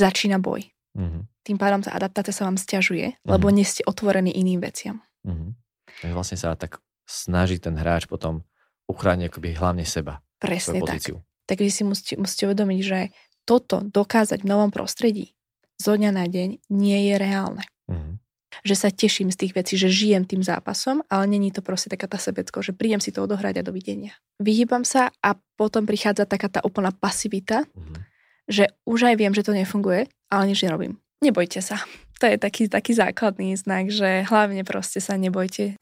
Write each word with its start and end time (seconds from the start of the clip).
začína 0.00 0.40
boj. 0.40 0.64
Mm-hmm. 0.96 1.22
Tým 1.44 1.58
pádom 1.60 1.80
tá 1.84 1.92
adaptácia 1.92 2.32
sa 2.32 2.48
vám 2.48 2.56
stiažuje, 2.56 3.14
mm-hmm. 3.14 3.30
lebo 3.30 3.52
nie 3.52 3.68
ste 3.68 3.84
otvorení 3.84 4.32
iným 4.32 4.64
veciam. 4.64 5.04
Mm-hmm. 5.28 5.50
Takže 6.00 6.14
vlastne 6.16 6.38
sa 6.40 6.56
tak 6.56 6.80
snaží 7.04 7.60
ten 7.60 7.76
hráč 7.76 8.08
potom 8.08 8.42
uchrániť 8.88 9.30
akoby 9.30 9.48
hlavne 9.54 9.84
seba. 9.84 10.24
Presne 10.40 10.82
tak. 10.82 11.04
Tak 11.46 11.58
vy 11.58 11.70
si 11.70 11.82
musíte, 11.82 12.14
musíte 12.16 12.46
uvedomiť, 12.46 12.80
že 12.80 12.98
toto 13.44 13.82
dokázať 13.82 14.46
v 14.46 14.50
novom 14.50 14.70
prostredí 14.70 15.34
zo 15.80 15.96
dňa 15.96 16.10
na 16.12 16.28
deň 16.28 16.68
nie 16.68 16.98
je 17.08 17.14
reálne. 17.16 17.64
Mm-hmm. 17.88 18.14
Že 18.66 18.74
sa 18.76 18.88
teším 18.92 19.32
z 19.32 19.46
tých 19.46 19.52
vecí, 19.56 19.74
že 19.80 19.88
žijem 19.88 20.28
tým 20.28 20.44
zápasom, 20.44 21.00
ale 21.08 21.24
není 21.24 21.48
to 21.48 21.64
proste 21.64 21.88
taká 21.88 22.10
tá 22.10 22.20
sebecko, 22.20 22.60
že 22.60 22.76
prídem 22.76 23.00
si 23.00 23.14
to 23.14 23.24
odohrať 23.24 23.62
a 23.62 23.66
dovidenia. 23.66 24.12
Vyhýbam 24.36 24.84
sa 24.84 25.08
a 25.24 25.38
potom 25.56 25.88
prichádza 25.88 26.28
taká 26.28 26.52
tá 26.52 26.60
úplná 26.60 26.92
pasivita, 26.92 27.64
mm-hmm. 27.64 27.96
Že 28.50 28.66
už 28.82 29.06
aj 29.06 29.14
viem, 29.14 29.30
že 29.30 29.46
to 29.46 29.54
nefunguje, 29.54 30.10
ale 30.26 30.50
nič 30.50 30.66
nerobím. 30.66 30.98
Nebojte 31.22 31.62
sa. 31.62 31.78
To 32.18 32.26
je 32.26 32.34
taký, 32.34 32.66
taký 32.66 32.98
základný 32.98 33.54
znak, 33.54 33.94
že 33.94 34.26
hlavne 34.26 34.66
proste 34.66 34.98
sa 34.98 35.14
nebojte. 35.14 35.78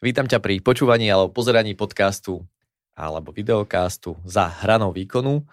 Vítam 0.00 0.28
ťa 0.28 0.40
pri 0.40 0.60
počúvaní 0.60 1.08
alebo 1.08 1.32
pozeraní 1.32 1.76
podcastu 1.76 2.44
alebo 2.92 3.32
videocastu 3.32 4.16
za 4.24 4.48
hranou 4.64 4.92
výkonu 4.92 5.44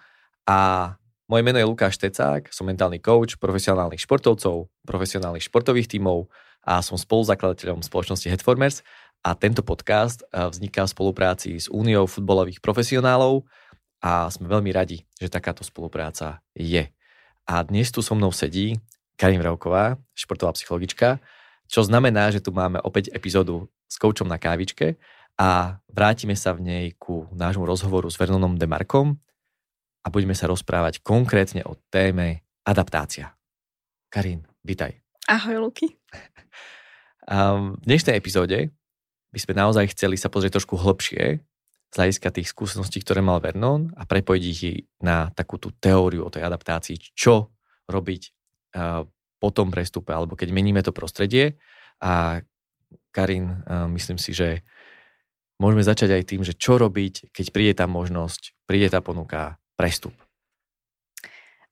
a 0.44 0.92
moje 1.24 1.42
meno 1.44 1.56
je 1.56 1.64
Lukáš 1.64 1.96
Tecák, 1.96 2.52
som 2.52 2.68
mentálny 2.68 3.00
coach 3.00 3.40
profesionálnych 3.40 4.04
športovcov, 4.04 4.68
profesionálnych 4.84 5.48
športových 5.48 5.88
tímov 5.96 6.28
a 6.62 6.78
som 6.80 6.94
spoluzakladateľom 6.94 7.82
spoločnosti 7.82 8.30
Headformers 8.30 8.86
a 9.22 9.34
tento 9.38 9.62
podcast 9.62 10.26
vzniká 10.30 10.86
v 10.86 10.94
spolupráci 10.94 11.54
s 11.58 11.66
Úniou 11.70 12.10
futbalových 12.10 12.58
profesionálov 12.58 13.46
a 14.02 14.26
sme 14.30 14.50
veľmi 14.50 14.74
radi, 14.74 15.06
že 15.18 15.30
takáto 15.30 15.62
spolupráca 15.62 16.42
je. 16.58 16.90
A 17.46 17.54
dnes 17.62 17.90
tu 17.94 18.02
so 18.02 18.18
mnou 18.18 18.34
sedí 18.34 18.78
Karin 19.14 19.38
Vrauková, 19.38 19.98
športová 20.14 20.54
psychologička, 20.58 21.22
čo 21.70 21.86
znamená, 21.86 22.34
že 22.34 22.42
tu 22.42 22.50
máme 22.50 22.82
opäť 22.82 23.14
epizódu 23.14 23.70
s 23.86 23.98
koučom 23.98 24.26
na 24.26 24.38
kávičke 24.42 24.98
a 25.38 25.78
vrátime 25.86 26.34
sa 26.34 26.52
v 26.52 26.66
nej 26.66 26.84
ku 26.98 27.30
nášmu 27.30 27.62
rozhovoru 27.62 28.10
s 28.10 28.18
Vernonom 28.18 28.58
Demarkom 28.58 29.16
a 30.02 30.10
budeme 30.10 30.34
sa 30.34 30.50
rozprávať 30.50 30.98
konkrétne 31.00 31.62
o 31.62 31.78
téme 31.94 32.42
adaptácia. 32.66 33.38
Karin, 34.10 34.42
vitaj. 34.66 34.98
Ahoj, 35.30 35.70
Luky. 35.70 35.86
v 37.30 37.78
dnešnej 37.86 38.18
epizóde 38.18 38.74
by 39.30 39.38
sme 39.38 39.54
naozaj 39.54 39.94
chceli 39.94 40.18
sa 40.18 40.26
pozrieť 40.26 40.58
trošku 40.58 40.74
hlbšie 40.74 41.38
z 41.92 41.94
hľadiska 41.94 42.34
tých 42.34 42.50
skúseností, 42.50 42.98
ktoré 43.06 43.22
mal 43.22 43.38
Vernon 43.38 43.94
a 43.94 44.02
prepojiť 44.02 44.42
ich 44.42 44.90
na 44.98 45.30
takú 45.30 45.62
tú 45.62 45.70
teóriu 45.78 46.26
o 46.26 46.32
tej 46.32 46.42
adaptácii, 46.42 47.14
čo 47.14 47.54
robiť 47.86 48.22
po 49.38 49.48
tom 49.54 49.70
prestupe, 49.70 50.10
alebo 50.10 50.34
keď 50.34 50.50
meníme 50.50 50.82
to 50.82 50.90
prostredie 50.90 51.54
a 52.02 52.42
Karin, 53.14 53.62
myslím 53.94 54.18
si, 54.18 54.34
že 54.34 54.66
môžeme 55.62 55.86
začať 55.86 56.18
aj 56.18 56.22
tým, 56.26 56.42
že 56.42 56.58
čo 56.58 56.82
robiť, 56.82 57.30
keď 57.30 57.46
príde 57.54 57.72
tá 57.78 57.86
možnosť, 57.86 58.58
príde 58.66 58.90
tá 58.90 58.98
ponuka, 58.98 59.62
prestup. 59.78 60.18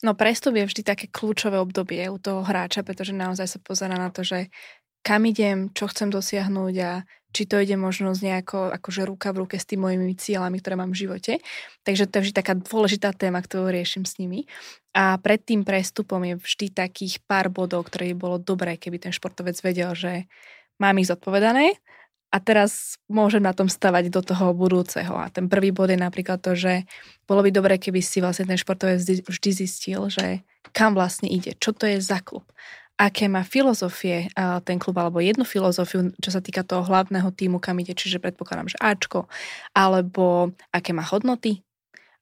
No 0.00 0.16
prestup 0.16 0.56
je 0.56 0.64
vždy 0.64 0.82
také 0.82 1.06
kľúčové 1.12 1.60
obdobie 1.60 2.00
u 2.08 2.16
toho 2.16 2.40
hráča, 2.40 2.80
pretože 2.80 3.12
naozaj 3.12 3.46
sa 3.46 3.58
pozera 3.60 4.00
na 4.00 4.08
to, 4.08 4.24
že 4.24 4.48
kam 5.04 5.28
idem, 5.28 5.68
čo 5.76 5.88
chcem 5.88 6.08
dosiahnuť 6.08 6.74
a 6.84 7.04
či 7.30 7.46
to 7.46 7.62
ide 7.62 7.78
možno 7.78 8.10
z 8.10 8.26
nejako 8.26 8.74
akože 8.74 9.06
ruka 9.06 9.30
v 9.30 9.46
ruke 9.46 9.56
s 9.60 9.68
tými 9.68 9.86
mojimi 9.86 10.18
cieľami, 10.18 10.58
ktoré 10.58 10.74
mám 10.74 10.90
v 10.90 11.06
živote. 11.06 11.32
Takže 11.86 12.10
to 12.10 12.18
je 12.18 12.24
vždy 12.26 12.34
taká 12.34 12.58
dôležitá 12.58 13.14
téma, 13.14 13.38
ktorú 13.38 13.70
riešim 13.70 14.02
s 14.02 14.18
nimi. 14.18 14.50
A 14.90 15.14
pred 15.22 15.38
tým 15.38 15.62
prestupom 15.62 16.18
je 16.26 16.34
vždy 16.42 16.74
takých 16.74 17.22
pár 17.22 17.46
bodov, 17.52 17.86
ktoré 17.86 18.10
by 18.12 18.16
bolo 18.18 18.36
dobré, 18.42 18.74
keby 18.74 18.98
ten 18.98 19.14
športovec 19.14 19.54
vedel, 19.62 19.94
že 19.94 20.26
mám 20.82 20.98
ich 20.98 21.06
zodpovedané 21.06 21.78
a 22.30 22.36
teraz 22.38 22.94
môžem 23.10 23.42
na 23.42 23.50
tom 23.50 23.66
stavať 23.66 24.06
do 24.14 24.22
toho 24.22 24.54
budúceho. 24.54 25.18
A 25.18 25.26
ten 25.34 25.50
prvý 25.50 25.74
bod 25.74 25.90
je 25.90 25.98
napríklad 25.98 26.38
to, 26.38 26.54
že 26.54 26.86
bolo 27.26 27.42
by 27.42 27.50
dobré, 27.50 27.74
keby 27.74 27.98
si 27.98 28.22
vlastne 28.22 28.46
ten 28.46 28.54
športovec 28.54 29.02
vždy 29.26 29.50
zistil, 29.50 30.06
že 30.06 30.46
kam 30.70 30.94
vlastne 30.94 31.26
ide, 31.26 31.58
čo 31.58 31.74
to 31.74 31.90
je 31.90 31.98
za 31.98 32.22
klub, 32.22 32.46
aké 32.94 33.26
má 33.26 33.42
filozofie 33.42 34.30
ten 34.62 34.78
klub, 34.78 34.94
alebo 35.02 35.18
jednu 35.18 35.42
filozofiu, 35.42 36.14
čo 36.22 36.30
sa 36.30 36.38
týka 36.38 36.62
toho 36.62 36.86
hlavného 36.86 37.34
týmu, 37.34 37.58
kam 37.58 37.82
ide, 37.82 37.98
čiže 37.98 38.22
predpokladám, 38.22 38.70
že 38.70 38.78
Ačko, 38.78 39.26
alebo 39.74 40.54
aké 40.70 40.94
má 40.94 41.02
hodnoty, 41.02 41.66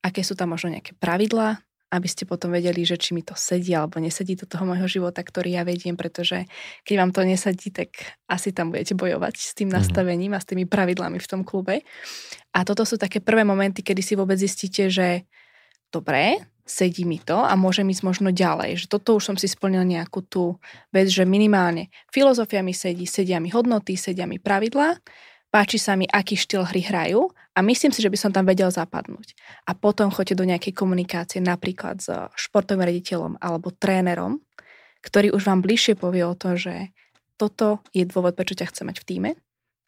aké 0.00 0.24
sú 0.24 0.32
tam 0.32 0.56
možno 0.56 0.72
nejaké 0.72 0.96
pravidlá, 0.96 1.60
aby 1.88 2.08
ste 2.08 2.28
potom 2.28 2.52
vedeli, 2.52 2.84
že 2.84 3.00
či 3.00 3.16
mi 3.16 3.24
to 3.24 3.32
sedí 3.32 3.72
alebo 3.72 3.96
nesedí 3.96 4.36
do 4.36 4.44
toho 4.44 4.68
môjho 4.68 4.84
života, 4.84 5.24
ktorý 5.24 5.56
ja 5.56 5.64
vediem, 5.64 5.96
pretože 5.96 6.44
keď 6.84 6.94
vám 7.00 7.10
to 7.16 7.24
nesedí, 7.24 7.72
tak 7.72 7.96
asi 8.28 8.52
tam 8.52 8.68
budete 8.68 8.92
bojovať 8.92 9.34
s 9.40 9.52
tým 9.56 9.72
mhm. 9.72 9.76
nastavením 9.80 10.32
a 10.36 10.42
s 10.42 10.48
tými 10.48 10.68
pravidlami 10.68 11.16
v 11.16 11.30
tom 11.30 11.42
klube. 11.42 11.82
A 12.52 12.58
toto 12.64 12.84
sú 12.84 13.00
také 13.00 13.24
prvé 13.24 13.44
momenty, 13.44 13.80
kedy 13.80 14.00
si 14.04 14.14
vôbec 14.16 14.36
zistíte, 14.36 14.92
že 14.92 15.24
dobré, 15.88 16.44
sedí 16.68 17.08
mi 17.08 17.16
to 17.16 17.40
a 17.40 17.56
môžem 17.56 17.88
ísť 17.88 18.04
možno 18.04 18.28
ďalej. 18.28 18.84
Že 18.84 18.86
toto 18.92 19.16
už 19.16 19.32
som 19.32 19.36
si 19.40 19.48
splnil 19.48 19.88
nejakú 19.88 20.20
tú 20.20 20.60
vec, 20.92 21.08
že 21.08 21.24
minimálne 21.24 21.88
filozofia 22.12 22.60
mi 22.60 22.76
sedí, 22.76 23.08
sedia 23.08 23.40
mi 23.40 23.48
hodnoty, 23.48 23.96
sedia 23.96 24.28
mi 24.28 24.36
pravidlá 24.36 25.00
páči 25.48 25.80
sa 25.80 25.96
mi, 25.96 26.04
aký 26.04 26.36
štýl 26.36 26.64
hry 26.68 26.84
hrajú 26.84 27.28
a 27.56 27.58
myslím 27.64 27.92
si, 27.92 28.04
že 28.04 28.12
by 28.12 28.18
som 28.20 28.30
tam 28.30 28.44
vedel 28.44 28.68
zapadnúť. 28.68 29.32
A 29.66 29.72
potom 29.72 30.12
choďte 30.12 30.38
do 30.38 30.48
nejakej 30.48 30.76
komunikácie 30.76 31.40
napríklad 31.40 32.00
s 32.00 32.08
športovým 32.36 32.84
rediteľom 32.84 33.40
alebo 33.40 33.72
trénerom, 33.72 34.40
ktorý 35.00 35.32
už 35.32 35.42
vám 35.48 35.64
bližšie 35.64 35.96
povie 35.96 36.24
o 36.26 36.36
to, 36.36 36.54
že 36.58 36.92
toto 37.38 37.80
je 37.94 38.02
dôvod, 38.04 38.34
prečo 38.34 38.58
ťa 38.58 38.68
chce 38.68 38.82
mať 38.82 38.96
v 39.00 39.06
týme 39.06 39.30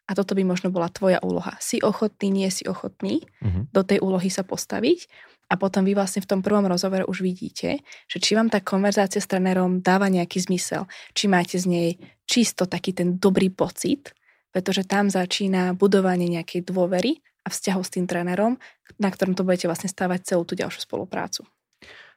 a 0.07 0.11
toto 0.11 0.35
by 0.35 0.43
možno 0.43 0.71
bola 0.73 0.91
tvoja 0.91 1.19
úloha. 1.23 1.55
Si 1.63 1.79
ochotný, 1.83 2.31
nie 2.31 2.49
si 2.51 2.67
ochotný 2.67 3.23
uh-huh. 3.43 3.69
do 3.71 3.81
tej 3.83 4.03
úlohy 4.03 4.27
sa 4.31 4.43
postaviť 4.43 5.07
a 5.51 5.59
potom 5.59 5.83
vy 5.83 5.95
vlastne 5.95 6.23
v 6.23 6.31
tom 6.31 6.39
prvom 6.39 6.63
rozhovore 6.63 7.03
už 7.07 7.23
vidíte, 7.23 7.83
že 8.07 8.17
či 8.23 8.35
vám 8.35 8.47
tá 8.47 8.63
konverzácia 8.63 9.19
s 9.19 9.27
trénerom 9.27 9.83
dáva 9.83 10.07
nejaký 10.07 10.47
zmysel, 10.47 10.87
či 11.11 11.27
máte 11.27 11.59
z 11.59 11.67
nej 11.67 11.89
čisto 12.23 12.63
taký 12.67 12.95
ten 12.95 13.19
dobrý 13.19 13.51
pocit, 13.51 14.15
pretože 14.51 14.83
tam 14.83 15.07
začína 15.07 15.73
budovanie 15.73 16.27
nejakej 16.27 16.67
dôvery 16.67 17.23
a 17.41 17.49
vzťahov 17.49 17.87
s 17.87 17.93
tým 17.97 18.05
trénerom, 18.05 18.59
na 19.01 19.09
ktorom 19.09 19.33
to 19.33 19.47
budete 19.47 19.65
vlastne 19.65 19.89
stávať 19.89 20.35
celú 20.35 20.43
tú 20.45 20.53
ďalšiu 20.53 20.85
spoluprácu. 20.85 21.47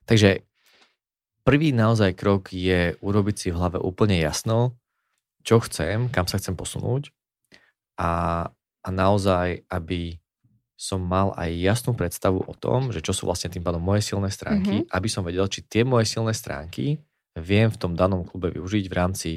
Takže 0.04 0.44
prvý 1.46 1.72
naozaj 1.72 2.12
krok 2.18 2.52
je 2.52 2.98
urobiť 3.00 3.36
si 3.38 3.48
v 3.48 3.56
hlave 3.56 3.78
úplne 3.80 4.20
jasno, 4.20 4.76
čo 5.40 5.60
chcem, 5.64 6.12
kam 6.12 6.28
sa 6.28 6.36
chcem 6.36 6.52
posunúť 6.52 7.08
a, 7.96 8.44
a 8.84 8.88
naozaj, 8.88 9.64
aby 9.70 10.20
som 10.74 11.00
mal 11.00 11.32
aj 11.38 11.50
jasnú 11.54 11.94
predstavu 11.94 12.42
o 12.44 12.54
tom, 12.58 12.90
že 12.90 13.00
čo 13.00 13.14
sú 13.14 13.30
vlastne 13.30 13.48
tým 13.48 13.62
pádom 13.62 13.80
moje 13.80 14.04
silné 14.04 14.28
stránky, 14.28 14.84
mm-hmm. 14.84 14.92
aby 14.92 15.08
som 15.08 15.22
vedel, 15.22 15.46
či 15.46 15.64
tie 15.64 15.86
moje 15.86 16.10
silné 16.10 16.34
stránky 16.34 16.98
viem 17.38 17.70
v 17.70 17.80
tom 17.80 17.94
danom 17.94 18.26
klube 18.26 18.50
využiť 18.52 18.84
v 18.90 18.94
rámci 18.94 19.30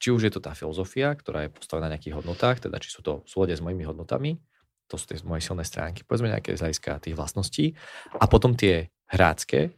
či 0.00 0.08
už 0.10 0.26
je 0.26 0.32
to 0.32 0.40
tá 0.40 0.56
filozofia, 0.56 1.12
ktorá 1.12 1.44
je 1.44 1.52
postavená 1.52 1.86
na 1.86 1.94
nejakých 1.94 2.16
hodnotách, 2.16 2.64
teda 2.64 2.80
či 2.80 2.88
sú 2.88 3.04
to 3.04 3.20
v 3.20 3.28
súlade 3.28 3.52
s 3.52 3.60
mojimi 3.60 3.84
hodnotami, 3.84 4.40
to 4.88 4.96
sú 4.96 5.04
tie 5.06 5.20
moje 5.22 5.44
silné 5.44 5.62
stránky, 5.62 6.02
povedzme 6.02 6.32
nejaké 6.32 6.56
z 6.56 6.64
hľadiska 6.64 7.04
tých 7.04 7.14
vlastností, 7.14 7.76
a 8.16 8.24
potom 8.24 8.56
tie 8.56 8.88
hrácké 9.12 9.70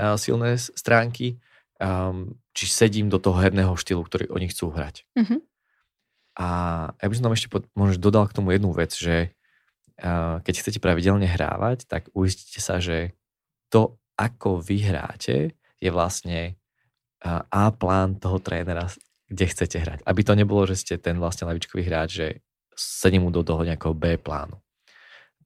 uh, 0.00 0.16
silné 0.16 0.56
stránky, 0.56 1.36
um, 1.76 2.34
či 2.56 2.66
sedím 2.66 3.12
do 3.12 3.20
toho 3.20 3.36
herného 3.36 3.76
štýlu, 3.76 4.00
ktorý 4.02 4.32
oni 4.32 4.48
chcú 4.48 4.72
hrať. 4.72 5.04
Mm-hmm. 5.12 5.40
A 6.40 6.48
ja 6.96 7.06
by 7.06 7.14
som 7.14 7.24
tam 7.28 7.36
ešte 7.36 7.52
pod, 7.52 7.68
možno 7.76 8.00
dodal 8.00 8.24
k 8.26 8.36
tomu 8.36 8.56
jednu 8.56 8.72
vec, 8.72 8.96
že 8.96 9.36
uh, 10.00 10.40
keď 10.40 10.54
chcete 10.64 10.78
pravidelne 10.80 11.28
hrávať, 11.28 11.84
tak 11.84 12.08
uistite 12.16 12.64
sa, 12.64 12.80
že 12.80 13.12
to, 13.68 14.00
ako 14.16 14.64
vy 14.64 14.88
hráte, 14.88 15.52
je 15.76 15.90
vlastne 15.92 16.56
A 17.26 17.72
plán 17.74 18.20
toho 18.20 18.38
trénera 18.38 18.86
kde 19.26 19.44
chcete 19.46 19.76
hrať. 19.78 19.98
Aby 20.06 20.20
to 20.22 20.34
nebolo, 20.38 20.66
že 20.66 20.78
ste 20.78 20.94
ten 20.96 21.18
vlastne 21.18 21.46
lavičkový 21.50 21.82
hráč, 21.82 22.10
že 22.10 22.26
sedím 22.76 23.26
mu 23.26 23.30
do 23.34 23.42
toho 23.42 23.64
nejakého 23.66 23.96
B 23.96 24.20
plánu. 24.20 24.60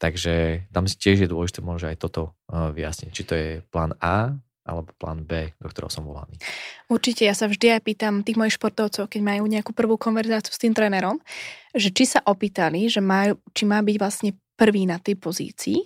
Takže 0.01 0.67
tam 0.73 0.89
tiež 0.89 1.25
je 1.25 1.29
dôležité 1.29 1.61
možno 1.61 1.93
aj 1.93 2.01
toto 2.01 2.33
uh, 2.49 2.73
vyjasniť. 2.73 3.11
Či 3.13 3.23
to 3.29 3.35
je 3.37 3.49
plán 3.69 3.93
A 4.01 4.33
alebo 4.65 4.93
plán 4.97 5.25
B, 5.25 5.53
do 5.57 5.69
ktorého 5.69 5.93
som 5.93 6.05
volaný. 6.07 6.37
Určite, 6.87 7.27
ja 7.27 7.35
sa 7.35 7.49
vždy 7.49 7.81
aj 7.81 7.83
pýtam 7.85 8.15
tých 8.23 8.39
mojich 8.39 8.57
športovcov, 8.61 9.09
keď 9.09 9.21
majú 9.25 9.45
nejakú 9.49 9.73
prvú 9.73 9.97
konverzáciu 9.97 10.53
s 10.53 10.63
tým 10.63 10.77
trénerom, 10.77 11.19
že 11.75 11.91
či 11.91 12.07
sa 12.07 12.21
opýtali, 12.23 12.87
že 12.87 13.03
majú, 13.03 13.41
či 13.57 13.65
má 13.67 13.81
byť 13.81 13.97
vlastne 13.97 14.31
prvý 14.55 14.85
na 14.85 15.01
tej 15.01 15.17
pozícii, 15.17 15.81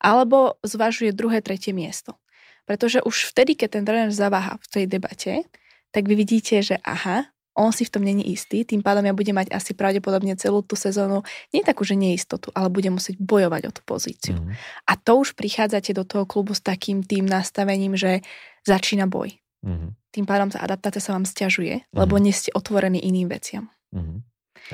alebo 0.00 0.56
zvažuje 0.64 1.12
druhé, 1.12 1.44
tretie 1.44 1.76
miesto. 1.76 2.16
Pretože 2.64 3.04
už 3.04 3.32
vtedy, 3.32 3.56
keď 3.56 3.68
ten 3.80 3.84
tréner 3.84 4.10
zaváha 4.10 4.56
v 4.56 4.66
tej 4.72 4.84
debate, 4.88 5.44
tak 5.92 6.08
vy 6.08 6.16
vidíte, 6.16 6.64
že 6.64 6.80
aha, 6.80 7.28
on 7.54 7.70
si 7.70 7.86
v 7.86 7.92
tom 7.94 8.02
není 8.02 8.34
istý, 8.34 8.66
tým 8.66 8.82
pádom 8.82 9.06
ja 9.06 9.14
budem 9.14 9.38
mať 9.38 9.54
asi 9.54 9.78
pravdepodobne 9.78 10.34
celú 10.34 10.66
tú 10.66 10.74
sezónu, 10.74 11.22
nie 11.54 11.62
takú, 11.62 11.86
že 11.86 11.94
neistotu, 11.94 12.50
ale 12.50 12.66
budem 12.66 12.98
musieť 12.98 13.14
bojovať 13.22 13.62
o 13.70 13.72
tú 13.72 13.82
pozíciu. 13.86 14.34
Mm. 14.34 14.58
A 14.90 14.92
to 14.98 15.22
už 15.22 15.38
prichádzate 15.38 15.94
do 15.94 16.02
toho 16.02 16.26
klubu 16.26 16.52
s 16.52 16.60
takým 16.60 17.06
tým 17.06 17.30
nastavením, 17.30 17.94
že 17.94 18.26
začína 18.66 19.06
boj. 19.06 19.38
Mm. 19.62 19.94
Tým 20.10 20.26
pádom 20.26 20.50
tá 20.50 20.66
adaptácia 20.66 20.98
sa 20.98 21.14
vám 21.14 21.22
stiažuje, 21.22 21.86
mm. 21.86 21.94
lebo 21.94 22.18
nie 22.18 22.34
ste 22.34 22.50
otvorení 22.50 22.98
iným 22.98 23.30
veciam. 23.30 23.70
Mm. 23.94 24.26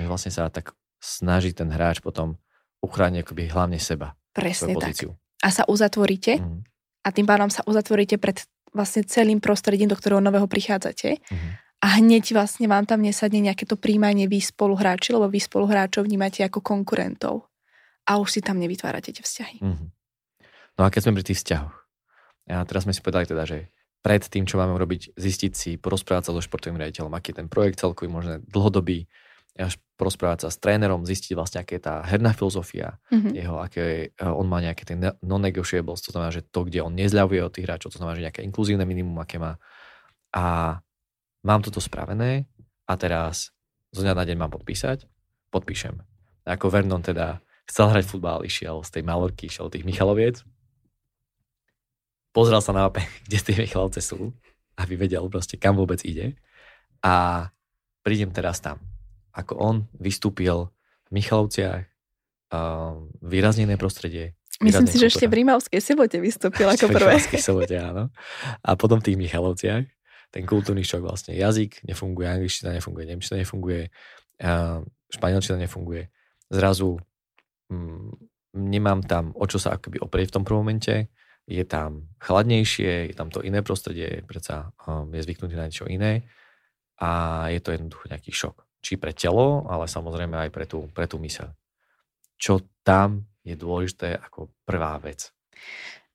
Vlastne 0.09 0.32
sa 0.32 0.49
tak 0.49 0.73
snaží 1.05 1.53
ten 1.53 1.69
hráč 1.69 2.00
potom 2.00 2.41
uchrániť 2.81 3.29
akoby 3.29 3.43
hlavne 3.53 3.77
seba. 3.77 4.17
Presne 4.32 4.73
tak. 4.81 4.97
A 5.44 5.49
sa 5.53 5.69
uzatvoríte 5.69 6.41
mm. 6.41 6.61
a 7.05 7.09
tým 7.12 7.29
pádom 7.29 7.53
sa 7.53 7.61
uzatvoríte 7.69 8.17
pred 8.17 8.41
vlastne 8.73 9.05
celým 9.05 9.43
prostredím, 9.43 9.91
do 9.91 9.99
ktorého 9.99 10.23
nového 10.25 10.49
prichádzate. 10.49 11.21
Mm 11.29 11.69
a 11.81 11.87
hneď 11.97 12.37
vlastne 12.37 12.69
vám 12.69 12.85
tam 12.85 13.00
nesadne 13.00 13.41
nejaké 13.41 13.65
to 13.65 13.81
príjmanie 13.81 14.29
vy 14.29 14.44
spoluhráči, 14.44 15.17
lebo 15.17 15.32
vy 15.32 15.41
spoluhráčov 15.41 16.05
vnímate 16.05 16.44
ako 16.44 16.61
konkurentov 16.61 17.49
a 18.05 18.21
už 18.21 18.37
si 18.37 18.41
tam 18.44 18.61
nevytvárate 18.61 19.17
tie 19.17 19.25
vzťahy. 19.25 19.59
Mm-hmm. 19.65 19.88
No 20.77 20.82
a 20.85 20.93
keď 20.93 21.00
sme 21.09 21.17
pri 21.17 21.25
tých 21.25 21.41
vzťahoch, 21.41 21.77
a 22.50 22.65
teraz 22.69 22.85
sme 22.85 22.93
si 22.93 23.00
povedali 23.00 23.25
teda, 23.29 23.44
že 23.49 23.73
pred 24.00 24.21
tým, 24.25 24.49
čo 24.49 24.56
máme 24.56 24.77
robiť, 24.77 25.17
zistiť 25.17 25.53
si, 25.53 25.71
porozprávať 25.77 26.32
sa 26.32 26.35
so 26.37 26.41
športovým 26.41 26.81
riaditeľom, 26.81 27.12
aký 27.12 27.32
je 27.32 27.38
ten 27.44 27.49
projekt 27.53 27.85
celkový, 27.85 28.09
možno 28.09 28.41
dlhodobý, 28.49 29.05
až 29.61 29.77
porozprávať 30.00 30.47
sa 30.47 30.49
s 30.49 30.56
trénerom, 30.56 31.05
zistiť 31.05 31.37
vlastne, 31.37 31.61
aká 31.61 31.77
je 31.77 31.85
tá 31.85 32.00
herná 32.09 32.32
filozofia 32.32 32.97
mm-hmm. 33.12 33.32
jeho, 33.37 33.56
aké 33.61 33.82
e, 34.09 34.25
on 34.25 34.49
má 34.49 34.65
nejaké 34.65 34.88
tie 34.88 34.97
non-negotiables, 35.21 36.00
to 36.00 36.17
znamená, 36.17 36.32
že 36.32 36.47
to, 36.49 36.65
kde 36.65 36.81
on 36.81 36.97
nezľavuje 36.97 37.41
od 37.44 37.53
tých 37.53 37.67
hráčov, 37.69 37.93
to 37.93 38.00
znamená, 38.00 38.17
že 38.17 38.25
nejaké 38.25 38.41
inkluzívne 38.41 38.88
minimum, 38.88 39.21
aké 39.21 39.37
má. 39.37 39.61
A 40.32 40.79
mám 41.45 41.61
toto 41.65 41.81
spravené 41.81 42.47
a 42.87 42.93
teraz 42.97 43.55
zo 43.91 44.01
dňa 44.07 44.15
na 44.15 44.25
deň 44.27 44.37
mám 44.39 44.53
podpísať, 44.55 45.07
podpíšem. 45.51 45.99
A 46.47 46.57
ako 46.57 46.71
Vernon 46.71 47.03
teda 47.03 47.43
chcel 47.67 47.91
hrať 47.91 48.05
futbal, 48.07 48.47
išiel 48.47 48.83
z 48.87 48.91
tej 48.99 49.03
Malorky, 49.07 49.47
išiel 49.51 49.71
do 49.71 49.75
tých 49.75 49.87
Michaloviec, 49.87 50.43
pozrel 52.31 52.63
sa 52.63 52.75
na 52.75 52.87
mape, 52.87 53.03
kde 53.27 53.39
tie 53.39 53.57
Michalovce 53.59 54.01
sú, 54.03 54.35
aby 54.79 54.95
vedel 54.97 55.27
proste, 55.29 55.61
kam 55.61 55.77
vôbec 55.77 56.01
ide. 56.07 56.39
A 57.05 57.49
prídem 58.01 58.33
teraz 58.33 58.61
tam. 58.61 58.81
Ako 59.33 59.57
on 59.57 59.77
vystúpil 59.97 60.73
v 61.09 61.11
Michalovciach, 61.15 61.87
um, 62.51 63.09
výraznené 63.23 63.77
prostredie. 63.77 64.35
Myslím 64.61 64.91
si, 64.91 65.01
že 65.01 65.09
ešte 65.09 65.25
v 65.25 65.41
Rímavskej 65.41 65.81
sobote 65.81 66.21
vystúpil 66.21 66.69
ako 66.69 66.93
prvé. 66.93 67.17
V 67.17 67.25
Rímavskej 67.25 67.41
sobote, 67.41 67.77
áno. 67.81 68.13
A 68.61 68.77
potom 68.77 69.01
v 69.01 69.07
tých 69.09 69.19
Michalovciach 69.21 69.89
ten 70.31 70.47
kultúrny 70.47 70.87
šok 70.87 71.03
vlastne. 71.03 71.35
Jazyk 71.35 71.82
nefunguje, 71.87 72.27
angličtina 72.27 72.75
nefunguje, 72.75 73.05
nemčina 73.06 73.37
nefunguje, 73.43 73.91
španielčina 75.11 75.59
nefunguje. 75.59 76.06
Zrazu 76.50 76.99
mm, 77.71 78.31
nemám 78.55 79.03
tam 79.06 79.35
o 79.35 79.44
čo 79.47 79.59
sa 79.59 79.79
akoby 79.79 80.03
oprieť 80.03 80.31
v 80.31 80.35
tom 80.41 80.44
prvom 80.47 80.67
momente, 80.67 81.11
je 81.50 81.65
tam 81.67 82.06
chladnejšie, 82.23 83.11
je 83.11 83.15
tam 83.15 83.27
to 83.27 83.43
iné 83.43 83.62
prostredie, 83.67 84.23
predsa 84.23 84.71
um, 84.87 85.11
je 85.11 85.23
zvyknutý 85.27 85.59
na 85.59 85.67
niečo 85.67 85.91
iné 85.91 86.23
a 87.03 87.47
je 87.50 87.59
to 87.59 87.75
jednoducho 87.75 88.06
nejaký 88.06 88.31
šok. 88.31 88.56
Či 88.81 88.97
pre 88.97 89.12
telo, 89.12 89.67
ale 89.67 89.91
samozrejme 89.91 90.37
aj 90.47 90.50
pre 90.55 90.65
tú, 90.65 90.87
pre 90.94 91.11
tú 91.11 91.19
myseľ. 91.19 91.50
Čo 92.38 92.65
tam 92.87 93.27
je 93.43 93.59
dôležité 93.59 94.17
ako 94.17 94.55
prvá 94.62 94.97
vec? 95.03 95.35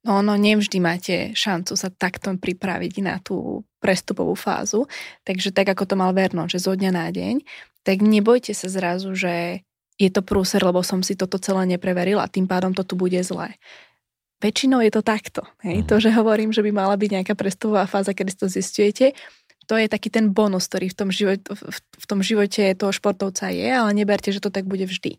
No, 0.05 0.21
no, 0.21 0.37
nevždy 0.37 0.77
máte 0.77 1.15
šancu 1.33 1.73
sa 1.73 1.89
takto 1.89 2.29
pripraviť 2.37 2.93
na 3.01 3.17
tú 3.17 3.65
prestupovú 3.81 4.37
fázu. 4.37 4.85
Takže 5.25 5.49
tak, 5.49 5.73
ako 5.73 5.83
to 5.89 5.95
mal 5.97 6.13
Verno, 6.13 6.45
že 6.45 6.61
zo 6.61 6.77
dňa 6.77 6.91
na 6.93 7.09
deň, 7.09 7.41
tak 7.81 8.05
nebojte 8.05 8.53
sa 8.53 8.69
zrazu, 8.69 9.17
že 9.17 9.65
je 9.97 10.09
to 10.13 10.21
prúser, 10.21 10.61
lebo 10.61 10.85
som 10.85 11.01
si 11.01 11.17
toto 11.17 11.41
celé 11.41 11.65
nepreveril 11.75 12.21
a 12.21 12.29
tým 12.29 12.45
pádom 12.45 12.75
to 12.77 12.85
tu 12.85 12.93
bude 12.93 13.17
zlé. 13.25 13.57
Väčšinou 14.43 14.83
je 14.83 14.91
to 14.93 15.01
takto. 15.01 15.41
Hej? 15.65 15.81
Mm. 15.81 15.87
To, 15.89 15.95
že 15.97 16.13
hovorím, 16.13 16.51
že 16.53 16.61
by 16.61 16.69
mala 16.69 16.93
byť 16.99 17.09
nejaká 17.09 17.33
prestupová 17.33 17.87
fáza, 17.89 18.11
kedy 18.11 18.29
si 18.29 18.37
to 18.37 18.47
zistujete, 18.51 19.05
to 19.65 19.75
je 19.81 19.89
taký 19.89 20.13
ten 20.13 20.29
bonus, 20.29 20.69
ktorý 20.69 20.93
v 20.93 20.97
tom, 20.97 21.09
živote, 21.09 21.41
v 21.75 22.05
tom 22.05 22.21
živote 22.21 22.77
toho 22.77 22.93
športovca 22.93 23.49
je, 23.49 23.65
ale 23.65 23.91
neberte, 23.97 24.29
že 24.29 24.41
to 24.41 24.53
tak 24.53 24.69
bude 24.69 24.85
vždy. 24.85 25.17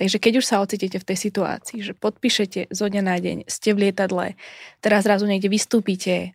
Takže 0.00 0.16
keď 0.16 0.40
už 0.40 0.44
sa 0.48 0.64
ocítite 0.64 0.96
v 0.96 1.06
tej 1.06 1.18
situácii, 1.30 1.84
že 1.84 1.92
podpíšete 1.92 2.72
zo 2.72 2.86
dňa 2.88 3.02
na 3.04 3.16
deň, 3.20 3.36
ste 3.44 3.76
v 3.76 3.88
lietadle, 3.88 4.40
teraz 4.80 5.04
zrazu 5.04 5.28
niekde 5.28 5.52
vystúpite, 5.52 6.32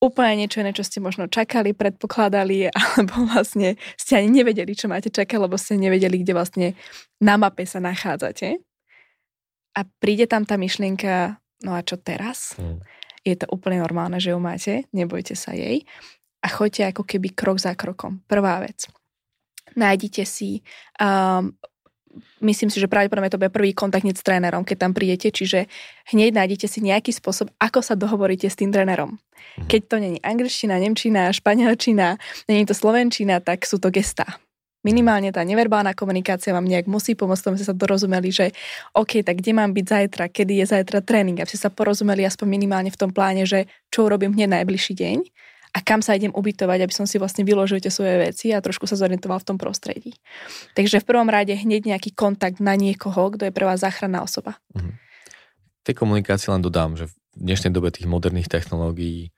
úplne 0.00 0.46
niečo 0.46 0.64
iné, 0.64 0.72
čo 0.72 0.86
ste 0.86 1.04
možno 1.04 1.28
čakali, 1.28 1.76
predpokladali, 1.76 2.70
alebo 2.78 3.28
vlastne 3.28 3.76
ste 4.00 4.18
ani 4.18 4.42
nevedeli, 4.42 4.72
čo 4.72 4.88
máte 4.88 5.12
čakať, 5.12 5.38
lebo 5.38 5.60
ste 5.60 5.76
nevedeli, 5.76 6.24
kde 6.24 6.32
vlastne 6.32 6.66
na 7.20 7.36
mape 7.36 7.68
sa 7.68 7.84
nachádzate. 7.84 8.64
A 9.76 9.84
príde 10.02 10.26
tam 10.26 10.42
tá 10.42 10.58
myšlienka, 10.58 11.38
no 11.62 11.76
a 11.76 11.84
čo 11.84 12.00
teraz? 12.00 12.56
Hmm. 12.58 12.82
Je 13.22 13.36
to 13.36 13.46
úplne 13.52 13.84
normálne, 13.84 14.16
že 14.18 14.32
ju 14.32 14.40
máte, 14.40 14.88
nebojte 14.90 15.36
sa 15.36 15.52
jej 15.52 15.84
a 16.42 16.46
choďte 16.46 16.94
ako 16.94 17.02
keby 17.02 17.34
krok 17.34 17.58
za 17.58 17.74
krokom. 17.74 18.22
Prvá 18.30 18.62
vec. 18.62 18.86
Nájdite 19.74 20.24
si, 20.24 20.62
um, 20.98 21.52
myslím 22.40 22.70
si, 22.70 22.80
že 22.80 22.90
pravdepodobne 22.90 23.30
to 23.30 23.38
bude 23.38 23.52
prvý 23.52 23.74
kontakt 23.74 24.06
s 24.06 24.24
trénerom, 24.24 24.64
keď 24.64 24.76
tam 24.88 24.92
prídete, 24.94 25.30
čiže 25.30 25.66
hneď 26.14 26.34
nájdete 26.34 26.66
si 26.66 26.80
nejaký 26.82 27.14
spôsob, 27.14 27.52
ako 27.58 27.82
sa 27.82 27.94
dohovoríte 27.94 28.46
s 28.48 28.58
tým 28.58 28.70
trénerom. 28.70 29.18
Mhm. 29.18 29.68
Keď 29.68 29.80
to 29.86 29.96
není 29.98 30.18
angličtina, 30.22 30.78
nemčina, 30.78 31.30
španielčina, 31.34 32.18
není 32.48 32.64
to 32.66 32.74
slovenčina, 32.74 33.42
tak 33.42 33.66
sú 33.66 33.78
to 33.78 33.90
gestá. 33.90 34.38
Minimálne 34.86 35.34
tá 35.34 35.42
neverbálna 35.42 35.90
komunikácia 35.90 36.54
vám 36.54 36.62
nejak 36.62 36.86
musí 36.86 37.18
pomôcť 37.18 37.50
tomu, 37.50 37.58
ste 37.58 37.66
sa 37.66 37.74
dorozumeli, 37.74 38.30
že 38.30 38.54
OK, 38.94 39.26
tak 39.26 39.42
kde 39.42 39.50
mám 39.50 39.74
byť 39.74 39.84
zajtra, 39.84 40.24
kedy 40.30 40.62
je 40.62 40.66
zajtra 40.70 41.02
tréning, 41.02 41.34
aby 41.34 41.50
ste 41.50 41.58
sa 41.58 41.68
porozumeli 41.68 42.22
aspoň 42.22 42.46
minimálne 42.46 42.90
v 42.94 42.96
tom 42.96 43.10
pláne, 43.10 43.42
že 43.42 43.66
čo 43.90 44.06
urobím 44.06 44.38
hneď 44.38 44.62
najbližší 44.62 44.94
deň 44.94 45.18
a 45.78 45.86
kam 45.86 46.02
sa 46.02 46.18
idem 46.18 46.34
ubytovať, 46.34 46.82
aby 46.82 46.90
som 46.90 47.06
si 47.06 47.22
vlastne 47.22 47.46
vyložil 47.46 47.78
tie 47.78 47.94
svoje 47.94 48.18
veci 48.18 48.50
a 48.50 48.58
trošku 48.58 48.90
sa 48.90 48.98
zorientoval 48.98 49.38
v 49.38 49.46
tom 49.54 49.58
prostredí. 49.62 50.18
Takže 50.74 50.98
v 50.98 51.06
prvom 51.06 51.30
rade 51.30 51.54
hneď 51.54 51.94
nejaký 51.94 52.18
kontakt 52.18 52.58
na 52.58 52.74
niekoho, 52.74 53.30
kto 53.30 53.46
je 53.46 53.54
pre 53.54 53.62
vás 53.62 53.78
záchranná 53.78 54.26
osoba. 54.26 54.58
Mhm. 54.74 54.98
Tej 55.86 55.94
komunikácii 55.94 56.50
len 56.50 56.60
dodám, 56.66 56.98
že 56.98 57.06
v 57.06 57.14
dnešnej 57.38 57.70
dobe 57.70 57.94
tých 57.94 58.10
moderných 58.10 58.50
technológií 58.50 59.30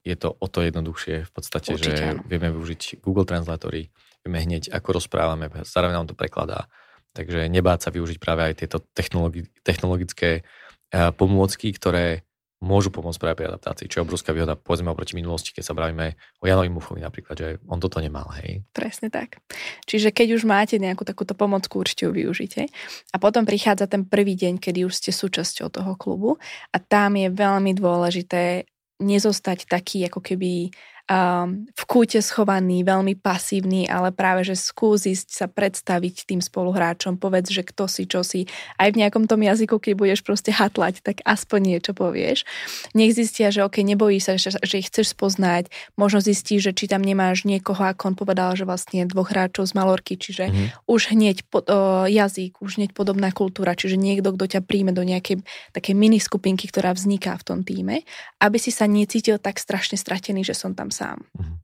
je 0.00 0.16
to 0.16 0.32
o 0.32 0.46
to 0.48 0.64
jednoduchšie 0.64 1.28
v 1.28 1.30
podstate, 1.30 1.76
Určite, 1.76 1.94
že 1.94 2.06
áno. 2.16 2.24
vieme 2.26 2.48
využiť 2.48 3.04
Google 3.04 3.28
Translatory, 3.28 3.92
vieme 4.24 4.40
hneď, 4.40 4.72
ako 4.72 4.98
rozprávame, 4.98 5.52
zároveň 5.62 5.94
nám 6.00 6.08
to 6.10 6.16
prekladá. 6.16 6.66
Takže 7.12 7.46
nebáť 7.52 7.86
sa 7.86 7.90
využiť 7.92 8.18
práve 8.18 8.50
aj 8.50 8.54
tieto 8.64 8.80
technologi- 8.96 9.46
technologické 9.60 10.42
uh, 10.42 11.12
pomôcky, 11.12 11.70
ktoré 11.76 12.24
môžu 12.62 12.94
pomôcť 12.94 13.18
práve 13.18 13.36
pri 13.42 13.50
adaptácii, 13.50 13.90
čo 13.90 14.00
je 14.00 14.04
obrovská 14.06 14.30
výhoda, 14.30 14.54
povedzme 14.54 14.94
oproti 14.94 15.18
minulosti, 15.18 15.50
keď 15.50 15.64
sa 15.66 15.74
bavíme 15.74 16.14
o 16.38 16.44
Janovi 16.46 16.70
Muchovi 16.70 17.02
napríklad, 17.02 17.34
že 17.34 17.48
on 17.66 17.82
toto 17.82 17.98
nemal, 17.98 18.30
hej. 18.38 18.62
Presne 18.70 19.10
tak. 19.10 19.42
Čiže 19.84 20.14
keď 20.14 20.38
už 20.38 20.46
máte 20.46 20.78
nejakú 20.78 21.02
takúto 21.02 21.34
pomocku, 21.34 21.82
určite 21.82 22.06
ju 22.06 22.14
využite. 22.14 22.70
A 23.10 23.16
potom 23.18 23.42
prichádza 23.42 23.90
ten 23.90 24.06
prvý 24.06 24.38
deň, 24.38 24.62
kedy 24.62 24.86
už 24.86 24.94
ste 24.94 25.10
súčasťou 25.10 25.74
toho 25.74 25.92
klubu 25.98 26.38
a 26.70 26.78
tam 26.78 27.18
je 27.18 27.28
veľmi 27.28 27.74
dôležité 27.74 28.70
nezostať 29.02 29.66
taký 29.66 30.06
ako 30.06 30.22
keby 30.22 30.70
um, 31.10 31.66
v 31.72 31.82
kúte 31.88 32.20
schovaný, 32.22 32.86
veľmi 32.86 33.18
pasívny, 33.18 33.90
ale 33.90 34.14
práve, 34.14 34.46
že 34.46 34.54
skús 34.54 35.08
ísť 35.08 35.28
sa 35.34 35.46
predstaviť 35.50 36.28
tým 36.28 36.40
spoluhráčom, 36.44 37.18
povedz, 37.18 37.50
že 37.50 37.66
kto 37.66 37.90
si, 37.90 38.06
čo 38.06 38.22
si. 38.22 38.46
Aj 38.78 38.90
v 38.92 39.02
nejakom 39.02 39.26
tom 39.26 39.42
jazyku, 39.42 39.78
keď 39.82 39.92
budeš 39.98 40.20
proste 40.22 40.54
hatlať, 40.54 41.02
tak 41.02 41.24
aspoň 41.26 41.76
niečo 41.76 41.92
povieš. 41.96 42.46
Nech 42.94 43.16
zistia, 43.16 43.50
že 43.50 43.66
ok, 43.66 43.82
nebojí 43.82 44.22
sa, 44.22 44.38
že, 44.38 44.54
že 44.54 44.78
ich 44.78 44.88
chceš 44.88 45.16
spoznať, 45.16 45.72
možno 45.98 46.22
zistí, 46.22 46.62
že 46.62 46.70
či 46.76 46.86
tam 46.86 47.02
nemáš 47.02 47.42
niekoho, 47.42 47.82
ako 47.82 48.12
on 48.12 48.16
povedal, 48.16 48.54
že 48.54 48.68
vlastne 48.68 49.08
dvoch 49.08 49.32
hráčov 49.32 49.66
z 49.66 49.72
Malorky, 49.74 50.14
čiže 50.14 50.48
mm-hmm. 50.48 50.86
už 50.86 51.00
hneď 51.16 51.36
po, 51.48 51.64
o, 51.64 52.06
jazyk, 52.06 52.62
už 52.62 52.78
hneď 52.78 52.90
podobná 52.94 53.34
kultúra, 53.34 53.74
čiže 53.74 53.98
niekto, 53.98 54.34
kto 54.36 54.58
ťa 54.58 54.60
príjme 54.62 54.94
do 54.94 55.02
nejakej 55.02 55.42
takej 55.72 55.94
mini 55.96 56.20
skupinky, 56.20 56.68
ktorá 56.68 56.92
vzniká 56.92 57.34
v 57.40 57.46
tom 57.46 57.58
týme, 57.64 58.04
aby 58.38 58.56
si 58.60 58.70
sa 58.70 58.84
necítil 58.84 59.40
tak 59.40 59.58
strašne 59.58 59.96
stratený, 59.96 60.44
že 60.44 60.54
som 60.54 60.76
tam 60.76 60.91
sám. 60.92 61.24
Mm-hmm. 61.32 61.56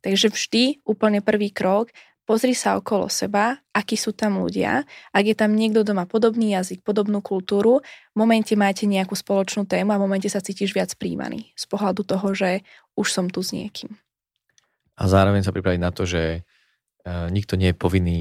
Takže 0.00 0.32
vždy 0.32 0.62
úplne 0.88 1.20
prvý 1.20 1.52
krok, 1.52 1.92
pozri 2.30 2.54
sa 2.54 2.78
okolo 2.78 3.10
seba, 3.10 3.58
akí 3.74 3.98
sú 3.98 4.14
tam 4.14 4.38
ľudia. 4.38 4.86
Ak 5.10 5.24
je 5.26 5.34
tam 5.34 5.58
niekto, 5.58 5.82
kto 5.82 5.98
má 5.98 6.06
podobný 6.06 6.54
jazyk, 6.54 6.86
podobnú 6.86 7.18
kultúru, 7.20 7.82
v 8.14 8.16
momente 8.16 8.54
máte 8.54 8.86
nejakú 8.86 9.18
spoločnú 9.18 9.66
tému 9.66 9.90
a 9.90 9.98
v 9.98 10.04
momente 10.06 10.30
sa 10.30 10.38
cítiš 10.38 10.70
viac 10.70 10.94
príjmaný 10.94 11.50
z 11.58 11.64
pohľadu 11.66 12.06
toho, 12.06 12.30
že 12.30 12.62
už 12.94 13.10
som 13.10 13.26
tu 13.26 13.42
s 13.42 13.50
niekým. 13.50 13.98
A 14.94 15.10
zároveň 15.10 15.42
sa 15.42 15.50
pripraviť 15.50 15.80
na 15.82 15.90
to, 15.90 16.06
že 16.06 16.46
uh, 16.46 17.26
nikto 17.34 17.58
nie 17.58 17.74
je 17.74 17.76
povinný 17.76 18.20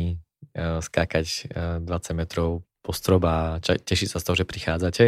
uh, 0.58 0.82
skákať 0.82 1.54
uh, 1.54 1.84
20 1.84 2.18
metrov 2.18 2.66
po 2.82 2.92
strob 2.98 3.22
a 3.30 3.62
ča- 3.62 3.78
tešiť 3.78 4.10
sa 4.10 4.18
z 4.18 4.26
toho, 4.26 4.36
že 4.42 4.50
prichádzate 4.50 5.06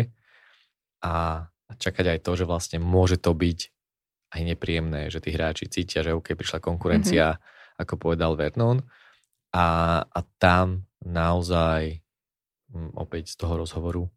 a 1.01 1.47
čakať 1.73 2.05
aj 2.05 2.19
to, 2.21 2.31
že 2.37 2.45
vlastne 2.45 2.77
môže 2.77 3.17
to 3.17 3.33
byť 3.33 3.59
aj 4.31 4.41
nepríjemné, 4.41 5.11
že 5.11 5.19
tí 5.19 5.35
hráči 5.35 5.67
cítia, 5.67 6.01
že 6.01 6.15
OK, 6.15 6.33
prišla 6.33 6.63
konkurencia 6.63 7.35
mm-hmm. 7.35 7.81
ako 7.83 7.93
povedal 7.99 8.39
Vernon. 8.39 8.79
A, 9.51 9.99
a 9.99 10.19
tam 10.39 10.87
naozaj 11.03 11.99
hm, 12.71 12.95
opäť 12.95 13.35
z 13.35 13.43
toho 13.43 13.59
rozhovoru 13.59 14.07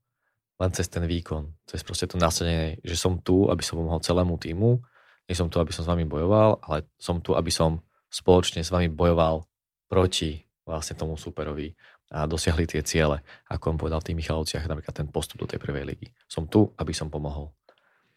len 0.62 0.70
cez 0.70 0.86
ten 0.86 1.02
výkon, 1.02 1.50
cez 1.66 1.82
proste 1.82 2.06
to 2.06 2.14
nasadenie, 2.14 2.78
že 2.86 2.94
som 2.94 3.18
tu, 3.18 3.50
aby 3.50 3.58
som 3.66 3.74
pomohol 3.74 3.98
celému 3.98 4.38
týmu, 4.38 4.78
nie 5.26 5.34
som 5.34 5.50
tu, 5.50 5.58
aby 5.58 5.74
som 5.74 5.82
s 5.82 5.90
vami 5.90 6.06
bojoval, 6.06 6.62
ale 6.62 6.86
som 6.94 7.18
tu, 7.18 7.34
aby 7.34 7.50
som 7.50 7.82
spoločne 8.06 8.62
s 8.62 8.70
vami 8.70 8.86
bojoval 8.86 9.42
proti 9.90 10.46
vlastne 10.62 10.94
tomu 10.94 11.18
superovi 11.18 11.74
a 12.14 12.30
dosiahli 12.30 12.70
tie 12.70 12.86
ciele, 12.86 13.24
ako 13.50 13.74
on 13.74 13.78
povedal 13.80 13.98
v 13.98 14.12
tých 14.12 14.18
Michalovciach, 14.22 14.70
napríklad 14.70 14.94
ten 14.94 15.08
postup 15.10 15.42
do 15.42 15.50
tej 15.50 15.58
prvej 15.58 15.82
ligy. 15.82 16.08
Som 16.30 16.46
tu, 16.46 16.70
aby 16.78 16.94
som 16.94 17.10
pomohol. 17.10 17.50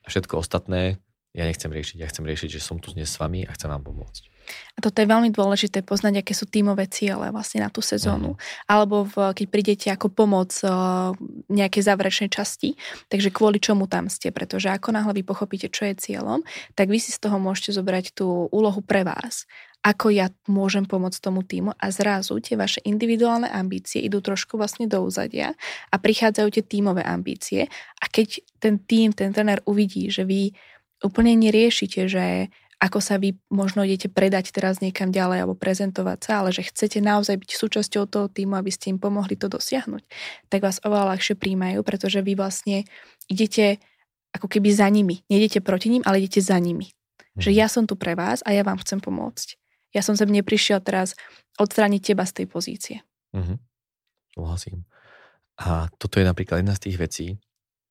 A 0.05 0.07
všetko 0.11 0.43
ostatné 0.43 1.01
ja 1.37 1.45
nechcem 1.45 1.69
riešiť. 1.69 2.01
Ja 2.01 2.09
chcem 2.09 2.25
riešiť, 2.25 2.57
že 2.57 2.61
som 2.65 2.81
tu 2.81 2.89
dnes 2.97 3.05
s 3.05 3.21
vami 3.21 3.45
a 3.45 3.53
chcem 3.53 3.69
vám 3.69 3.85
pomôcť. 3.85 4.33
A 4.73 4.81
toto 4.81 5.03
je 5.03 5.11
veľmi 5.11 5.29
dôležité 5.29 5.83
poznať, 5.83 6.23
aké 6.23 6.33
sú 6.33 6.47
tímové 6.47 6.87
ciele 6.87 7.29
vlastne 7.29 7.61
na 7.61 7.69
tú 7.69 7.83
sezónu. 7.83 8.33
Mm. 8.33 8.39
Alebo 8.65 9.03
v, 9.05 9.35
keď 9.35 9.45
prídete 9.51 9.87
ako 9.91 10.07
pomoc 10.09 10.55
uh, 10.63 11.13
nejakej 11.51 11.83
záverečnej 11.83 12.31
časti, 12.31 12.79
takže 13.11 13.29
kvôli 13.29 13.61
čomu 13.61 13.85
tam 13.85 14.07
ste. 14.07 14.31
Pretože 14.33 14.71
ako 14.71 14.95
náhle 14.95 15.13
vy 15.19 15.23
pochopíte, 15.27 15.67
čo 15.69 15.85
je 15.85 15.99
cieľom, 15.99 16.41
tak 16.73 16.89
vy 16.89 16.97
si 16.97 17.11
z 17.11 17.19
toho 17.21 17.37
môžete 17.37 17.75
zobrať 17.75 18.17
tú 18.17 18.49
úlohu 18.49 18.81
pre 18.81 19.05
vás 19.05 19.45
ako 19.85 20.11
ja 20.11 20.27
môžem 20.51 20.83
pomôcť 20.83 21.21
tomu 21.23 21.47
týmu 21.47 21.71
a 21.77 21.85
zrazu 21.93 22.35
tie 22.43 22.59
vaše 22.59 22.83
individuálne 22.83 23.47
ambície 23.47 24.03
idú 24.03 24.19
trošku 24.19 24.59
vlastne 24.59 24.83
do 24.83 24.99
úzadia 24.99 25.55
a 25.87 25.95
prichádzajú 25.95 26.47
tie 26.59 26.63
tímové 26.65 27.07
ambície 27.07 27.71
a 28.01 28.05
keď 28.11 28.43
ten 28.59 28.83
tým, 28.83 29.15
ten 29.15 29.31
tréner 29.31 29.63
uvidí, 29.63 30.11
že 30.11 30.27
vy 30.27 30.51
úplne 31.03 31.37
neriešite, 31.37 32.09
že 32.09 32.49
ako 32.77 33.01
sa 33.01 33.17
vy 33.17 33.33
možno 33.49 33.81
idete 33.81 34.05
predať 34.05 34.53
teraz 34.53 34.85
niekam 34.85 35.09
ďalej 35.09 35.41
alebo 35.41 35.57
prezentovať 35.57 36.19
sa, 36.21 36.31
ale 36.45 36.53
že 36.53 36.69
chcete 36.69 37.01
naozaj 37.01 37.41
byť 37.41 37.51
súčasťou 37.57 38.05
toho 38.05 38.29
týmu, 38.29 38.53
aby 38.53 38.69
ste 38.69 38.93
im 38.93 39.01
pomohli 39.01 39.33
to 39.33 39.49
dosiahnuť, 39.49 40.05
tak 40.53 40.61
vás 40.61 40.77
oveľa 40.85 41.17
ľahšie 41.17 41.41
príjmajú, 41.41 41.81
pretože 41.81 42.21
vy 42.21 42.37
vlastne 42.37 42.85
idete 43.25 43.81
ako 44.37 44.45
keby 44.45 44.69
za 44.69 44.85
nimi. 44.93 45.25
Nejdete 45.25 45.65
proti 45.65 45.89
ním, 45.89 46.05
ale 46.05 46.21
idete 46.21 46.45
za 46.45 46.61
nimi. 46.61 46.93
Že 47.37 47.49
mhm. 47.53 47.57
ja 47.57 47.67
som 47.69 47.89
tu 47.89 47.97
pre 47.97 48.13
vás 48.13 48.45
a 48.45 48.53
ja 48.53 48.61
vám 48.61 48.77
chcem 48.85 49.01
pomôcť. 49.01 49.57
Ja 49.97 50.05
som 50.05 50.13
sem 50.13 50.29
neprišiel 50.29 50.77
teraz 50.85 51.17
odstrániť 51.57 52.13
teba 52.13 52.29
z 52.29 52.43
tej 52.43 52.45
pozície. 52.45 52.97
Mhm. 53.33 53.57
Súhlasím. 54.37 54.85
A 55.57 55.89
toto 55.97 56.21
je 56.21 56.25
napríklad 56.29 56.61
jedna 56.61 56.77
z 56.77 56.83
tých 56.85 56.97
vecí, 57.01 57.27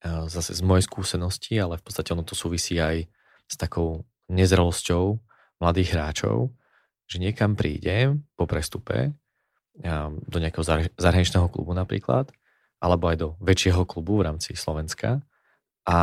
zase 0.05 0.53
z 0.57 0.63
mojej 0.63 0.85
skúsenosti, 0.85 1.55
ale 1.57 1.81
v 1.81 1.85
podstate 1.85 2.13
ono 2.13 2.27
to 2.27 2.37
súvisí 2.37 2.77
aj 2.81 3.07
s 3.47 3.55
takou 3.55 4.05
nezrelosťou 4.29 5.19
mladých 5.63 5.95
hráčov, 5.95 6.51
že 7.07 7.23
niekam 7.23 7.55
prídem 7.55 8.27
po 8.35 8.45
prestupe 8.51 9.15
do 10.27 10.39
nejakého 10.41 10.65
zahraničného 10.97 11.47
klubu 11.53 11.77
napríklad, 11.77 12.33
alebo 12.83 13.09
aj 13.09 13.17
do 13.17 13.29
väčšieho 13.41 13.87
klubu 13.89 14.21
v 14.21 14.27
rámci 14.33 14.57
Slovenska 14.57 15.25
a 15.87 15.99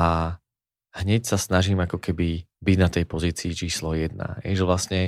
hneď 0.94 1.26
sa 1.26 1.42
snažím 1.42 1.82
ako 1.82 1.98
keby 1.98 2.46
byť 2.64 2.78
na 2.80 2.90
tej 2.90 3.06
pozícii 3.10 3.52
číslo 3.58 3.98
jedna. 3.98 4.40
Je, 4.46 4.56
že 4.56 4.66
vlastne 4.66 5.02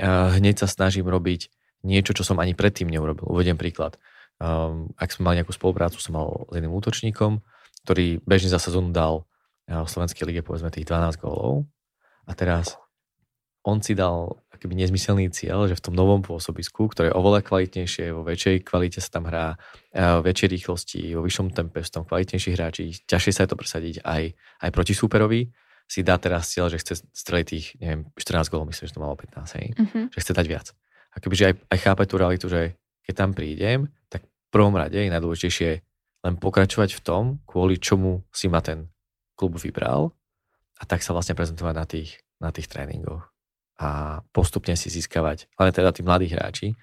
hneď 0.00 0.64
sa 0.64 0.68
snažím 0.70 1.06
robiť 1.06 1.50
niečo, 1.84 2.14
čo 2.16 2.24
som 2.24 2.40
ani 2.40 2.56
predtým 2.56 2.88
neurobil. 2.88 3.28
Uvediem 3.28 3.60
príklad. 3.60 4.00
ak 4.96 5.10
som 5.12 5.22
mal 5.28 5.36
nejakú 5.36 5.52
spoluprácu, 5.52 6.00
som 6.00 6.16
mal 6.16 6.48
s 6.48 6.56
jedným 6.56 6.72
útočníkom, 6.72 7.44
ktorý 7.84 8.20
bežne 8.24 8.52
za 8.52 8.60
sezónu 8.60 8.92
dal 8.92 9.24
eh, 9.68 9.76
v 9.76 9.88
Slovenskej 9.88 10.24
lige 10.28 10.42
povedzme 10.44 10.72
tých 10.72 10.88
12 10.88 11.20
gólov 11.20 11.68
a 12.26 12.32
teraz 12.36 12.76
on 13.60 13.84
si 13.84 13.92
dal 13.92 14.40
akýby 14.48 14.72
nezmyselný 14.72 15.28
cieľ, 15.32 15.68
že 15.68 15.76
v 15.76 15.84
tom 15.84 15.92
novom 15.92 16.24
pôsobisku, 16.24 16.88
ktoré 16.88 17.12
je 17.12 17.16
oveľa 17.16 17.44
kvalitnejšie, 17.44 18.08
vo 18.12 18.24
väčšej 18.24 18.64
kvalite 18.64 19.04
sa 19.04 19.20
tam 19.20 19.28
hrá, 19.28 19.60
eh, 19.92 20.16
vo 20.16 20.24
väčšej 20.24 20.48
rýchlosti, 20.48 21.00
vo 21.12 21.24
vyššom 21.24 21.52
tempe, 21.52 21.84
sú 21.84 22.00
tam 22.00 22.04
kvalitnejší 22.08 22.56
hráči, 22.56 23.04
ťažšie 23.04 23.32
sa 23.36 23.44
je 23.44 23.50
to 23.52 23.60
presadiť 23.60 23.94
aj, 24.04 24.22
aj 24.64 24.70
proti 24.72 24.96
súperovi, 24.96 25.52
si 25.90 26.06
dá 26.06 26.14
teraz 26.22 26.46
cieľ, 26.54 26.70
že 26.70 26.78
chce 26.78 27.02
streliť 27.10 27.46
tých, 27.50 27.66
neviem, 27.82 28.06
14 28.14 28.46
gólov, 28.46 28.70
myslím, 28.70 28.86
že 28.86 28.94
to 28.94 29.02
malo 29.02 29.18
15, 29.18 29.58
hej? 29.58 29.66
Mm-hmm. 29.74 30.04
že 30.14 30.18
chce 30.22 30.32
dať 30.38 30.46
viac. 30.46 30.66
A 31.10 31.16
kebyže 31.18 31.44
aj, 31.50 31.54
aj 31.66 31.78
chápe 31.82 32.04
tú 32.06 32.14
realitu, 32.14 32.46
že 32.46 32.78
keď 33.02 33.14
tam 33.18 33.30
prídem, 33.34 33.90
tak 34.06 34.22
v 34.22 34.48
prvom 34.54 34.70
rade 34.78 34.94
je 34.94 35.10
najdôležitejšie 35.10 35.70
len 36.20 36.34
pokračovať 36.36 36.96
v 36.96 37.00
tom, 37.00 37.22
kvôli 37.48 37.80
čomu 37.80 38.24
si 38.30 38.46
ma 38.48 38.60
ten 38.60 38.88
klub 39.36 39.56
vybral 39.56 40.12
a 40.76 40.82
tak 40.84 41.00
sa 41.00 41.16
vlastne 41.16 41.32
prezentovať 41.32 41.74
na 41.74 41.86
tých, 41.88 42.10
na 42.40 42.50
tých 42.52 42.68
tréningoch 42.68 43.32
a 43.80 44.20
postupne 44.36 44.76
si 44.76 44.92
získavať, 44.92 45.48
ale 45.56 45.72
teda 45.72 45.88
tí 45.96 46.04
mladí 46.04 46.28
hráči, 46.28 46.76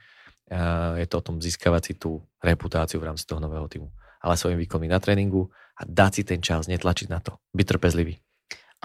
je 0.98 1.06
to 1.06 1.16
o 1.22 1.26
tom 1.26 1.38
získavať 1.38 1.82
si 1.86 1.94
tú 2.00 2.24
reputáciu 2.42 2.98
v 2.98 3.14
rámci 3.14 3.28
toho 3.30 3.38
nového 3.38 3.70
týmu. 3.70 3.92
Ale 4.18 4.40
svojim 4.40 4.58
výkonmi 4.58 4.90
na 4.90 4.98
tréningu 4.98 5.54
a 5.78 5.86
dať 5.86 6.12
si 6.18 6.24
ten 6.26 6.42
čas, 6.42 6.66
netlačiť 6.66 7.08
na 7.12 7.22
to. 7.22 7.38
Byť 7.54 7.78
trpezlivý. 7.78 8.18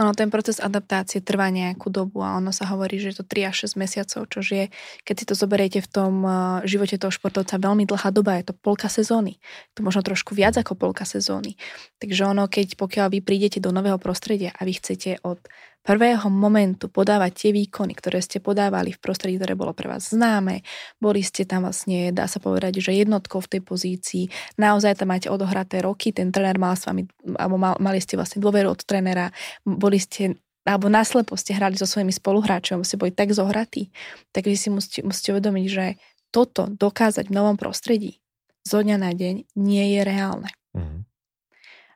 Ono, 0.00 0.16
ten 0.16 0.32
proces 0.32 0.56
adaptácie 0.56 1.20
trvá 1.20 1.52
nejakú 1.52 1.92
dobu 1.92 2.24
a 2.24 2.40
ono 2.40 2.48
sa 2.48 2.64
hovorí, 2.72 2.96
že 2.96 3.12
je 3.12 3.20
to 3.20 3.28
3 3.28 3.52
až 3.52 3.68
6 3.68 3.76
mesiacov, 3.76 4.24
čo 4.24 4.40
je, 4.40 4.72
keď 5.04 5.14
si 5.20 5.24
to 5.28 5.34
zoberiete 5.36 5.84
v 5.84 5.88
tom 5.92 6.14
eh, 6.24 6.34
živote 6.64 6.96
toho 6.96 7.12
športovca, 7.12 7.60
veľmi 7.60 7.84
dlhá 7.84 8.08
doba, 8.08 8.40
je 8.40 8.48
to 8.48 8.54
polka 8.56 8.88
sezóny. 8.88 9.36
To 9.76 9.84
možno 9.84 10.00
trošku 10.00 10.32
viac 10.32 10.56
ako 10.56 10.80
polka 10.80 11.04
sezóny. 11.04 11.60
Takže 12.00 12.24
ono, 12.24 12.48
keď 12.48 12.80
pokiaľ 12.80 13.12
vy 13.12 13.20
prídete 13.20 13.60
do 13.60 13.68
nového 13.68 14.00
prostredia 14.00 14.56
a 14.56 14.64
vy 14.64 14.80
chcete 14.80 15.20
od 15.28 15.44
prvého 15.82 16.30
momentu 16.30 16.86
podávať 16.86 17.32
tie 17.34 17.50
výkony, 17.50 17.92
ktoré 17.98 18.22
ste 18.22 18.38
podávali 18.38 18.94
v 18.94 19.02
prostredí, 19.02 19.36
ktoré 19.38 19.58
bolo 19.58 19.74
pre 19.74 19.90
vás 19.90 20.14
známe. 20.14 20.62
Boli 21.02 21.26
ste 21.26 21.42
tam 21.42 21.66
vlastne, 21.66 22.14
dá 22.14 22.30
sa 22.30 22.38
povedať, 22.38 22.78
že 22.78 22.94
jednotkou 22.94 23.42
v 23.42 23.58
tej 23.58 23.62
pozícii. 23.66 24.24
Naozaj 24.58 25.02
tam 25.02 25.10
máte 25.10 25.28
odohraté 25.28 25.82
roky, 25.82 26.14
ten 26.14 26.30
tréner 26.30 26.56
mal 26.56 26.78
s 26.78 26.86
vami, 26.86 27.06
alebo 27.34 27.58
mal, 27.58 27.74
mali 27.82 27.98
ste 27.98 28.14
vlastne 28.14 28.38
dôveru 28.38 28.72
od 28.72 28.80
trénera, 28.86 29.34
boli 29.66 29.98
ste 29.98 30.38
alebo 30.62 30.86
naslepo 30.86 31.34
ste 31.34 31.58
hrali 31.58 31.74
so 31.74 31.90
svojimi 31.90 32.14
spoluhráčmi, 32.14 32.86
ste 32.86 32.94
boli 32.94 33.10
tak 33.10 33.34
zohratí, 33.34 33.90
tak 34.30 34.46
vy 34.46 34.54
si 34.54 34.70
musíte, 34.70 35.02
musíte 35.02 35.34
uvedomiť, 35.34 35.66
že 35.66 35.98
toto 36.30 36.70
dokázať 36.70 37.26
v 37.26 37.34
novom 37.34 37.58
prostredí 37.58 38.22
zo 38.62 38.78
dňa 38.80 38.96
na 38.98 39.10
deň 39.10 39.58
nie 39.58 39.84
je 39.98 40.00
reálne. 40.06 40.50
Mm. 40.72 41.04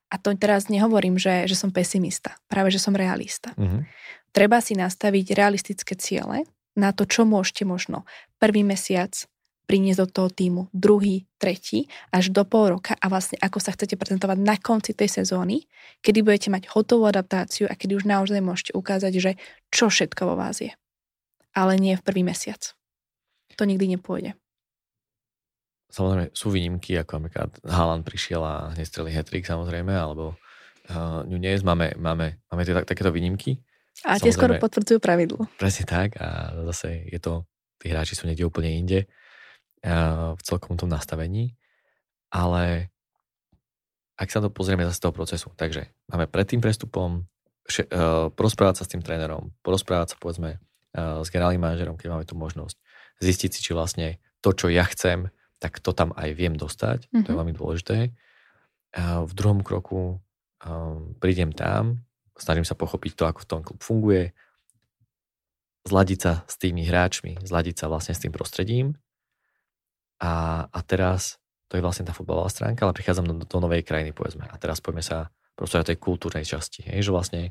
A 0.06 0.22
to 0.22 0.30
teraz 0.38 0.70
nehovorím, 0.70 1.18
že, 1.18 1.50
že 1.50 1.58
som 1.58 1.75
pesimista, 1.75 2.38
práve 2.46 2.70
že 2.70 2.78
som 2.78 2.94
realista. 2.94 3.50
Mm-hmm. 3.58 3.82
Treba 4.30 4.62
si 4.62 4.78
nastaviť 4.78 5.34
realistické 5.34 5.98
ciele 5.98 6.46
na 6.76 6.92
to, 6.92 7.08
čo 7.08 7.25
môžete 7.26 7.66
možno 7.66 8.06
prvý 8.38 8.62
mesiac 8.62 9.16
priniesť 9.66 10.06
do 10.06 10.06
toho 10.06 10.28
týmu, 10.30 10.62
druhý, 10.70 11.26
tretí, 11.42 11.90
až 12.14 12.30
do 12.30 12.46
pol 12.46 12.78
roka 12.78 12.94
a 12.94 13.06
vlastne 13.10 13.34
ako 13.42 13.58
sa 13.58 13.75
chcete 13.75 13.98
prezentovať 13.98 14.38
na 14.38 14.54
konci 14.54 14.94
tej 14.94 15.10
sezóny, 15.10 15.66
kedy 16.06 16.22
budete 16.22 16.48
mať 16.54 16.70
hotovú 16.70 17.10
adaptáciu 17.10 17.66
a 17.66 17.75
kedy 17.75 17.98
už 17.98 18.06
naozaj 18.06 18.38
môžete 18.38 18.72
ukázať, 18.78 19.12
že 19.18 19.32
čo 19.75 19.90
všetko 19.90 20.22
vo 20.22 20.34
vás 20.38 20.62
je. 20.62 20.70
Ale 21.50 21.75
nie 21.82 21.98
v 21.98 22.04
prvý 22.06 22.22
mesiac. 22.22 22.78
To 23.58 23.66
nikdy 23.66 23.98
nepôjde. 23.98 24.38
Samozrejme 25.87 26.35
sú 26.35 26.50
výnimky, 26.50 26.99
ako 26.99 27.23
napríklad 27.23 27.50
Haaland 27.62 28.02
prišiel 28.02 28.43
a 28.43 28.75
hneď 28.75 28.87
strelil 28.90 29.14
hetrik 29.14 29.47
samozrejme, 29.47 29.95
alebo 29.95 30.35
uh, 30.90 31.23
Nunez, 31.25 31.62
máme, 31.62 31.95
máme, 31.95 32.43
máme 32.50 32.62
tie, 32.66 32.75
tak, 32.75 32.90
takéto 32.90 33.14
výnimky. 33.14 33.62
A 34.02 34.19
tie 34.19 34.35
skoro 34.35 34.59
potvrdzujú 34.59 34.99
pravidlo. 35.00 35.47
Presne 35.57 35.87
tak 35.88 36.19
a 36.21 36.52
zase 36.75 37.07
je 37.07 37.16
to, 37.23 37.47
tí 37.78 37.88
hráči 37.88 38.19
sú 38.19 38.26
niekde 38.26 38.45
úplne 38.45 38.75
inde 38.75 39.07
uh, 39.07 40.35
v 40.35 40.43
celkom 40.43 40.75
tom 40.75 40.90
nastavení, 40.90 41.55
ale 42.35 42.90
ak 44.19 44.28
sa 44.33 44.43
to 44.43 44.50
pozrieme 44.50 44.85
zase 44.85 44.99
z 44.99 45.02
toho 45.07 45.14
procesu, 45.14 45.49
takže 45.55 45.87
máme 46.11 46.26
pred 46.26 46.50
tým 46.50 46.61
prestupom 46.61 47.25
še, 47.62 47.87
uh, 47.88 48.28
porozprávať 48.35 48.83
sa 48.83 48.85
s 48.85 48.93
tým 48.93 49.07
trénerom, 49.07 49.55
porozprávať 49.62 50.14
sa 50.14 50.16
povedzme 50.19 50.59
uh, 50.59 51.23
s 51.23 51.28
generálnym 51.31 51.62
manažerom, 51.62 51.95
keď 51.95 52.09
máme 52.11 52.25
tú 52.26 52.35
možnosť, 52.35 52.76
zistiť 53.23 53.50
si, 53.55 53.61
či 53.62 53.73
vlastne 53.73 54.19
to, 54.43 54.50
čo 54.52 54.66
ja 54.69 54.85
chcem, 54.88 55.31
tak 55.58 55.80
to 55.80 55.90
tam 55.96 56.12
aj 56.16 56.36
viem 56.36 56.54
dostať. 56.54 57.08
Mm-hmm. 57.08 57.22
To 57.25 57.28
je 57.28 57.34
mhm. 57.34 57.40
veľmi 57.40 57.54
dôležité. 57.56 57.96
A 58.96 59.25
v 59.25 59.32
druhom 59.36 59.60
kroku 59.60 60.16
um, 60.64 61.12
prídem 61.20 61.52
tam, 61.52 62.06
snažím 62.36 62.64
sa 62.64 62.76
pochopiť 62.76 63.12
to, 63.12 63.25
ako 63.28 63.40
v 63.44 63.48
tom 63.48 63.60
klub 63.60 63.80
funguje, 63.84 64.32
zladiť 65.86 66.18
sa 66.18 66.32
s 66.48 66.56
tými 66.58 66.82
hráčmi, 66.84 67.38
zladiť 67.44 67.75
sa 67.78 67.86
vlastne 67.86 68.16
s 68.16 68.22
tým 68.25 68.32
prostredím. 68.34 68.96
A, 70.18 70.64
a 70.72 70.78
teraz, 70.80 71.38
to 71.68 71.76
je 71.76 71.84
vlastne 71.84 72.08
tá 72.08 72.16
futbalová 72.16 72.48
stránka, 72.48 72.88
ale 72.88 72.96
prichádzam 72.96 73.28
do, 73.28 73.34
do 73.44 73.58
novej 73.60 73.84
krajiny, 73.84 74.16
povedzme. 74.16 74.48
A 74.48 74.56
teraz 74.56 74.80
poďme 74.80 75.04
sa 75.04 75.28
proste 75.54 75.80
o 75.80 75.86
tej 75.86 76.00
kultúrnej 76.00 76.44
časti. 76.44 76.84
Hej, 76.88 77.08
že 77.08 77.14
vlastne 77.14 77.42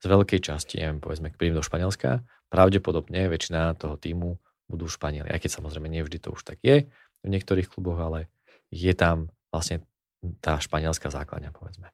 z 0.00 0.06
veľkej 0.06 0.40
časti, 0.44 0.76
neviem, 0.78 1.00
povedzme, 1.00 1.32
keď 1.32 1.36
prídem 1.40 1.56
do 1.56 1.64
Španielska, 1.64 2.20
pravdepodobne 2.52 3.32
väčšina 3.32 3.74
toho 3.80 3.96
týmu 3.96 4.36
budú 4.68 4.86
Španieli. 4.86 5.30
Aj 5.30 5.40
keď 5.40 5.58
samozrejme 5.58 5.88
nie 5.88 6.04
vždy 6.04 6.18
to 6.20 6.34
už 6.36 6.42
tak 6.42 6.60
je, 6.60 6.86
v 7.26 7.32
niektorých 7.34 7.66
kluboch, 7.66 7.98
ale 7.98 8.30
je 8.70 8.94
tam 8.94 9.34
vlastne 9.50 9.82
tá 10.38 10.62
španielská 10.62 11.10
základňa, 11.10 11.50
povedzme. 11.50 11.90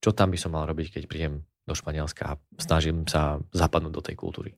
Čo 0.00 0.14
tam 0.14 0.30
by 0.32 0.38
som 0.38 0.54
mal 0.54 0.64
robiť, 0.64 0.96
keď 0.96 1.02
prídem 1.10 1.44
do 1.68 1.74
Španielska 1.76 2.34
a 2.34 2.38
snažím 2.56 3.04
sa 3.04 3.42
zapadnúť 3.52 3.92
do 3.92 4.02
tej 4.02 4.16
kultúry? 4.16 4.50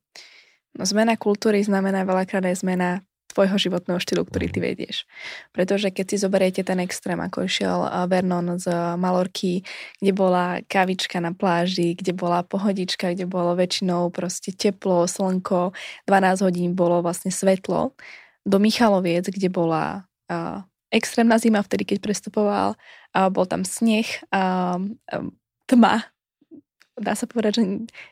No, 0.78 0.86
zmena 0.86 1.18
kultúry 1.18 1.60
znamená 1.60 2.06
veľakrát 2.06 2.46
aj 2.46 2.62
zmena 2.62 3.04
tvojho 3.32 3.56
životného 3.56 3.96
štýlu, 3.96 4.28
ktorý 4.28 4.52
ty 4.52 4.60
mhm. 4.60 4.66
vedieš. 4.68 4.96
Pretože 5.56 5.88
keď 5.88 6.06
si 6.12 6.16
zoberiete 6.20 6.62
ten 6.62 6.84
extrém, 6.84 7.16
ako 7.16 7.48
išiel 7.48 7.88
Vernon 8.06 8.60
z 8.60 8.68
Malorky, 9.00 9.64
kde 9.98 10.12
bola 10.12 10.60
kavička 10.68 11.18
na 11.18 11.32
pláži, 11.32 11.96
kde 11.96 12.12
bola 12.12 12.44
pohodička, 12.44 13.16
kde 13.16 13.24
bolo 13.24 13.56
väčšinou 13.56 14.12
proste 14.12 14.52
teplo, 14.52 15.08
slnko, 15.08 15.72
12 16.04 16.44
hodín 16.44 16.76
bolo 16.76 17.00
vlastne 17.00 17.32
svetlo, 17.32 17.96
do 18.42 18.58
Michaloviec, 18.58 19.26
kde 19.30 19.48
bola 19.48 20.04
extrémna 20.92 21.40
zima, 21.40 21.64
vtedy 21.64 21.88
keď 21.88 21.98
prestupoval, 22.04 22.68
bol 23.32 23.46
tam 23.48 23.64
sneh, 23.64 24.06
tma, 25.66 25.94
dá 27.00 27.16
sa 27.16 27.24
povedať, 27.24 27.60
že 27.60 27.62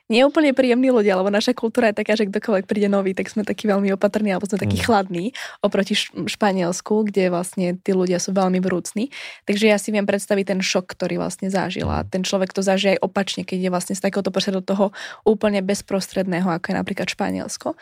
nie 0.08 0.20
je 0.24 0.28
úplne 0.28 0.56
príjemní 0.56 0.88
ľudia, 0.88 1.20
lebo 1.20 1.28
naša 1.28 1.52
kultúra 1.52 1.92
je 1.92 2.00
taká, 2.00 2.16
že 2.16 2.24
kdokoľvek 2.32 2.64
príde 2.64 2.88
nový, 2.88 3.12
tak 3.12 3.28
sme 3.28 3.44
takí 3.44 3.68
veľmi 3.68 3.92
opatrní, 3.92 4.32
alebo 4.32 4.48
sme 4.48 4.56
takí 4.56 4.80
mm. 4.80 4.84
chladní 4.88 5.24
oproti 5.60 5.92
Španielsku, 6.24 7.04
kde 7.12 7.28
vlastne 7.28 7.76
tí 7.76 7.92
ľudia 7.92 8.16
sú 8.16 8.32
veľmi 8.32 8.56
vrúcni. 8.64 9.12
Takže 9.44 9.68
ja 9.68 9.76
si 9.76 9.92
viem 9.92 10.08
predstaviť 10.08 10.56
ten 10.56 10.60
šok, 10.64 10.96
ktorý 10.96 11.20
vlastne 11.20 11.52
zažila. 11.52 12.08
Ten 12.08 12.24
človek 12.24 12.56
to 12.56 12.64
zažije 12.64 12.96
aj 12.96 13.04
opačne, 13.04 13.44
keď 13.44 13.68
je 13.68 13.70
vlastne 13.70 13.94
z 13.96 14.00
takéhoto 14.00 14.32
do 14.32 14.62
toho 14.64 14.86
úplne 15.28 15.60
bezprostredného, 15.60 16.48
ako 16.48 16.72
je 16.72 16.76
napríklad 16.80 17.08
Španielsko. 17.12 17.76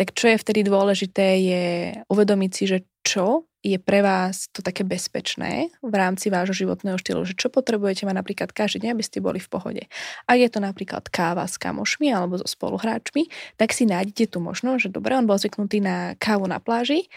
Tak 0.00 0.16
čo 0.16 0.32
je 0.32 0.40
vtedy 0.40 0.64
dôležité, 0.64 1.26
je 1.38 1.64
uvedomiť 2.08 2.50
si, 2.56 2.64
že 2.64 2.78
čo 3.08 3.48
je 3.64 3.80
pre 3.80 4.04
vás 4.04 4.52
to 4.52 4.60
také 4.60 4.84
bezpečné 4.84 5.72
v 5.80 5.94
rámci 5.96 6.28
vášho 6.28 6.52
životného 6.52 7.00
štýlu, 7.00 7.24
že 7.24 7.34
čo 7.34 7.48
potrebujete 7.48 8.04
mať 8.04 8.16
napríklad 8.20 8.50
každý 8.52 8.84
deň, 8.84 8.90
aby 8.94 9.04
ste 9.04 9.24
boli 9.24 9.40
v 9.40 9.48
pohode. 9.48 9.82
A 10.28 10.36
je 10.36 10.46
to 10.52 10.60
napríklad 10.60 11.08
káva 11.08 11.48
s 11.48 11.56
kamošmi 11.56 12.12
alebo 12.12 12.36
so 12.36 12.46
spoluhráčmi, 12.46 13.32
tak 13.56 13.72
si 13.72 13.88
nájdete 13.88 14.36
tu 14.36 14.44
možnosť, 14.44 14.88
že 14.88 14.94
dobre, 14.94 15.16
on 15.16 15.24
bol 15.24 15.40
zvyknutý 15.40 15.80
na 15.80 16.14
kávu 16.20 16.46
na 16.46 16.60
pláži, 16.60 17.08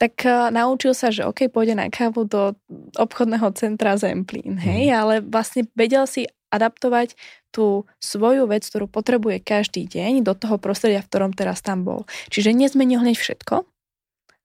tak 0.00 0.24
uh, 0.24 0.48
naučil 0.48 0.96
sa, 0.96 1.12
že 1.12 1.28
OK, 1.28 1.52
pôjde 1.52 1.76
na 1.76 1.92
kávu 1.92 2.24
do 2.24 2.56
obchodného 2.96 3.52
centra 3.52 4.00
Zemplín, 4.00 4.56
hej, 4.56 4.88
mm. 4.88 4.96
ale 4.96 5.14
vlastne 5.20 5.68
vedel 5.76 6.08
si 6.08 6.24
adaptovať 6.48 7.14
tú 7.54 7.86
svoju 8.02 8.46
vec, 8.50 8.66
ktorú 8.66 8.90
potrebuje 8.90 9.42
každý 9.42 9.86
deň 9.86 10.26
do 10.26 10.34
toho 10.34 10.58
prostredia, 10.58 11.02
v 11.02 11.10
ktorom 11.10 11.32
teraz 11.34 11.62
tam 11.62 11.86
bol. 11.86 12.06
Čiže 12.30 12.54
nezmenil 12.54 13.02
hneď 13.02 13.18
všetko, 13.18 13.66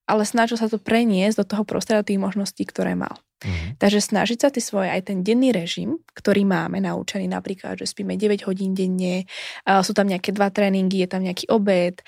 ale 0.05 0.23
snažil 0.25 0.57
sa 0.57 0.69
to 0.69 0.77
preniesť 0.77 1.41
do 1.41 1.45
toho 1.45 1.63
prostredia 1.65 2.05
tých 2.05 2.21
možností, 2.21 2.65
ktoré 2.65 2.93
mal. 2.93 3.17
Mm. 3.43 3.77
Takže 3.77 3.99
snažiť 3.99 4.37
sa 4.41 4.49
ty 4.49 4.63
svoje, 4.63 4.89
aj 4.89 5.11
ten 5.11 5.19
denný 5.21 5.51
režim, 5.51 5.99
ktorý 6.15 6.47
máme 6.47 6.79
naučený 6.81 7.29
napríklad, 7.29 7.77
že 7.77 7.85
spíme 7.85 8.15
9 8.15 8.47
hodín 8.47 8.71
denne, 8.71 9.27
sú 9.83 9.91
tam 9.91 10.07
nejaké 10.07 10.31
dva 10.31 10.49
tréningy, 10.49 11.03
je 11.03 11.09
tam 11.11 11.21
nejaký 11.21 11.51
obed, 11.51 11.99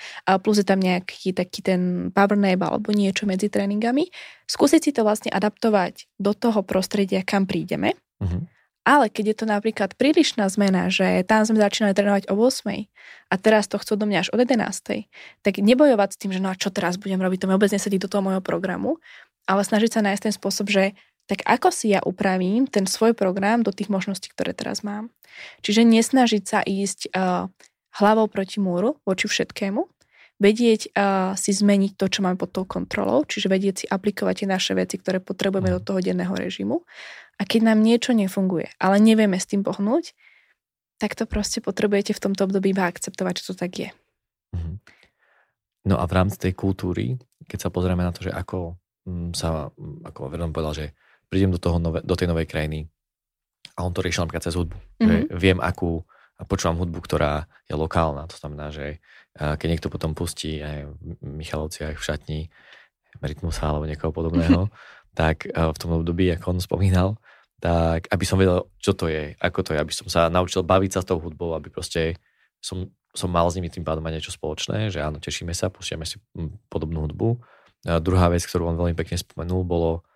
plus 0.42 0.56
je 0.56 0.66
tam 0.66 0.80
nejaký 0.80 1.36
taký 1.36 1.60
ten 1.60 2.10
power 2.10 2.34
nap 2.34 2.64
alebo 2.64 2.96
niečo 2.96 3.28
medzi 3.28 3.52
tréningami. 3.52 4.08
Skúsiť 4.48 4.80
si 4.80 4.90
to 4.96 5.04
vlastne 5.04 5.28
adaptovať 5.28 6.08
do 6.16 6.32
toho 6.32 6.64
prostredia, 6.64 7.20
kam 7.22 7.44
prídeme. 7.44 7.94
Mm. 8.18 8.48
Ale 8.88 9.12
keď 9.12 9.24
je 9.28 9.36
to 9.44 9.44
napríklad 9.44 9.92
prílišná 10.00 10.48
zmena, 10.48 10.88
že 10.88 11.20
tam 11.28 11.44
sme 11.44 11.60
začínali 11.60 11.92
trénovať 11.92 12.32
o 12.32 12.40
8 12.40 12.88
a 13.28 13.34
teraz 13.36 13.68
to 13.68 13.76
chcú 13.76 14.00
do 14.00 14.08
mňa 14.08 14.24
až 14.24 14.28
o 14.32 14.40
11, 14.40 15.04
tak 15.44 15.54
nebojovať 15.60 16.08
s 16.08 16.16
tým, 16.16 16.32
že 16.32 16.40
no 16.40 16.48
a 16.48 16.56
čo 16.56 16.72
teraz 16.72 16.96
budem 16.96 17.20
robiť, 17.20 17.44
to 17.44 17.46
mi 17.52 17.52
vôbec 17.52 17.68
nesedí 17.68 18.00
do 18.00 18.08
toho 18.08 18.24
môjho 18.24 18.40
programu, 18.40 18.96
ale 19.44 19.60
snažiť 19.60 19.92
sa 19.92 20.00
nájsť 20.00 20.22
ten 20.24 20.32
spôsob, 20.32 20.72
že 20.72 20.96
tak 21.28 21.44
ako 21.44 21.68
si 21.68 21.92
ja 21.92 22.00
upravím 22.00 22.64
ten 22.64 22.88
svoj 22.88 23.12
program 23.12 23.60
do 23.60 23.76
tých 23.76 23.92
možností, 23.92 24.32
ktoré 24.32 24.56
teraz 24.56 24.80
mám. 24.80 25.12
Čiže 25.60 25.84
nesnažiť 25.84 26.44
sa 26.48 26.64
ísť 26.64 27.12
uh, 27.12 27.52
hlavou 28.00 28.24
proti 28.32 28.56
múru 28.64 28.96
voči 29.04 29.28
všetkému, 29.28 29.84
vedieť 30.40 30.96
uh, 30.96 31.36
si 31.36 31.52
zmeniť 31.52 32.00
to, 32.00 32.08
čo 32.08 32.24
máme 32.24 32.40
pod 32.40 32.56
tou 32.56 32.64
kontrolou, 32.64 33.28
čiže 33.28 33.52
vedieť 33.52 33.74
si 33.76 33.84
aplikovať 33.84 34.34
tie 34.40 34.48
naše 34.48 34.72
veci, 34.72 34.96
ktoré 34.96 35.20
potrebujeme 35.20 35.68
do 35.76 35.84
toho 35.84 36.00
denného 36.00 36.32
režimu 36.32 36.88
a 37.38 37.42
keď 37.46 37.72
nám 37.72 37.80
niečo 37.80 38.12
nefunguje, 38.12 38.74
ale 38.82 38.98
nevieme 38.98 39.38
s 39.38 39.46
tým 39.46 39.62
pohnúť, 39.62 40.12
tak 40.98 41.14
to 41.14 41.24
proste 41.30 41.62
potrebujete 41.62 42.10
v 42.10 42.22
tomto 42.22 42.50
období 42.50 42.74
iba 42.74 42.90
akceptovať, 42.90 43.34
že 43.38 43.46
to 43.50 43.54
tak 43.54 43.72
je. 43.78 43.88
Mhm. 44.54 44.74
No 45.88 45.96
a 45.96 46.04
v 46.04 46.12
rámci 46.12 46.36
tej 46.36 46.52
kultúry, 46.52 47.16
keď 47.48 47.68
sa 47.68 47.72
pozrieme 47.72 48.04
na 48.04 48.12
to, 48.12 48.26
že 48.26 48.34
ako 48.34 48.76
mm, 49.08 49.32
sa, 49.32 49.72
mm, 49.72 50.04
ako 50.04 50.20
Vernon 50.28 50.52
povedal, 50.52 50.74
že 50.74 50.86
prídem 51.30 51.54
do, 51.54 51.60
toho 51.62 51.80
nové, 51.80 52.04
do 52.04 52.12
tej 52.12 52.28
novej 52.28 52.44
krajiny 52.44 52.84
a 53.78 53.86
on 53.86 53.94
to 53.94 54.02
riešil 54.02 54.26
napríklad 54.26 54.44
cez 54.44 54.58
hudbu. 54.58 54.74
Mm-hmm. 54.74 55.06
Že 55.06 55.16
mhm. 55.16 55.26
viem, 55.38 55.58
akú, 55.62 56.02
a 56.38 56.42
počúvam 56.46 56.78
hudbu, 56.82 56.98
ktorá 57.02 57.46
je 57.66 57.74
lokálna. 57.74 58.26
To 58.30 58.36
znamená, 58.38 58.70
že 58.70 59.02
keď 59.38 59.66
niekto 59.70 59.88
potom 59.90 60.14
pustí 60.14 60.62
aj 60.62 60.86
v 60.86 60.94
Michalovciach 61.22 61.98
v 61.98 62.06
šatni 62.06 62.40
Rytmusa 63.18 63.66
alebo 63.66 63.86
niekoho 63.86 64.14
podobného, 64.14 64.70
tak 65.18 65.50
v 65.50 65.78
tom 65.78 65.98
období, 65.98 66.30
ako 66.30 66.58
on 66.58 66.60
spomínal, 66.62 67.18
tak 67.58 68.06
aby 68.10 68.24
som 68.24 68.38
vedel, 68.38 68.70
čo 68.78 68.94
to 68.94 69.10
je, 69.10 69.34
ako 69.42 69.66
to 69.66 69.70
je, 69.74 69.78
aby 69.82 69.92
som 69.94 70.06
sa 70.06 70.30
naučil 70.30 70.62
baviť 70.62 70.90
sa 70.94 71.00
s 71.02 71.08
tou 71.10 71.18
hudbou, 71.18 71.58
aby 71.58 71.70
proste 71.70 72.14
som, 72.62 72.86
som 73.10 73.30
mal 73.30 73.50
s 73.50 73.58
nimi 73.58 73.66
tým 73.66 73.82
pádom 73.82 74.02
mať 74.02 74.22
niečo 74.22 74.32
spoločné, 74.34 74.94
že 74.94 75.02
áno, 75.02 75.18
tešíme 75.18 75.50
sa, 75.50 75.66
púšťame 75.66 76.06
si 76.06 76.22
hm, 76.38 76.70
podobnú 76.70 77.10
hudbu. 77.10 77.28
A 77.86 78.02
druhá 78.02 78.30
vec, 78.30 78.42
ktorú 78.46 78.70
on 78.70 78.78
veľmi 78.78 78.94
pekne 78.94 79.18
spomenul, 79.18 79.62
bolo 79.66 80.06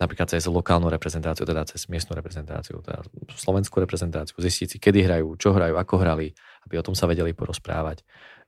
napríklad 0.00 0.34
cez 0.34 0.48
lokálnu 0.50 0.90
reprezentáciu, 0.90 1.46
teda 1.46 1.62
cez 1.68 1.86
miestnu 1.86 2.18
reprezentáciu, 2.18 2.82
teda 2.82 3.06
slovenskú 3.38 3.78
reprezentáciu, 3.78 4.34
zistiť 4.34 4.68
si, 4.74 4.76
kedy 4.82 5.06
hrajú, 5.06 5.38
čo 5.38 5.54
hrajú, 5.54 5.78
ako 5.78 5.94
hrali, 6.02 6.34
aby 6.66 6.74
o 6.80 6.84
tom 6.84 6.98
sa 6.98 7.06
vedeli 7.06 7.30
porozprávať. 7.30 8.02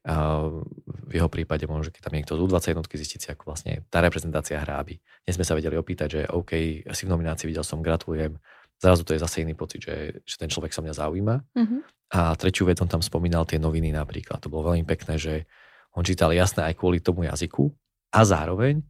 V 0.04 1.12
jeho 1.16 1.32
prípade 1.32 1.64
možno, 1.64 1.88
keď 1.88 2.02
tam 2.04 2.14
niekto 2.14 2.36
z 2.36 2.44
U20 2.44 2.76
jednotky 2.76 2.94
zistiť 3.00 3.20
si, 3.24 3.28
ako 3.32 3.48
vlastne 3.48 3.88
tá 3.88 4.04
reprezentácia 4.04 4.60
hrá, 4.60 4.76
aby 4.84 5.00
dnes 5.00 5.34
sme 5.40 5.48
sa 5.48 5.56
vedeli 5.56 5.80
opýtať, 5.80 6.08
že 6.12 6.20
OK, 6.28 6.84
asi 6.84 7.08
v 7.08 7.12
nominácii 7.16 7.48
videl 7.48 7.64
som, 7.64 7.80
gratulujem, 7.80 8.36
zrazu 8.84 9.00
to 9.08 9.16
je 9.16 9.24
zase 9.24 9.40
iný 9.40 9.56
pocit, 9.56 9.80
že, 9.80 10.20
že 10.28 10.36
ten 10.36 10.52
človek 10.52 10.76
sa 10.76 10.84
mňa 10.84 10.94
zaujíma. 10.94 11.36
Mm-hmm. 11.56 11.80
A 12.14 12.36
tretiu 12.36 12.68
vec, 12.68 12.76
on 12.84 12.90
tam 12.90 13.00
spomínal 13.00 13.48
tie 13.48 13.56
noviny 13.56 13.96
napríklad. 13.96 14.44
To 14.44 14.52
bolo 14.52 14.76
veľmi 14.76 14.84
pekné, 14.84 15.16
že 15.16 15.48
on 15.96 16.04
čítal 16.04 16.36
jasné 16.36 16.68
aj 16.68 16.76
kvôli 16.76 17.00
tomu 17.00 17.24
jazyku 17.24 17.72
a 18.12 18.20
zároveň 18.28 18.84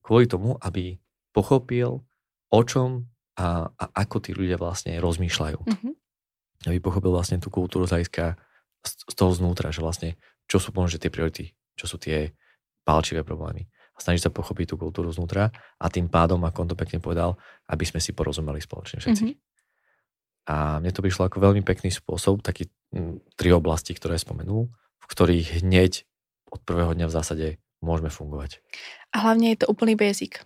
kvôli 0.00 0.30
tomu, 0.30 0.54
aby 0.62 1.02
pochopil, 1.34 2.06
o 2.54 2.60
čom 2.62 3.10
a, 3.34 3.66
a 3.66 3.84
ako 3.98 4.16
tí 4.22 4.30
ľudia 4.30 4.60
vlastne 4.60 4.94
rozmýšľajú. 5.02 5.58
Mm-hmm. 5.58 5.92
Aby 6.70 6.78
pochopil 6.78 7.10
vlastne 7.10 7.42
tú 7.42 7.50
kultúru 7.50 7.88
z 7.88 7.98
hľadiska 7.98 8.36
z 8.84 9.14
toho 9.14 9.32
znútra, 9.32 9.68
že 9.70 9.84
vlastne 9.84 10.16
čo 10.50 10.58
sú 10.58 10.74
možno 10.74 10.98
tie 10.98 11.12
priority, 11.12 11.52
čo 11.76 11.86
sú 11.86 12.00
tie 12.00 12.32
palčivé 12.82 13.22
problémy. 13.22 13.68
A 13.94 13.98
snažiť 14.00 14.28
sa 14.28 14.34
pochopiť 14.34 14.72
tú 14.72 14.76
kultúru 14.80 15.12
znútra 15.12 15.52
a 15.76 15.86
tým 15.92 16.08
pádom, 16.08 16.40
ako 16.42 16.64
on 16.64 16.70
to 16.72 16.76
pekne 16.78 16.98
povedal, 16.98 17.36
aby 17.68 17.84
sme 17.84 18.00
si 18.00 18.16
porozumeli 18.16 18.58
spoločne 18.58 18.98
všetci. 18.98 19.24
Mm-hmm. 19.28 20.48
A 20.50 20.80
mne 20.80 20.90
to 20.90 21.04
prišlo 21.04 21.28
ako 21.28 21.38
veľmi 21.38 21.62
pekný 21.62 21.92
spôsob, 21.92 22.40
taký 22.40 22.72
m, 22.90 23.20
tri 23.36 23.52
oblasti, 23.52 23.92
ktoré 23.92 24.16
spomenul, 24.16 24.72
v 24.72 25.06
ktorých 25.06 25.62
hneď 25.62 26.08
od 26.50 26.64
prvého 26.64 26.96
dňa 26.96 27.06
v 27.06 27.14
zásade 27.14 27.46
môžeme 27.84 28.08
fungovať. 28.08 28.64
A 29.14 29.28
hlavne 29.28 29.52
je 29.54 29.62
to 29.62 29.70
úplný 29.70 29.94
basic. 29.94 30.42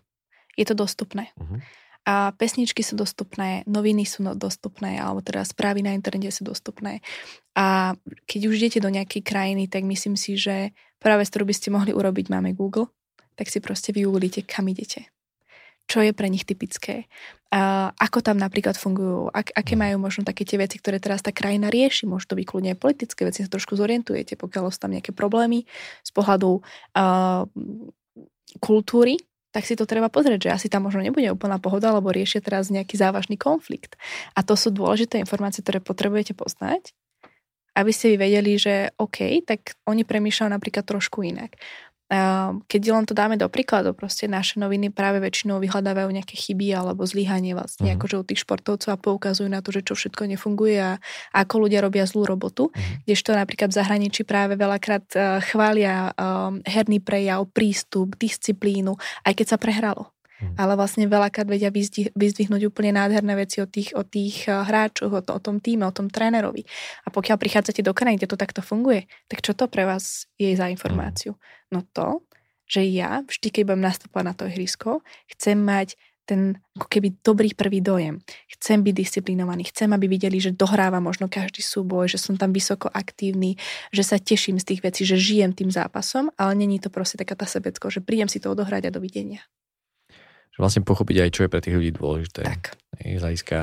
Je 0.59 0.67
to 0.67 0.75
dostupné. 0.75 1.31
Uh-huh 1.39 1.63
a 2.05 2.37
pesničky 2.37 2.85
sú 2.85 3.01
dostupné, 3.01 3.65
noviny 3.65 4.05
sú 4.05 4.21
no, 4.21 4.37
dostupné, 4.37 5.01
alebo 5.01 5.25
teda 5.25 5.41
správy 5.41 5.81
na 5.81 5.97
internete 5.97 6.37
sú 6.37 6.45
dostupné. 6.45 7.01
A 7.57 7.97
keď 8.29 8.41
už 8.53 8.55
idete 8.61 8.79
do 8.85 8.93
nejakej 8.93 9.25
krajiny, 9.25 9.73
tak 9.73 9.89
myslím 9.89 10.13
si, 10.21 10.37
že 10.37 10.77
práve 11.01 11.25
z 11.25 11.33
ktorú 11.33 11.45
by 11.49 11.55
ste 11.57 11.73
mohli 11.73 11.97
urobiť, 11.97 12.29
máme 12.29 12.53
Google, 12.53 12.93
tak 13.41 13.49
si 13.49 13.65
proste 13.65 13.97
vygooglite, 13.97 14.45
kam 14.45 14.69
idete. 14.69 15.09
Čo 15.85 16.01
je 16.01 16.17
pre 16.17 16.33
nich 16.33 16.49
typické. 16.49 17.09
A 17.53 17.93
ako 17.97 18.25
tam 18.25 18.41
napríklad 18.41 18.77
fungujú, 18.77 19.29
ak, 19.29 19.53
aké 19.53 19.77
majú 19.77 20.01
možno 20.01 20.25
také 20.25 20.49
tie 20.49 20.57
veci, 20.57 20.81
ktoré 20.81 20.97
teraz 20.97 21.21
tá 21.21 21.29
krajina 21.29 21.69
rieši. 21.69 22.09
Môžu 22.09 22.33
to 22.33 22.39
byť 22.41 22.47
kľudne 22.49 22.73
politické 22.77 23.29
veci, 23.29 23.45
sa 23.45 23.53
trošku 23.53 23.77
zorientujete, 23.77 24.37
pokiaľ 24.41 24.73
sú 24.73 24.81
tam 24.81 24.97
nejaké 24.97 25.13
problémy 25.13 25.69
z 26.01 26.11
pohľadu 26.17 26.61
uh, 26.61 27.45
kultúry, 28.65 29.21
tak 29.55 29.71
si 29.71 29.79
to 29.79 29.87
treba 29.87 30.11
pozrieť, 30.11 30.51
že 30.51 30.55
asi 30.59 30.67
tam 30.67 30.91
možno 30.91 31.07
nebude 31.07 31.31
úplná 31.31 31.63
pohoda, 31.63 31.95
lebo 31.95 32.11
riešia 32.11 32.43
teraz 32.43 32.75
nejaký 32.75 32.99
závažný 32.99 33.39
konflikt. 33.39 33.95
A 34.35 34.43
to 34.43 34.59
sú 34.59 34.75
dôležité 34.75 35.23
informácie, 35.23 35.63
ktoré 35.63 35.79
potrebujete 35.79 36.35
poznať, 36.35 36.91
aby 37.79 37.91
ste 37.95 38.15
vy 38.15 38.17
vedeli, 38.19 38.59
že 38.59 38.91
OK, 38.99 39.47
tak 39.47 39.79
oni 39.87 40.03
premýšľajú 40.03 40.51
napríklad 40.51 40.83
trošku 40.83 41.23
inak. 41.23 41.55
Ehm, 42.15 42.63
keď 42.71 42.83
len 42.95 43.05
to 43.11 43.15
dáme 43.15 43.35
do 43.35 43.51
príkladu, 43.51 43.91
proste 43.91 44.31
naše 44.31 44.63
noviny 44.63 44.95
práve 44.95 45.19
väčšinou 45.19 45.59
vyhľadávajú 45.59 46.09
nejaké 46.15 46.39
chyby 46.39 46.71
alebo 46.71 47.03
zlyhanie 47.03 47.59
vlastne, 47.59 47.91
uh-huh. 47.91 47.99
akože 47.99 48.17
u 48.23 48.25
tých 48.25 48.47
športovcov 48.47 48.91
a 48.95 49.01
poukazujú 49.01 49.51
na 49.51 49.59
to, 49.59 49.75
že 49.75 49.83
čo 49.83 49.99
všetko 49.99 50.31
nefunguje 50.31 50.79
a 50.79 50.93
ako 51.35 51.67
ľudia 51.67 51.83
robia 51.83 52.07
zlú 52.07 52.23
robotu, 52.23 52.71
uh-huh. 52.71 53.03
kdežto 53.03 53.35
napríklad 53.35 53.75
v 53.75 53.79
zahraničí 53.83 54.23
práve 54.23 54.55
veľakrát 54.55 55.07
uh, 55.19 55.43
chvália 55.43 56.15
um, 56.15 56.63
herný 56.63 57.03
prejav, 57.03 57.51
prístup, 57.51 58.15
disciplínu, 58.15 58.95
aj 59.27 59.35
keď 59.35 59.47
sa 59.51 59.59
prehralo. 59.59 60.14
Hmm. 60.45 60.55
Ale 60.61 60.77
vlastne 60.77 61.09
veľakrát 61.09 61.49
vedia 61.49 61.73
vyzdvihnúť 62.13 62.69
úplne 62.69 63.01
nádherné 63.01 63.35
veci 63.35 63.65
o 63.65 63.67
tých, 63.67 63.97
o 63.97 64.05
tých 64.05 64.47
eh, 64.47 64.61
hráčoch, 64.61 65.11
o, 65.11 65.21
to, 65.25 65.33
o 65.33 65.41
tom 65.41 65.59
týme, 65.65 65.89
o 65.89 65.95
tom 65.97 66.13
trénerovi. 66.13 66.63
A 67.05 67.09
pokiaľ 67.09 67.37
prichádzate 67.41 67.81
do 67.81 67.97
krajiny, 67.97 68.21
kde 68.21 68.31
to 68.31 68.39
takto 68.39 68.61
funguje, 68.61 69.09
tak 69.27 69.41
čo 69.41 69.57
to 69.57 69.67
pre 69.67 69.89
vás 69.89 70.29
je 70.37 70.53
za 70.53 70.69
informáciu? 70.69 71.35
Hmm. 71.35 71.43
No 71.73 71.81
to, 71.97 72.23
že 72.69 72.85
ja 72.85 73.25
vždy, 73.25 73.49
keď 73.49 73.63
budem 73.65 73.85
nastupovať 73.85 74.25
na 74.25 74.35
to 74.37 74.45
ihrisko, 74.49 75.01
chcem 75.33 75.57
mať 75.57 75.97
ten 76.25 76.57
ako 76.75 76.89
keby 76.89 77.09
dobrý 77.21 77.53
prvý 77.53 77.85
dojem. 77.85 78.25
Chcem 78.49 78.81
byť 78.81 78.95
disciplinovaný, 78.97 79.69
chcem, 79.69 79.93
aby 79.93 80.09
videli, 80.09 80.41
že 80.41 80.57
dohráva 80.57 80.99
možno 80.99 81.29
každý 81.29 81.61
súboj, 81.61 82.09
že 82.09 82.19
som 82.19 82.41
tam 82.41 82.51
vysoko 82.51 82.89
aktívny, 82.89 83.61
že 83.93 84.03
sa 84.03 84.17
teším 84.17 84.57
z 84.57 84.75
tých 84.75 84.81
vecí, 84.81 85.05
že 85.05 85.21
žijem 85.21 85.53
tým 85.53 85.69
zápasom, 85.69 86.33
ale 86.41 86.57
není 86.57 86.81
to 86.81 86.89
proste 86.89 87.21
taká 87.21 87.37
tá 87.37 87.45
sebecko, 87.45 87.93
že 87.93 88.01
prídem 88.01 88.27
si 88.27 88.41
to 88.41 88.51
odohrať 88.51 88.89
a 88.89 88.95
dovidenia. 88.95 89.45
Že 90.55 90.59
vlastne 90.63 90.83
pochopiť 90.87 91.17
aj, 91.27 91.31
čo 91.35 91.41
je 91.45 91.51
pre 91.51 91.61
tých 91.61 91.75
ľudí 91.75 91.93
dôležité. 91.99 92.43
Tak. 92.47 92.79
Z 93.03 93.23
hľadiska, 93.23 93.59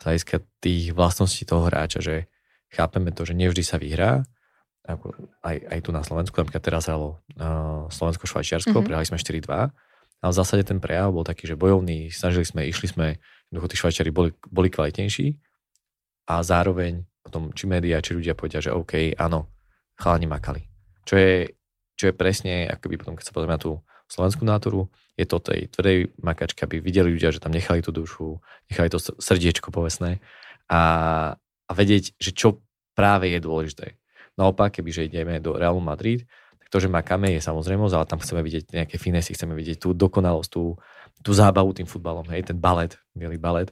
z 0.00 0.02
hľadiska 0.02 0.36
tých 0.64 0.84
vlastností 0.96 1.44
toho 1.44 1.68
hráča, 1.68 2.00
že 2.00 2.32
chápeme 2.72 3.12
to, 3.12 3.28
že 3.28 3.36
nevždy 3.36 3.62
sa 3.62 3.76
vyhrá, 3.76 4.24
ako 4.82 5.14
aj, 5.46 5.56
aj 5.70 5.78
tu 5.84 5.90
na 5.94 6.02
Slovensku, 6.02 6.34
napríklad 6.34 6.64
teraz 6.64 6.90
hralo 6.90 7.22
uh, 7.38 7.86
Slovensko-Švajčiarsko, 7.92 8.72
mm-hmm. 8.74 8.86
prehrali 8.88 9.06
sme 9.06 9.20
4-2, 9.20 9.70
ale 10.22 10.30
v 10.30 10.38
zásade 10.38 10.66
ten 10.66 10.82
prejav 10.82 11.14
bol 11.14 11.22
taký, 11.22 11.46
že 11.46 11.54
bojovný, 11.54 12.10
snažili 12.10 12.42
sme, 12.42 12.66
išli 12.66 12.90
sme, 12.90 13.06
jednoducho 13.50 13.70
tí 13.70 13.76
Švajčiari 13.78 14.10
boli, 14.10 14.30
boli 14.50 14.68
kvalitnejší 14.72 15.38
a 16.30 16.42
zároveň 16.42 17.06
potom, 17.22 17.54
či 17.54 17.70
médiá, 17.70 18.02
či 18.02 18.18
ľudia 18.18 18.34
povedia, 18.34 18.58
že 18.58 18.74
OK, 18.74 19.14
áno, 19.14 19.46
chalani 19.94 20.26
makali. 20.26 20.62
Čo 21.06 21.14
je, 21.14 21.54
čo 21.94 22.10
je 22.10 22.14
presne, 22.18 22.66
akoby 22.66 22.98
potom, 22.98 23.14
keď 23.14 23.30
sa 23.30 23.34
pozrieme 23.34 23.54
na 23.54 23.62
tú 23.62 23.78
slovenskú 24.12 24.44
náturu, 24.44 24.92
je 25.16 25.24
to 25.24 25.40
tej 25.40 25.72
tvrdej 25.72 26.12
makačky, 26.20 26.68
aby 26.68 26.84
videli 26.84 27.16
ľudia, 27.16 27.32
že 27.32 27.40
tam 27.40 27.56
nechali 27.56 27.80
tú 27.80 27.88
dušu, 27.96 28.36
nechali 28.68 28.92
to 28.92 29.00
srdiečko 29.00 29.72
povesné 29.72 30.20
a, 30.68 30.82
a 31.40 31.72
vedieť, 31.72 32.20
že 32.20 32.36
čo 32.36 32.60
práve 32.92 33.32
je 33.32 33.40
dôležité. 33.40 33.96
Naopak, 34.36 34.76
kebyže 34.76 35.08
ideme 35.08 35.40
do 35.40 35.56
Realu 35.56 35.80
Madrid, 35.80 36.28
to, 36.72 36.80
že 36.80 36.88
makáme, 36.88 37.28
je 37.36 37.44
samozrejmosť, 37.44 37.92
ale 37.92 38.08
tam 38.08 38.20
chceme 38.24 38.40
vidieť 38.40 38.72
nejaké 38.72 38.96
finesy, 38.96 39.36
chceme 39.36 39.52
vidieť 39.52 39.84
tú 39.84 39.92
dokonalosť, 39.92 40.48
tú, 40.48 40.80
tú 41.20 41.30
zábavu 41.36 41.76
tým 41.76 41.84
futbalom, 41.84 42.24
hej, 42.32 42.48
ten 42.48 42.56
balet, 42.56 42.96
milý 43.12 43.36
balet, 43.36 43.68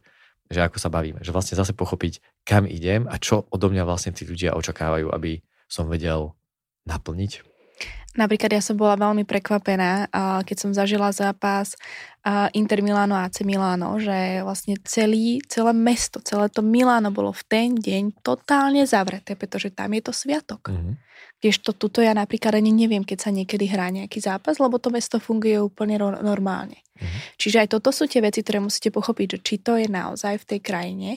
že 0.52 0.60
ako 0.60 0.76
sa 0.76 0.92
bavíme, 0.92 1.24
že 1.24 1.32
vlastne 1.32 1.56
zase 1.56 1.72
pochopiť, 1.72 2.44
kam 2.44 2.68
idem 2.68 3.08
a 3.08 3.16
čo 3.16 3.48
odo 3.48 3.72
mňa 3.72 3.88
vlastne 3.88 4.12
tí 4.12 4.28
ľudia 4.28 4.52
očakávajú, 4.52 5.08
aby 5.16 5.40
som 5.64 5.88
vedel 5.88 6.36
naplniť. 6.84 7.49
Napríklad 8.10 8.50
ja 8.50 8.58
som 8.58 8.74
bola 8.74 8.98
veľmi 8.98 9.22
prekvapená, 9.22 10.10
keď 10.42 10.56
som 10.58 10.74
zažila 10.74 11.14
zápas 11.14 11.78
Inter 12.58 12.82
Milano 12.82 13.14
a 13.14 13.30
AC 13.30 13.46
Milano, 13.46 13.94
že 14.02 14.42
vlastne 14.42 14.74
celý, 14.82 15.38
celé 15.46 15.70
mesto, 15.70 16.18
celé 16.18 16.50
to 16.50 16.58
Milano 16.58 17.14
bolo 17.14 17.30
v 17.30 17.42
ten 17.46 17.68
deň 17.78 18.18
totálne 18.18 18.82
zavreté, 18.82 19.38
pretože 19.38 19.70
tam 19.70 19.94
je 19.94 20.02
to 20.02 20.10
sviatok. 20.10 20.74
Mm-hmm. 20.74 20.94
Vieš 21.40 21.56
to, 21.62 21.70
tuto 21.72 22.02
ja 22.02 22.10
napríklad 22.10 22.58
ani 22.58 22.74
neviem, 22.74 23.06
keď 23.06 23.18
sa 23.24 23.30
niekedy 23.30 23.70
hrá 23.70 23.88
nejaký 23.88 24.18
zápas, 24.18 24.58
lebo 24.58 24.82
to 24.82 24.90
mesto 24.90 25.22
funguje 25.22 25.56
úplne 25.62 25.96
ro- 25.96 26.20
normálne. 26.20 26.82
Mm-hmm. 26.98 27.20
Čiže 27.38 27.56
aj 27.62 27.68
toto 27.78 27.94
sú 27.94 28.10
tie 28.10 28.20
veci, 28.20 28.42
ktoré 28.42 28.58
musíte 28.58 28.90
pochopiť, 28.90 29.26
že 29.30 29.38
či 29.38 29.54
to 29.62 29.78
je 29.78 29.86
naozaj 29.86 30.44
v 30.44 30.48
tej 30.50 30.60
krajine 30.60 31.10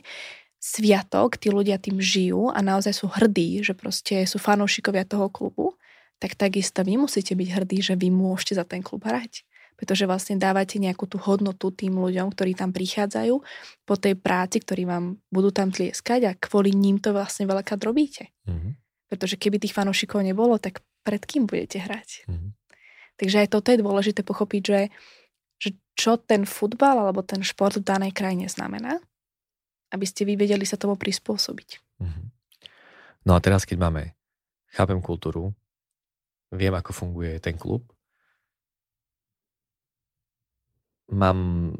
sviatok, 0.63 1.35
tí 1.35 1.51
ľudia 1.51 1.75
tým 1.75 1.99
žijú 1.99 2.47
a 2.47 2.63
naozaj 2.63 2.95
sú 2.95 3.11
hrdí, 3.11 3.59
že 3.67 3.75
proste 3.75 4.23
sú 4.23 4.39
fanúšikovia 4.39 5.03
toho 5.03 5.27
klubu, 5.27 5.72
tak 6.23 6.39
takisto 6.39 6.87
vy 6.87 6.95
musíte 6.95 7.35
byť 7.35 7.49
hrdí, 7.51 7.83
že 7.83 7.99
vy 7.99 8.07
môžete 8.07 8.55
za 8.55 8.63
ten 8.63 8.79
klub 8.79 9.03
hrať. 9.03 9.43
Pretože 9.75 10.07
vlastne 10.07 10.39
dávate 10.39 10.79
nejakú 10.79 11.03
tú 11.03 11.19
hodnotu 11.19 11.67
tým 11.75 11.99
ľuďom, 11.99 12.31
ktorí 12.31 12.55
tam 12.55 12.71
prichádzajú 12.71 13.35
po 13.83 13.95
tej 13.99 14.15
práci, 14.15 14.63
ktorí 14.63 14.87
vám 14.87 15.19
budú 15.27 15.51
tam 15.51 15.75
tlieskať 15.75 16.31
a 16.31 16.37
kvôli 16.39 16.71
ním 16.71 17.03
to 17.03 17.11
vlastne 17.11 17.43
veľakrát 17.43 17.83
robíte. 17.83 18.31
Mm-hmm. 18.47 18.71
Pretože 19.11 19.35
keby 19.35 19.59
tých 19.59 19.75
fanúšikov 19.75 20.23
nebolo, 20.23 20.55
tak 20.63 20.79
pred 21.03 21.19
kým 21.19 21.43
budete 21.43 21.83
hrať? 21.83 22.31
Mm-hmm. 22.31 22.51
Takže 23.19 23.37
aj 23.43 23.47
toto 23.51 23.67
je 23.75 23.83
dôležité 23.83 24.21
pochopiť, 24.23 24.61
že, 24.63 24.81
že 25.59 25.69
čo 25.99 26.15
ten 26.15 26.47
futbal 26.47 27.03
alebo 27.03 27.19
ten 27.19 27.43
šport 27.43 27.75
v 27.75 27.83
danej 27.83 28.15
krajine 28.15 28.47
znamená, 28.47 29.03
aby 29.91 30.05
ste 30.07 30.23
vy 30.23 30.39
vedeli 30.39 30.63
sa 30.63 30.79
tomu 30.79 30.95
prispôsobiť. 30.95 31.99
Mm-hmm. 31.99 32.25
No 33.27 33.35
a 33.35 33.43
teraz, 33.43 33.67
keď 33.67 33.83
máme, 33.83 34.15
chápem 34.71 35.03
kultúru, 35.03 35.51
viem, 36.53 36.73
ako 36.73 36.93
funguje 36.93 37.41
ten 37.41 37.57
klub, 37.57 37.89
mám 41.09 41.73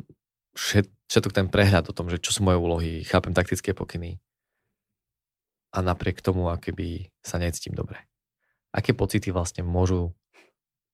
všetok 0.54 1.34
ten 1.34 1.48
prehľad 1.50 1.90
o 1.90 1.96
tom, 1.96 2.10
že 2.10 2.22
čo 2.22 2.34
sú 2.34 2.46
moje 2.46 2.58
úlohy, 2.62 3.02
chápem 3.06 3.34
taktické 3.34 3.74
pokyny, 3.74 4.22
a 5.74 5.82
napriek 5.82 6.22
tomu, 6.22 6.46
by 6.54 7.10
sa 7.26 7.42
necítim 7.42 7.74
dobre. 7.74 7.98
Aké 8.70 8.94
pocity 8.94 9.34
vlastne 9.34 9.66
môžu 9.66 10.14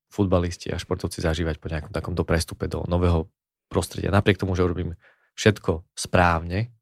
futbalisti 0.08 0.72
a 0.72 0.80
športovci 0.80 1.20
zažívať 1.20 1.60
po 1.60 1.68
nejakom 1.68 1.92
takomto 1.92 2.24
prestupe 2.24 2.64
do 2.64 2.88
nového 2.88 3.28
prostredia, 3.68 4.10
napriek 4.10 4.40
tomu, 4.40 4.56
že 4.56 4.64
urobím 4.64 4.96
všetko 5.36 5.84
správne, 5.92 6.72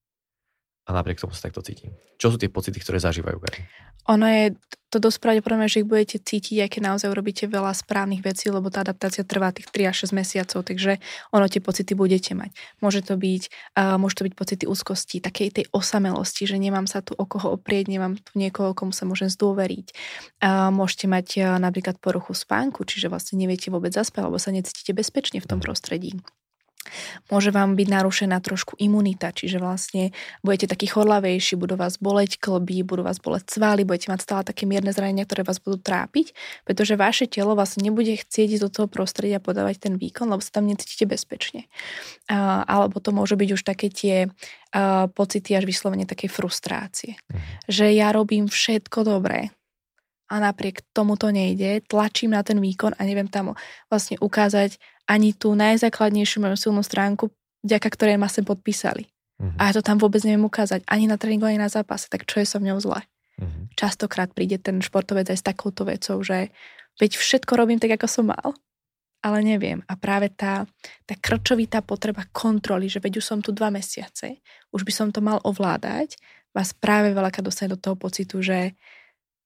a 0.88 0.90
napriek 0.96 1.20
tomu 1.20 1.36
sa 1.36 1.52
takto 1.52 1.60
cítim. 1.60 1.92
Čo 2.16 2.32
sú 2.32 2.36
tie 2.40 2.48
pocity, 2.48 2.80
ktoré 2.80 2.96
zažívajú 2.96 3.36
Gary? 3.36 3.60
Ono 4.08 4.24
je 4.24 4.56
to 4.88 4.96
dosť 4.96 5.20
pravdepodobné, 5.20 5.68
že 5.68 5.84
ich 5.84 5.88
budete 5.88 6.16
cítiť, 6.16 6.64
aj 6.64 6.70
keď 6.72 6.80
naozaj 6.80 7.12
urobíte 7.12 7.44
veľa 7.44 7.76
správnych 7.76 8.24
vecí, 8.24 8.48
lebo 8.48 8.72
tá 8.72 8.80
adaptácia 8.80 9.20
trvá 9.20 9.52
tých 9.52 9.68
3 9.68 9.92
až 9.92 10.08
6 10.08 10.16
mesiacov, 10.16 10.64
takže 10.64 10.96
ono 11.28 11.44
tie 11.44 11.60
pocity 11.60 11.92
budete 11.92 12.32
mať. 12.32 12.56
Môže 12.80 13.04
to 13.04 13.20
byť, 13.20 13.42
uh, 13.76 14.00
môže 14.00 14.16
to 14.16 14.24
byť 14.24 14.32
pocity 14.32 14.64
úzkosti, 14.64 15.20
takej 15.20 15.60
tej 15.60 15.64
osamelosti, 15.76 16.48
že 16.48 16.56
nemám 16.56 16.88
sa 16.88 17.04
tu 17.04 17.12
o 17.12 17.24
koho 17.28 17.52
oprieť, 17.52 17.92
nemám 17.92 18.16
tu 18.16 18.32
niekoho, 18.40 18.72
komu 18.72 18.96
sa 18.96 19.04
môžem 19.04 19.28
zdôveriť. 19.28 19.92
Uh, 20.40 20.72
môžete 20.72 21.04
mať 21.04 21.26
uh, 21.44 21.60
napríklad 21.60 22.00
poruchu 22.00 22.32
spánku, 22.32 22.88
čiže 22.88 23.12
vlastne 23.12 23.36
neviete 23.36 23.68
vôbec 23.68 23.92
zaspať, 23.92 24.24
alebo 24.24 24.40
sa 24.40 24.56
necítite 24.56 24.96
bezpečne 24.96 25.44
v 25.44 25.48
tom 25.52 25.60
mhm. 25.60 25.64
prostredí. 25.68 26.16
Môže 27.28 27.50
vám 27.52 27.76
byť 27.76 27.88
narušená 27.88 28.38
trošku 28.40 28.76
imunita, 28.80 29.32
čiže 29.34 29.60
vlastne 29.60 30.10
budete 30.42 30.70
taký 30.70 30.88
chorlavejší, 30.88 31.56
budú 31.56 31.76
vás 31.76 32.00
boleť 32.00 32.40
klby, 32.40 32.84
budú 32.84 33.04
vás 33.04 33.20
boleť 33.20 33.52
svaly, 33.52 33.84
budete 33.84 34.10
mať 34.12 34.20
stále 34.22 34.42
také 34.44 34.64
mierne 34.64 34.90
zranenia, 34.90 35.28
ktoré 35.28 35.44
vás 35.44 35.60
budú 35.60 35.78
trápiť, 35.80 36.32
pretože 36.64 36.98
vaše 36.98 37.26
telo 37.28 37.54
vás 37.54 37.76
nebude 37.78 38.16
chcieť 38.16 38.60
do 38.62 38.68
toho 38.68 38.86
prostredia 38.86 39.38
podávať 39.38 39.90
ten 39.90 39.94
výkon, 40.00 40.28
lebo 40.28 40.40
sa 40.40 40.60
tam 40.60 40.66
necítite 40.66 41.04
bezpečne. 41.04 41.68
A, 42.28 42.64
alebo 42.64 43.00
to 43.00 43.12
môže 43.12 43.36
byť 43.36 43.48
už 43.54 43.62
také 43.62 43.88
tie 43.92 44.28
a, 44.72 45.08
pocity 45.12 45.56
až 45.56 45.64
vyslovene 45.64 46.04
takej 46.04 46.30
frustrácie. 46.32 47.16
Mhm. 47.28 47.40
Že 47.68 47.84
ja 47.94 48.08
robím 48.12 48.46
všetko 48.48 49.04
dobré, 49.04 49.52
a 50.28 50.34
napriek 50.44 50.84
tomu 50.92 51.16
to 51.16 51.32
nejde, 51.32 51.80
tlačím 51.88 52.36
na 52.36 52.44
ten 52.44 52.60
výkon 52.60 52.92
a 53.00 53.00
neviem 53.08 53.32
tam 53.32 53.56
vlastne 53.88 54.20
ukázať 54.20 54.76
ani 55.08 55.32
tú 55.32 55.56
najzákladnejšiu 55.56 56.44
moju 56.44 56.56
silnú 56.60 56.84
stránku, 56.84 57.32
vďaka 57.64 57.88
ktorej 57.88 58.20
ma 58.20 58.28
sem 58.28 58.44
podpísali. 58.44 59.08
Uh-huh. 59.40 59.56
A 59.56 59.72
ja 59.72 59.80
to 59.80 59.82
tam 59.82 59.96
vôbec 59.96 60.20
neviem 60.22 60.44
ukázať, 60.44 60.84
ani 60.84 61.08
na 61.08 61.16
tréningu, 61.16 61.48
ani 61.48 61.56
na 61.56 61.72
zápase, 61.72 62.12
tak 62.12 62.28
čo 62.28 62.44
je 62.44 62.46
so 62.46 62.60
mňou 62.60 62.78
zle? 62.78 63.00
Uh-huh. 63.40 63.64
Častokrát 63.74 64.28
príde 64.36 64.60
ten 64.60 64.84
športovec 64.84 65.32
aj 65.32 65.38
s 65.40 65.46
takouto 65.48 65.88
vecou, 65.88 66.20
že 66.20 66.52
veď 67.00 67.16
všetko 67.16 67.52
robím 67.56 67.80
tak, 67.80 67.96
ako 67.96 68.06
som 68.06 68.28
mal, 68.28 68.52
ale 69.24 69.38
neviem. 69.42 69.80
A 69.88 69.96
práve 69.96 70.28
tá, 70.28 70.68
tá 71.08 71.14
krčovitá 71.16 71.80
potreba 71.80 72.28
kontroly, 72.30 72.86
že 72.92 73.00
veď 73.00 73.22
už 73.22 73.24
som 73.24 73.38
tu 73.40 73.50
dva 73.50 73.72
mesiace, 73.72 74.44
už 74.70 74.84
by 74.84 74.92
som 74.92 75.08
to 75.08 75.24
mal 75.24 75.40
ovládať, 75.42 76.20
vás 76.52 76.74
práve 76.74 77.14
veľakrát 77.14 77.46
dostane 77.46 77.72
do 77.72 77.78
toho 77.78 77.94
pocitu, 77.94 78.42
že 78.42 78.74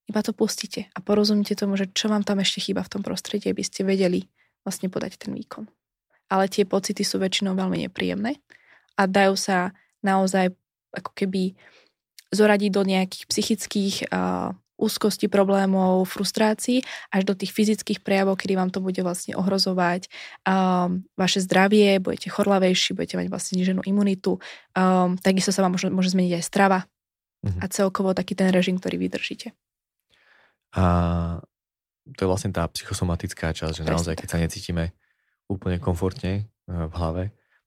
iba 0.09 0.21
to 0.25 0.35
pustíte 0.35 0.91
a 0.93 0.99
porozumíte 0.99 1.55
tomu, 1.55 1.79
že 1.79 1.89
čo 1.95 2.11
vám 2.11 2.27
tam 2.27 2.43
ešte 2.43 2.59
chýba 2.65 2.83
v 2.83 2.93
tom 2.99 3.03
prostredí, 3.05 3.53
aby 3.53 3.63
ste 3.63 3.87
vedeli 3.87 4.27
vlastne 4.63 4.89
podať 4.89 5.19
ten 5.19 5.35
výkon. 5.35 5.69
Ale 6.33 6.49
tie 6.49 6.65
pocity 6.65 7.05
sú 7.05 7.21
väčšinou 7.21 7.53
veľmi 7.55 7.85
nepríjemné 7.87 8.41
a 8.97 9.03
dajú 9.05 9.37
sa 9.37 9.77
naozaj 10.01 10.55
ako 10.93 11.11
keby 11.13 11.57
zoradiť 12.33 12.71
do 12.73 12.83
nejakých 12.89 13.25
psychických 13.29 13.97
uh, 14.09 14.57
úzkosti, 14.83 15.31
problémov, 15.31 16.11
frustrácií, 16.11 16.83
až 17.15 17.23
do 17.23 17.39
tých 17.39 17.55
fyzických 17.55 18.03
prejavov, 18.03 18.41
kedy 18.43 18.59
vám 18.59 18.75
to 18.75 18.83
bude 18.83 18.99
vlastne 18.99 19.39
ohrozovať 19.39 20.11
um, 20.43 21.07
vaše 21.15 21.39
zdravie, 21.39 22.03
budete 22.03 22.27
chorlavejší, 22.35 22.99
budete 22.99 23.15
mať 23.15 23.27
vlastne 23.31 23.63
zniženú 23.63 23.87
imunitu, 23.87 24.43
um, 24.75 25.15
takisto 25.23 25.55
sa 25.55 25.63
vám 25.63 25.79
môže, 25.79 25.87
môže 25.87 26.11
zmeniť 26.11 26.43
aj 26.43 26.45
strava 26.45 26.79
mm-hmm. 27.47 27.63
a 27.63 27.65
celkovo 27.71 28.11
taký 28.11 28.35
ten 28.35 28.51
režim, 28.51 28.75
ktorý 28.83 28.99
vydržíte. 28.99 29.55
A 30.75 30.83
to 32.05 32.21
je 32.27 32.31
vlastne 32.31 32.51
tá 32.51 32.67
psychosomatická 32.67 33.55
časť, 33.55 33.83
že 33.83 33.87
naozaj, 33.87 34.15
keď 34.19 34.29
sa 34.29 34.43
necítime 34.43 34.91
úplne 35.47 35.79
komfortne 35.79 36.47
eh, 36.47 36.87
v 36.89 36.93
hlave, 36.93 37.23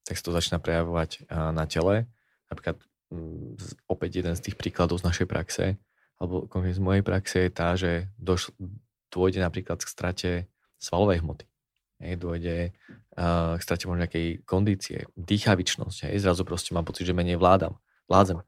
tak 0.06 0.14
sa 0.18 0.24
to 0.24 0.36
začína 0.36 0.58
prejavovať 0.60 1.10
eh, 1.20 1.50
na 1.52 1.64
tele. 1.64 2.10
Napríklad 2.52 2.76
mm, 3.12 3.88
opäť 3.88 4.10
jeden 4.22 4.34
z 4.36 4.44
tých 4.50 4.56
príkladov 4.60 5.00
z 5.00 5.06
našej 5.08 5.26
praxe, 5.26 5.80
alebo 6.20 6.48
konkrétne 6.48 6.76
z 6.76 6.84
mojej 6.84 7.04
praxe 7.04 7.36
je 7.48 7.50
tá, 7.52 7.76
že 7.76 8.08
došl, 8.16 8.52
dôjde 9.12 9.40
napríklad 9.40 9.80
k 9.80 9.88
strate 9.88 10.30
svalovej 10.76 11.24
hmoty. 11.24 11.44
hej, 12.04 12.20
dôjde 12.20 12.56
uh, 13.16 13.56
k 13.56 13.62
strate 13.64 13.88
možno 13.88 14.04
nejakej 14.04 14.44
kondície, 14.44 15.08
dýchavičnosť, 15.16 16.08
hej, 16.08 16.20
zrazu 16.20 16.44
proste 16.44 16.72
mám 16.76 16.84
pocit, 16.84 17.08
že 17.08 17.16
menej 17.16 17.40
vládam, 17.40 17.76
vládzem. 18.08 18.40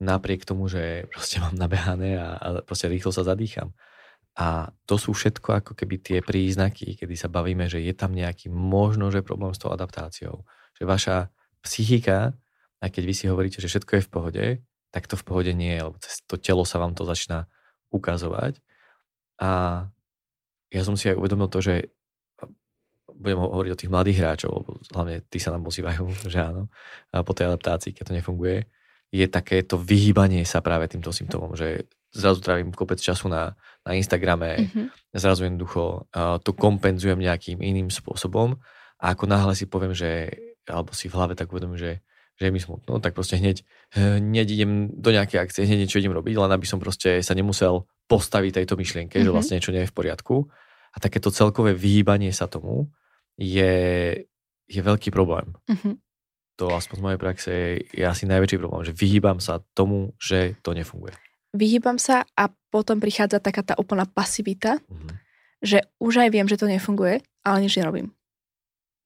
Napriek 0.00 0.44
tomu, 0.44 0.68
že 0.68 1.08
proste 1.12 1.40
mám 1.40 1.56
nabehané 1.56 2.20
a, 2.20 2.36
a 2.36 2.48
proste 2.60 2.88
rýchlo 2.88 3.12
sa 3.12 3.24
zadýcham. 3.24 3.72
A 4.34 4.74
to 4.82 4.98
sú 4.98 5.14
všetko 5.14 5.62
ako 5.62 5.72
keby 5.78 6.02
tie 6.02 6.18
príznaky, 6.18 6.98
kedy 6.98 7.14
sa 7.14 7.30
bavíme, 7.30 7.70
že 7.70 7.78
je 7.78 7.94
tam 7.94 8.10
nejaký 8.10 8.50
možno, 8.50 9.14
že 9.14 9.22
problém 9.22 9.54
s 9.54 9.62
tou 9.62 9.70
adaptáciou. 9.70 10.42
Že 10.74 10.84
vaša 10.90 11.16
psychika, 11.62 12.34
a 12.82 12.84
keď 12.90 13.02
vy 13.06 13.14
si 13.14 13.24
hovoríte, 13.30 13.62
že 13.62 13.70
všetko 13.70 13.92
je 13.96 14.06
v 14.06 14.10
pohode, 14.10 14.44
tak 14.90 15.06
to 15.06 15.14
v 15.14 15.26
pohode 15.26 15.52
nie 15.54 15.78
je, 15.78 15.82
lebo 15.86 15.96
to 16.02 16.34
telo 16.36 16.66
sa 16.66 16.82
vám 16.82 16.98
to 16.98 17.06
začína 17.06 17.46
ukazovať. 17.94 18.58
A 19.38 19.50
ja 20.74 20.82
som 20.82 20.98
si 20.98 21.06
aj 21.06 21.18
uvedomil 21.18 21.46
to, 21.46 21.62
že 21.62 21.94
budem 23.14 23.38
hovoriť 23.38 23.70
o 23.70 23.80
tých 23.80 23.92
mladých 23.94 24.18
hráčov, 24.18 24.50
lebo 24.50 24.70
hlavne 24.90 25.16
tí 25.30 25.38
sa 25.38 25.54
nám 25.54 25.62
ozývajú, 25.62 26.04
že 26.32 26.38
áno, 26.42 26.66
a 27.14 27.22
po 27.22 27.32
tej 27.32 27.54
adaptácii, 27.54 27.94
keď 27.94 28.04
to 28.10 28.16
nefunguje, 28.18 28.66
je 29.14 29.26
takéto 29.30 29.78
vyhýbanie 29.78 30.42
sa 30.42 30.58
práve 30.58 30.90
týmto 30.90 31.14
symptómom, 31.14 31.54
že 31.54 31.86
zrazu 32.10 32.42
trávim 32.42 32.74
kopec 32.74 32.98
času 32.98 33.30
na, 33.30 33.54
na 33.84 33.92
Instagrame, 33.94 34.64
mm-hmm. 34.64 34.86
zrazu 35.12 35.44
jednoducho 35.44 36.08
uh, 36.08 36.40
to 36.40 36.56
kompenzujem 36.56 37.20
nejakým 37.20 37.60
iným 37.60 37.92
spôsobom 37.92 38.56
a 38.96 39.04
ako 39.12 39.24
náhle 39.28 39.52
si 39.52 39.68
poviem, 39.68 39.92
že 39.92 40.32
alebo 40.64 40.96
si 40.96 41.12
v 41.12 41.16
hlave 41.20 41.36
tak 41.36 41.52
uvedomím, 41.52 41.76
že 41.76 42.00
že 42.34 42.50
je 42.50 42.54
mi 42.54 42.58
smutno, 42.58 42.98
tak 42.98 43.14
proste 43.14 43.38
hneď, 43.38 43.62
hneď 43.94 44.46
idem 44.50 44.90
do 44.90 45.14
nejakej 45.14 45.38
akcie, 45.38 45.70
hneď 45.70 45.86
niečo 45.86 46.02
idem 46.02 46.10
robiť, 46.10 46.34
len 46.34 46.50
aby 46.50 46.66
som 46.66 46.82
proste 46.82 47.22
sa 47.22 47.30
nemusel 47.30 47.86
postaviť 48.10 48.62
tejto 48.62 48.74
myšlienke, 48.74 49.14
mm-hmm. 49.14 49.26
že 49.26 49.30
mhm. 49.30 49.36
vlastne 49.38 49.54
niečo 49.58 49.74
nie 49.74 49.86
je 49.86 49.90
v 49.90 49.96
poriadku. 49.96 50.36
A 50.94 50.96
takéto 51.02 51.30
celkové 51.30 51.74
vyhýbanie 51.74 52.30
sa 52.30 52.46
tomu 52.46 52.90
je, 53.38 53.74
je 54.66 54.80
veľký 54.82 55.10
problém. 55.10 55.54
Mm-hmm. 55.66 55.94
To 56.62 56.70
aspoň 56.70 56.96
z 56.98 57.02
mojej 57.02 57.20
praxe 57.22 57.50
je, 57.50 57.70
je 58.02 58.04
asi 58.06 58.30
najväčší 58.30 58.62
problém, 58.62 58.86
že 58.86 58.94
vyhýbam 58.94 59.42
sa 59.42 59.58
tomu, 59.74 60.14
že 60.22 60.54
to 60.62 60.70
nefunguje. 60.70 61.14
Vyhýbam 61.54 62.02
sa 62.02 62.26
a 62.34 62.50
potom 62.50 62.98
prichádza 62.98 63.38
taká 63.38 63.62
tá 63.62 63.78
úplná 63.78 64.04
pasivita, 64.10 64.82
mm-hmm. 64.82 65.10
že 65.62 65.86
už 66.02 66.26
aj 66.26 66.28
viem, 66.34 66.50
že 66.50 66.58
to 66.58 66.66
nefunguje, 66.66 67.22
ale 67.46 67.56
nič 67.62 67.78
nerobím. 67.78 68.10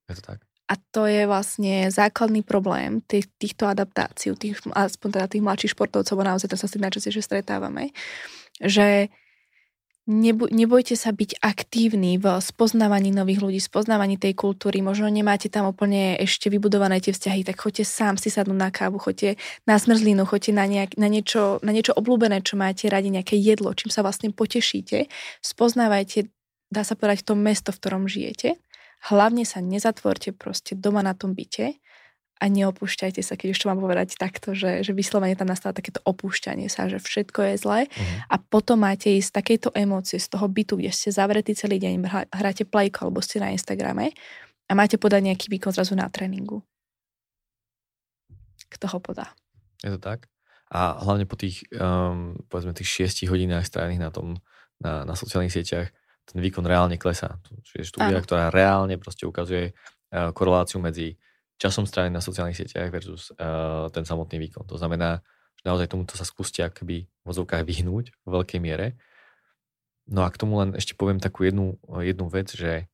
Je 0.09 0.17
to 0.17 0.25
tak? 0.25 0.41
A 0.69 0.75
to 0.93 1.09
je 1.09 1.25
vlastne 1.25 1.89
základný 1.89 2.45
problém 2.45 3.01
tých, 3.05 3.29
týchto 3.41 3.65
adaptácií, 3.65 4.37
tých, 4.37 4.61
aspoň 4.73 5.09
teda 5.17 5.27
tých 5.29 5.45
mladších 5.45 5.73
športovcov, 5.73 6.13
bo 6.13 6.25
naozaj 6.25 6.49
to 6.53 6.61
sa 6.61 6.69
s 6.69 6.77
tým 6.77 6.85
najčastejšie 6.85 7.25
stretávame, 7.25 7.93
že 8.61 9.09
neboj, 10.09 10.49
nebojte 10.49 10.97
sa 10.97 11.12
byť 11.12 11.44
aktívni 11.44 12.16
v 12.16 12.40
spoznávaní 12.40 13.12
nových 13.12 13.44
ľudí, 13.44 13.61
spoznávaní 13.61 14.16
tej 14.16 14.33
kultúry, 14.33 14.81
možno 14.81 15.12
nemáte 15.12 15.53
tam 15.53 15.68
úplne 15.68 16.16
ešte 16.16 16.49
vybudované 16.49 16.99
tie 17.05 17.12
vzťahy, 17.12 17.44
tak 17.44 17.61
choďte 17.61 17.85
sám 17.85 18.16
si 18.16 18.33
sadnúť 18.33 18.59
na 18.59 18.73
kávu, 18.73 18.97
choďte 18.97 19.37
na 19.68 19.77
zmrzlinu, 19.77 20.25
choďte 20.25 20.53
na, 20.57 20.64
nejak, 20.64 20.97
na, 20.97 21.12
niečo, 21.12 21.61
na 21.61 21.71
niečo 21.71 21.92
obľúbené, 21.92 22.40
čo 22.40 22.57
máte 22.57 22.88
radi, 22.88 23.12
nejaké 23.12 23.37
jedlo, 23.37 23.77
čím 23.77 23.92
sa 23.92 24.01
vlastne 24.01 24.33
potešíte, 24.33 25.12
spoznávajte, 25.44 26.33
dá 26.73 26.83
sa 26.83 26.97
povedať, 26.97 27.29
to 27.29 27.37
mesto, 27.37 27.71
v 27.71 27.79
ktorom 27.85 28.09
žijete. 28.09 28.57
Hlavne 28.99 29.47
sa 29.47 29.62
nezatvorte 29.62 30.35
proste 30.35 30.75
doma 30.75 31.07
na 31.07 31.14
tom 31.14 31.31
byte 31.31 31.79
a 32.38 32.44
neopúšťajte 32.46 33.18
sa, 33.18 33.35
keď 33.35 33.55
už 33.55 33.59
to 33.59 33.68
mám 33.68 33.83
povedať 33.83 34.14
takto, 34.14 34.55
že, 34.55 34.87
že 34.87 34.94
vyslovene 34.94 35.35
tam 35.35 35.51
nastáva 35.51 35.74
takéto 35.74 35.98
opúšťanie 36.07 36.70
sa, 36.70 36.87
že 36.87 37.03
všetko 37.03 37.38
je 37.51 37.55
zlé 37.59 37.81
uh-huh. 37.90 38.31
a 38.31 38.37
potom 38.38 38.79
máte 38.87 39.11
ísť 39.11 39.29
z 39.29 39.37
takejto 39.42 39.68
emócie, 39.74 40.22
z 40.22 40.29
toho 40.31 40.46
bytu, 40.46 40.79
kde 40.79 40.94
ste 40.94 41.11
zavretí 41.11 41.59
celý 41.59 41.83
deň, 41.83 42.07
hráte 42.31 42.62
plajko 42.62 43.11
alebo 43.11 43.18
ste 43.18 43.42
na 43.42 43.51
Instagrame 43.51 44.14
a 44.70 44.72
máte 44.79 44.96
podať 44.96 45.35
nejaký 45.35 45.46
výkon 45.51 45.74
zrazu 45.74 45.98
na 45.98 46.07
tréningu. 46.07 46.62
Kto 48.70 48.87
ho 48.94 48.98
podá? 49.03 49.35
Je 49.83 49.90
to 49.96 50.01
tak? 50.01 50.31
A 50.68 51.01
hlavne 51.01 51.24
po 51.24 51.35
tých, 51.35 51.64
um, 51.72 52.37
povedzme, 52.53 52.77
tých 52.77 52.92
šiestich 52.92 53.33
hodinách 53.33 53.64
strávených 53.64 54.03
na 54.05 54.11
tom, 54.12 54.37
na, 54.79 55.09
na 55.09 55.16
sociálnych 55.16 55.53
sieťach, 55.53 55.88
ten 56.29 56.38
výkon 56.44 56.61
reálne 56.68 57.01
klesá. 57.01 57.40
Čiže 57.64 57.88
štúdia, 57.88 58.20
Áno. 58.20 58.24
ktorá 58.24 58.53
reálne 58.53 59.01
proste 59.01 59.24
ukazuje 59.24 59.72
uh, 59.72 60.29
koreláciu 60.37 60.77
medzi 60.77 61.16
časom 61.59 61.85
strávený 61.85 62.14
na 62.14 62.25
sociálnych 62.25 62.57
sieťach 62.57 62.88
versus 62.94 63.35
uh, 63.35 63.90
ten 63.90 64.07
samotný 64.07 64.38
výkon. 64.49 64.64
To 64.71 64.79
znamená, 64.79 65.21
že 65.59 65.64
naozaj 65.66 65.90
tomuto 65.90 66.14
sa 66.14 66.23
skúste 66.23 66.62
akoby 66.62 67.11
v 67.11 67.25
vozovkách 67.27 67.66
vyhnúť 67.66 68.14
v 68.14 68.29
veľkej 68.31 68.61
miere. 68.62 68.94
No 70.09 70.25
a 70.25 70.31
k 70.31 70.40
tomu 70.40 70.57
len 70.62 70.73
ešte 70.79 70.94
poviem 70.94 71.18
takú 71.21 71.44
jednu, 71.44 71.77
jednu 71.85 72.31
vec, 72.31 72.55
že 72.55 72.87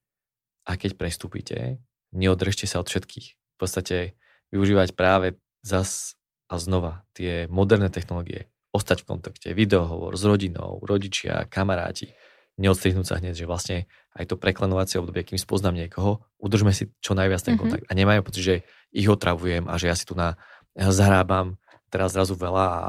a 0.64 0.81
keď 0.81 0.96
prestúpite, 0.96 1.79
neodržte 2.16 2.64
sa 2.64 2.81
od 2.81 2.88
všetkých. 2.88 3.37
V 3.37 3.57
podstate 3.61 4.16
využívať 4.50 4.96
práve 4.96 5.37
zas 5.61 6.16
a 6.48 6.57
znova 6.57 7.05
tie 7.12 7.46
moderné 7.53 7.92
technológie, 7.92 8.48
ostať 8.72 9.05
v 9.05 9.09
kontakte, 9.12 9.48
videohovor 9.53 10.16
s 10.16 10.24
rodinou, 10.24 10.81
rodičia, 10.83 11.46
kamaráti, 11.46 12.16
neodstrihnúť 12.61 13.07
sa 13.07 13.19
hneď, 13.19 13.35
že 13.35 13.51
vlastne 13.51 13.90
aj 14.14 14.31
to 14.31 14.38
preklenovacie 14.38 15.03
obdobie, 15.03 15.27
kým 15.27 15.40
spoznám 15.40 15.75
niekoho, 15.75 16.23
udržme 16.38 16.71
si 16.71 16.90
čo 17.03 17.19
najviac 17.19 17.43
ten 17.43 17.55
mm-hmm. 17.55 17.61
kontakt. 17.61 17.85
A 17.90 17.93
nemajú 17.99 18.21
pocit, 18.23 18.43
že 18.43 18.57
ich 18.95 19.11
otravujem 19.11 19.67
a 19.67 19.75
že 19.75 19.90
ja 19.90 19.97
si 19.99 20.07
tu 20.07 20.14
na 20.14 20.38
zahrábam 20.75 21.59
teraz 21.95 22.11
zrazu 22.11 22.35
veľa 22.35 22.67
a 22.67 22.83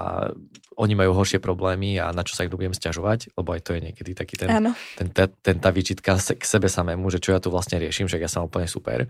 oni 0.81 0.97
majú 0.97 1.13
horšie 1.13 1.37
problémy 1.37 2.01
a 2.01 2.09
na 2.09 2.25
čo 2.25 2.33
sa 2.33 2.41
ich 2.41 2.49
budem 2.49 2.73
stiažovať, 2.73 3.37
lebo 3.37 3.53
aj 3.53 3.61
to 3.61 3.77
je 3.77 3.85
niekedy 3.85 4.17
taký 4.17 4.33
ten, 4.33 4.49
ten, 4.97 5.07
ten, 5.13 5.29
ten 5.45 5.55
tá 5.61 5.69
výčitka 5.69 6.17
k 6.17 6.41
sebe 6.41 6.65
samému, 6.65 7.13
že 7.13 7.21
čo 7.21 7.37
ja 7.37 7.39
tu 7.39 7.53
vlastne 7.53 7.77
riešim, 7.77 8.09
že 8.09 8.17
ja 8.17 8.25
som 8.25 8.49
úplne 8.49 8.65
super, 8.65 9.05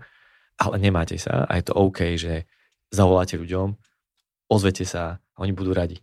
ale 0.60 0.74
nemáte 0.76 1.16
sa 1.16 1.48
a 1.48 1.52
je 1.56 1.64
to 1.64 1.72
OK, 1.72 2.12
že 2.20 2.44
zavoláte 2.92 3.40
ľuďom, 3.40 3.72
ozvete 4.52 4.84
sa 4.84 5.16
a 5.16 5.38
oni 5.40 5.56
budú 5.56 5.72
radi. 5.72 5.96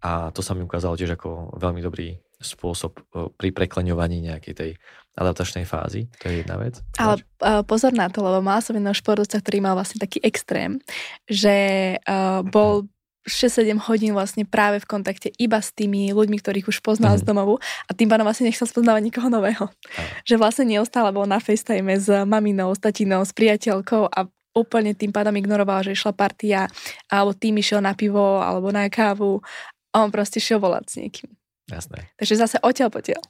A 0.00 0.32
to 0.32 0.40
sa 0.40 0.56
mi 0.56 0.64
ukázalo 0.64 0.96
tiež 0.96 1.16
ako 1.20 1.60
veľmi 1.60 1.84
dobrý 1.84 2.16
spôsob 2.44 3.00
pri 3.40 3.50
prekleňovaní 3.50 4.20
nejakej 4.20 4.54
tej 4.54 4.70
adaptačnej 5.14 5.64
fázy. 5.64 6.10
To 6.22 6.26
je 6.26 6.42
jedna 6.42 6.58
vec. 6.58 6.82
Ale 6.98 7.22
pozor 7.64 7.94
na 7.94 8.10
to, 8.10 8.18
lebo 8.20 8.42
mala 8.42 8.58
som 8.58 8.74
jedného 8.74 8.94
športovca, 8.94 9.38
ktorý 9.38 9.62
mal 9.62 9.78
vlastne 9.78 10.02
taký 10.02 10.18
extrém, 10.26 10.82
že 11.30 11.54
uh, 12.02 12.42
bol 12.42 12.90
6-7 13.24 13.80
hodín 13.88 14.12
vlastne 14.12 14.44
práve 14.44 14.84
v 14.84 14.86
kontakte 14.90 15.32
iba 15.40 15.56
s 15.56 15.72
tými 15.72 16.12
ľuďmi, 16.12 16.36
ktorých 16.44 16.68
už 16.68 16.84
poznal 16.84 17.16
mm. 17.16 17.18
z 17.20 17.24
mhm. 17.24 17.28
domovu 17.32 17.54
a 17.88 17.90
tým 17.96 18.08
pádom 18.10 18.28
vlastne 18.28 18.50
nechcel 18.52 18.68
spoznávať 18.68 19.02
nikoho 19.06 19.28
nového. 19.32 19.64
Aj. 19.70 20.06
Že 20.28 20.34
vlastne 20.36 20.64
neustále 20.68 21.08
bol 21.10 21.24
na 21.24 21.40
FaceTime 21.40 21.96
s 21.96 22.10
maminou, 22.28 22.74
s 22.76 22.80
tatinou, 22.80 23.24
s 23.24 23.32
priateľkou 23.32 24.12
a 24.12 24.28
úplne 24.54 24.94
tým 24.94 25.10
pádom 25.10 25.34
ignoroval, 25.34 25.82
že 25.82 25.96
išla 25.98 26.14
partia 26.14 26.70
alebo 27.10 27.34
tým 27.34 27.58
išiel 27.58 27.82
na 27.82 27.96
pivo 27.96 28.38
alebo 28.38 28.70
na 28.70 28.86
kávu 28.86 29.42
a 29.90 30.04
on 30.04 30.14
proste 30.14 30.38
šiel 30.38 30.62
volať 30.62 30.84
s 30.86 30.94
niekým. 31.00 31.30
Jasné. 31.70 32.12
Takže 32.20 32.34
zase 32.36 32.56
odtiaľ 32.60 32.90
potiaľ. 32.92 33.22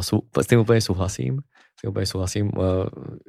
Sú, 0.00 0.22
s 0.30 0.46
tým 0.46 0.62
úplne 0.62 0.78
súhlasím. 0.78 1.42
S 1.74 1.78
tým 1.82 1.90
úplne 1.90 2.06
súhlasím. 2.06 2.46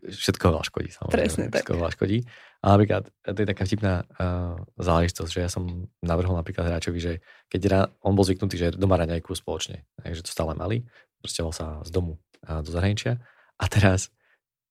Všetko 0.06 0.44
veľa 0.54 0.64
škodí, 0.70 0.90
samozrejme. 0.94 1.18
Presne 1.18 1.44
Všetko 1.50 1.74
tak. 1.74 1.80
veľa 1.82 1.92
škodí. 1.98 2.18
A 2.64 2.66
napríklad, 2.78 3.04
to 3.10 3.40
je 3.44 3.50
taká 3.50 3.64
vtipná 3.68 3.94
uh, 4.08 4.56
záležitosť, 4.80 5.32
že 5.34 5.40
ja 5.44 5.50
som 5.52 5.92
navrhol 6.00 6.40
napríklad 6.40 6.72
hráčovi, 6.72 7.00
že 7.02 7.14
keď 7.52 7.62
rá, 7.68 7.82
on 8.06 8.16
bol 8.16 8.24
zvyknutý, 8.24 8.56
že 8.56 8.68
doma 8.80 8.96
raňajku 8.96 9.36
spoločne, 9.36 9.84
takže 10.00 10.24
to 10.24 10.32
stále 10.32 10.56
mali, 10.56 10.88
proste 11.20 11.44
sa 11.52 11.84
z 11.84 11.92
domu 11.92 12.24
uh, 12.48 12.64
do 12.64 12.72
zahraničia 12.72 13.20
a 13.60 13.66
teraz 13.68 14.16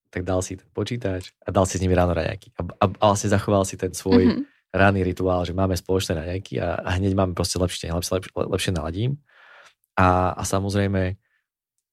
tak 0.09 0.25
dal 0.25 0.41
si 0.41 0.57
ten 0.57 0.69
počítač 0.73 1.37
a 1.45 1.53
dal 1.53 1.69
si 1.69 1.77
s 1.77 1.85
nimi 1.85 1.93
ráno 1.93 2.17
raňajky. 2.17 2.57
A, 2.57 2.61
a, 2.81 2.85
a 2.89 3.05
vlastne 3.13 3.29
zachoval 3.29 3.69
si 3.69 3.77
ten 3.77 3.93
svoj 3.93 4.25
mm-hmm. 4.25 4.45
ranný 4.73 5.05
rituál, 5.05 5.45
že 5.45 5.53
máme 5.53 5.77
spoločné 5.77 6.17
raňajky 6.17 6.65
a, 6.65 6.81
a 6.81 6.97
hneď 6.97 7.13
máme 7.13 7.37
proste 7.37 7.61
lepšie, 7.61 7.93
lepšie, 7.93 8.13
lepšie, 8.17 8.33
lepšie 8.33 8.73
naladím. 8.73 9.21
A, 9.99 10.33
a 10.33 10.43
samozrejme, 10.43 11.21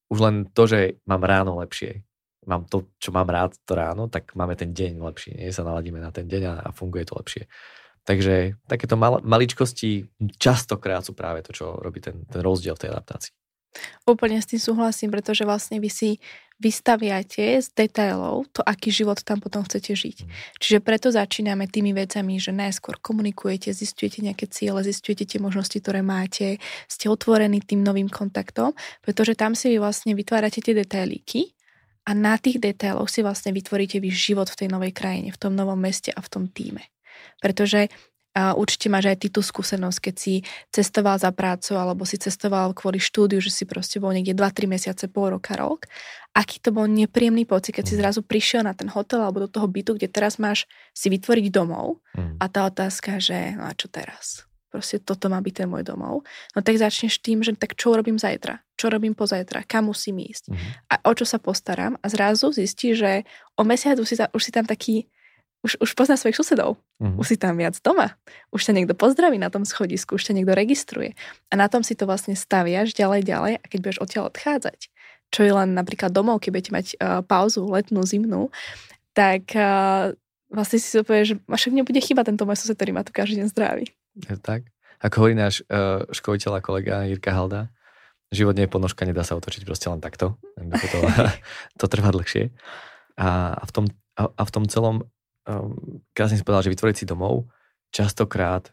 už 0.10 0.20
len 0.20 0.36
to, 0.52 0.66
že 0.66 0.98
mám 1.06 1.22
ráno 1.24 1.60
lepšie, 1.60 2.04
mám 2.50 2.66
to, 2.66 2.90
čo 2.98 3.14
mám 3.14 3.30
rád 3.30 3.54
to 3.68 3.78
ráno, 3.78 4.10
tak 4.10 4.34
máme 4.34 4.58
ten 4.58 4.74
deň 4.74 5.04
lepší. 5.06 5.38
Nie 5.38 5.54
sa 5.54 5.62
naladíme 5.62 6.02
na 6.02 6.10
ten 6.10 6.26
deň 6.26 6.44
a, 6.50 6.54
a 6.66 6.70
funguje 6.74 7.06
to 7.06 7.20
lepšie. 7.20 7.46
Takže 8.08 8.58
takéto 8.66 8.98
mal, 8.98 9.22
maličkosti 9.22 10.10
častokrát 10.42 11.06
sú 11.06 11.14
práve 11.14 11.46
to, 11.46 11.54
čo 11.54 11.78
robí 11.78 12.02
ten, 12.02 12.26
ten 12.26 12.42
rozdiel 12.42 12.74
v 12.74 12.82
tej 12.82 12.90
adaptácii. 12.90 13.34
Úplne 14.06 14.42
s 14.42 14.50
tým 14.50 14.62
súhlasím, 14.62 15.14
pretože 15.14 15.46
vlastne 15.46 15.78
vy 15.78 15.90
si 15.90 16.10
vystaviate 16.60 17.64
z 17.64 17.68
detailov 17.72 18.44
to, 18.52 18.60
aký 18.68 18.92
život 18.92 19.24
tam 19.24 19.40
potom 19.40 19.64
chcete 19.64 19.96
žiť. 19.96 20.18
Mm. 20.28 20.30
Čiže 20.60 20.78
preto 20.84 21.08
začíname 21.08 21.72
tými 21.72 21.96
vecami, 21.96 22.36
že 22.36 22.52
najskôr 22.52 23.00
komunikujete, 23.00 23.72
zistujete 23.72 24.20
nejaké 24.20 24.52
ciele, 24.52 24.84
zistujete 24.84 25.24
tie 25.24 25.40
možnosti, 25.40 25.80
ktoré 25.80 26.04
máte, 26.04 26.60
ste 26.92 27.08
otvorení 27.08 27.64
tým 27.64 27.80
novým 27.80 28.12
kontaktom, 28.12 28.76
pretože 29.00 29.40
tam 29.40 29.56
si 29.56 29.72
vy 29.72 29.80
vlastne 29.80 30.12
vytvárate 30.12 30.60
tie 30.60 30.76
detailíky 30.76 31.56
a 32.04 32.12
na 32.12 32.36
tých 32.36 32.60
detailoch 32.60 33.08
si 33.08 33.24
vlastne 33.24 33.56
vytvoríte 33.56 34.04
vy 34.04 34.12
život 34.12 34.52
v 34.52 34.66
tej 34.66 34.68
novej 34.68 34.92
krajine, 34.92 35.32
v 35.32 35.40
tom 35.40 35.56
novom 35.56 35.80
meste 35.80 36.12
a 36.12 36.20
v 36.20 36.28
tom 36.28 36.44
týme. 36.52 36.84
Pretože 37.40 37.88
A 38.40 38.56
určite 38.56 38.88
máš 38.88 39.12
aj 39.12 39.18
ty 39.20 39.28
tú 39.28 39.44
skúsenosť, 39.44 40.00
keď 40.00 40.16
si 40.16 40.34
cestoval 40.72 41.20
za 41.20 41.36
prácu 41.36 41.76
alebo 41.76 42.08
si 42.08 42.16
cestoval 42.16 42.72
kvôli 42.72 43.04
štúdiu, 43.04 43.44
že 43.44 43.52
si 43.52 43.68
proste 43.68 44.00
bol 44.00 44.16
niekde 44.16 44.32
2-3 44.32 44.72
mesiace, 44.72 45.12
pol 45.12 45.36
roka, 45.36 45.60
rok. 45.60 45.92
Aký 46.32 46.64
to 46.64 46.72
bol 46.72 46.88
nepríjemný 46.88 47.44
pocit, 47.44 47.76
keď 47.76 47.86
si 47.92 47.96
mm. 47.98 48.00
zrazu 48.00 48.22
prišiel 48.24 48.64
na 48.64 48.72
ten 48.72 48.88
hotel 48.88 49.20
alebo 49.20 49.44
do 49.44 49.50
toho 49.52 49.68
bytu, 49.68 50.00
kde 50.00 50.08
teraz 50.08 50.40
máš 50.40 50.64
si 50.96 51.12
vytvoriť 51.12 51.46
domov 51.52 52.00
mm. 52.16 52.40
a 52.40 52.46
tá 52.48 52.64
otázka, 52.64 53.20
že 53.20 53.60
no 53.60 53.68
a 53.68 53.76
čo 53.76 53.92
teraz? 53.92 54.48
Proste 54.70 55.02
toto 55.02 55.34
má 55.34 55.42
byť 55.42 55.66
ten 55.66 55.68
môj 55.68 55.82
domov. 55.82 56.22
No 56.54 56.62
tak 56.62 56.78
začneš 56.78 57.18
tým, 57.26 57.42
že 57.42 57.58
tak 57.58 57.74
čo 57.74 57.98
robím 57.98 58.22
zajtra? 58.22 58.62
Čo 58.78 58.94
robím 58.94 59.18
pozajtra? 59.18 59.66
Kam 59.66 59.90
musím 59.90 60.22
ísť? 60.22 60.54
Mm. 60.54 60.58
A 60.94 60.96
o 61.10 61.12
čo 61.18 61.26
sa 61.26 61.42
postaram? 61.42 61.98
A 62.00 62.08
zrazu 62.08 62.54
zistíš, 62.54 63.02
že 63.02 63.14
o 63.58 63.66
mesiac 63.66 63.98
už 63.98 64.08
si, 64.08 64.16
už 64.16 64.42
si 64.46 64.54
tam 64.54 64.70
taký 64.70 65.10
už, 65.60 65.76
už 65.84 65.90
pozná 65.96 66.16
svojich 66.16 66.40
susedov. 66.40 66.80
Mm-hmm. 67.04 67.20
Už 67.20 67.26
si 67.28 67.36
tam 67.36 67.60
viac 67.60 67.76
doma. 67.84 68.16
Už 68.56 68.64
ťa 68.64 68.76
niekto 68.80 68.96
pozdraví 68.96 69.36
na 69.36 69.52
tom 69.52 69.68
schodisku, 69.68 70.16
už 70.16 70.24
ťa 70.32 70.36
niekto 70.40 70.56
registruje. 70.56 71.20
A 71.52 71.54
na 71.60 71.68
tom 71.68 71.84
si 71.84 72.00
to 72.00 72.08
vlastne 72.08 72.36
staviaš 72.36 72.96
ďalej, 72.96 73.28
ďalej 73.28 73.54
a 73.60 73.66
keď 73.68 73.80
budeš 73.84 74.00
odtiaľ 74.00 74.32
odchádzať, 74.32 74.80
čo 75.30 75.42
je 75.44 75.52
len 75.52 75.76
napríklad 75.76 76.16
domov, 76.16 76.40
keď 76.40 76.50
budete 76.56 76.72
mať 76.72 76.86
uh, 76.96 77.22
pauzu 77.22 77.68
letnú, 77.68 78.02
zimnú, 78.08 78.50
tak 79.12 79.52
uh, 79.54 80.16
vlastne 80.48 80.80
si 80.80 80.88
si 80.88 80.96
povieš, 81.04 81.28
že 81.28 81.36
však 81.44 81.74
nebude 81.76 82.00
chyba 82.00 82.24
tento 82.24 82.48
môj 82.48 82.64
sused, 82.64 82.80
ktorý 82.80 82.96
ma 82.96 83.04
tu 83.04 83.12
každý 83.12 83.44
deň 83.44 83.48
zdraví. 83.52 83.86
Je 84.16 84.36
tak. 84.40 84.64
Ako 85.00 85.24
hovorí 85.24 85.36
náš 85.36 85.64
uh, 85.68 86.08
školiteľ 86.12 86.60
a 86.60 86.62
kolega 86.64 87.04
Jirka 87.08 87.32
Halda, 87.32 87.72
život 88.32 88.56
nie 88.56 88.68
je 88.68 88.72
ponožka, 88.72 89.04
nedá 89.04 89.24
sa 89.28 89.36
otočiť 89.36 89.64
proste 89.64 89.88
len 89.92 90.00
takto. 90.00 90.40
To, 90.56 90.98
to 91.80 91.86
trvá 91.88 92.16
dlhšie. 92.16 92.52
A 93.20 93.60
v 93.68 93.72
tom, 93.72 93.86
a 94.16 94.42
v 94.44 94.52
tom 94.52 94.64
celom 94.72 95.08
um, 95.50 95.74
krásne 96.14 96.38
si 96.38 96.46
povedal, 96.46 96.70
že 96.70 96.74
vytvoriť 96.78 96.96
si 97.02 97.10
domov, 97.10 97.50
častokrát 97.90 98.70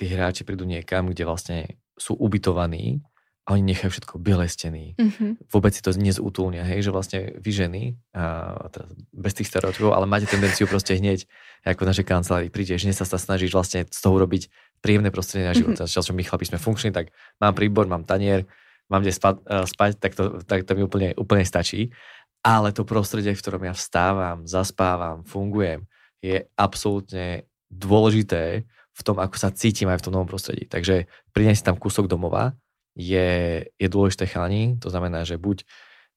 tí 0.00 0.08
hráči 0.08 0.48
prídu 0.48 0.64
niekam, 0.64 1.12
kde 1.12 1.28
vlastne 1.28 1.58
sú 1.96 2.16
ubytovaní 2.16 3.04
a 3.46 3.54
oni 3.54 3.62
nechajú 3.72 3.94
všetko 3.94 4.18
biele 4.18 4.50
steny. 4.50 4.98
Mm-hmm. 4.98 5.48
Vôbec 5.54 5.70
si 5.70 5.78
to 5.78 5.94
nezútulnia, 5.94 6.66
hej, 6.66 6.82
že 6.82 6.90
vlastne 6.90 7.38
vy 7.38 7.50
ženy, 7.54 7.82
a 8.10 8.66
teraz 8.68 8.90
bez 9.14 9.32
tých 9.38 9.46
stereotypov, 9.46 9.94
ale 9.94 10.10
máte 10.10 10.26
tendenciu 10.26 10.66
proste 10.66 10.98
hneď, 10.98 11.30
ako 11.62 11.86
v 11.86 11.90
našej 11.94 12.06
kancelárii 12.10 12.50
prídeš, 12.50 12.82
hneď 12.82 12.98
sa, 12.98 13.06
sa 13.06 13.22
snažíš 13.22 13.54
vlastne 13.54 13.86
z 13.86 14.00
toho 14.02 14.18
robiť 14.18 14.50
príjemné 14.82 15.14
prostredie 15.14 15.46
na 15.46 15.54
život. 15.54 15.78
Mm-hmm. 15.78 15.94
Často 15.94 16.10
my 16.10 16.26
chlapi 16.26 16.44
sme 16.50 16.58
funkční, 16.58 16.90
tak 16.90 17.14
mám 17.38 17.54
príbor, 17.54 17.86
mám 17.86 18.02
tanier, 18.02 18.50
mám 18.90 19.06
kde 19.06 19.14
spať, 19.14 19.34
uh, 19.46 19.62
spať 19.62 19.90
tak, 20.02 20.12
to, 20.18 20.42
tak 20.42 20.66
to 20.66 20.74
mi 20.74 20.82
úplne, 20.82 21.14
úplne 21.14 21.46
stačí. 21.46 21.94
Ale 22.42 22.74
to 22.74 22.82
prostredie, 22.82 23.30
v 23.30 23.42
ktorom 23.42 23.62
ja 23.62 23.74
vstávam, 23.74 24.42
zaspávam, 24.46 25.22
fungujem, 25.22 25.86
je 26.26 26.38
absolútne 26.58 27.46
dôležité 27.70 28.66
v 28.66 29.02
tom, 29.04 29.20
ako 29.22 29.36
sa 29.38 29.54
cítim 29.54 29.86
aj 29.86 30.00
v 30.00 30.04
tom 30.08 30.14
novom 30.16 30.30
prostredí. 30.30 30.66
Takže 30.66 31.06
priniesť 31.30 31.70
tam 31.70 31.76
kúsok 31.76 32.08
domova 32.10 32.56
je, 32.96 33.62
je 33.76 33.88
dôležité 33.92 34.24
chalani, 34.26 34.80
to 34.80 34.88
znamená, 34.88 35.22
že 35.28 35.36
buď 35.36 35.62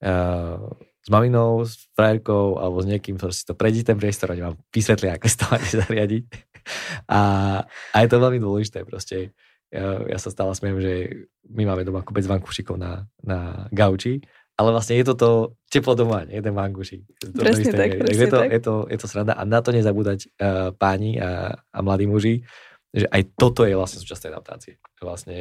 uh, 0.08 0.72
s 1.04 1.08
maminou, 1.12 1.68
s 1.68 1.92
frajerkou 1.92 2.56
alebo 2.56 2.80
s 2.80 2.88
niekým, 2.88 3.20
kto 3.20 3.36
si 3.36 3.44
to 3.44 3.54
predí 3.56 3.84
ten 3.84 4.00
priestor 4.00 4.32
a 4.32 4.40
vám 4.40 4.58
vysvetlia, 4.72 5.20
ako 5.20 5.26
sa 5.28 5.38
to 5.38 5.46
máte 5.52 5.70
zariadiť. 5.76 6.24
A, 7.12 7.22
a 7.68 7.98
je 8.00 8.08
to 8.08 8.24
veľmi 8.24 8.40
dôležité 8.40 8.88
proste. 8.88 9.36
Ja, 9.70 10.02
ja 10.02 10.18
sa 10.18 10.34
stále 10.34 10.50
smiem, 10.58 10.82
že 10.82 10.94
my 11.46 11.62
máme 11.62 11.86
doma 11.86 12.02
kopec 12.02 12.26
vankúšikov 12.26 12.80
na, 12.82 13.06
na 13.22 13.70
gauči 13.70 14.18
ale 14.60 14.76
vlastne 14.76 15.00
je 15.00 15.08
to 15.08 15.16
to 15.16 15.30
teplo 15.72 15.96
doma, 15.96 16.28
nie 16.28 16.44
ten 16.44 16.52
vanguši. 16.52 17.08
Presne 17.32 17.72
tak, 17.72 17.96
presne 17.96 18.12
je 18.12 18.28
to, 18.28 18.40
tak. 18.44 18.50
Je 18.52 18.60
to, 18.60 18.76
je 18.92 18.98
to 19.00 19.08
sranda 19.08 19.32
a 19.40 19.48
na 19.48 19.64
to 19.64 19.72
nezabúdať 19.72 20.20
uh, 20.36 20.76
páni 20.76 21.16
a, 21.16 21.56
a 21.56 21.80
mladí 21.80 22.12
muži, 22.12 22.44
že 22.92 23.08
aj 23.08 23.40
toto 23.40 23.64
je 23.64 23.80
vlastne 23.80 24.04
súčasť 24.04 24.28
tej 24.28 24.32
adaptácie. 24.36 24.74
Vlastne 25.00 25.38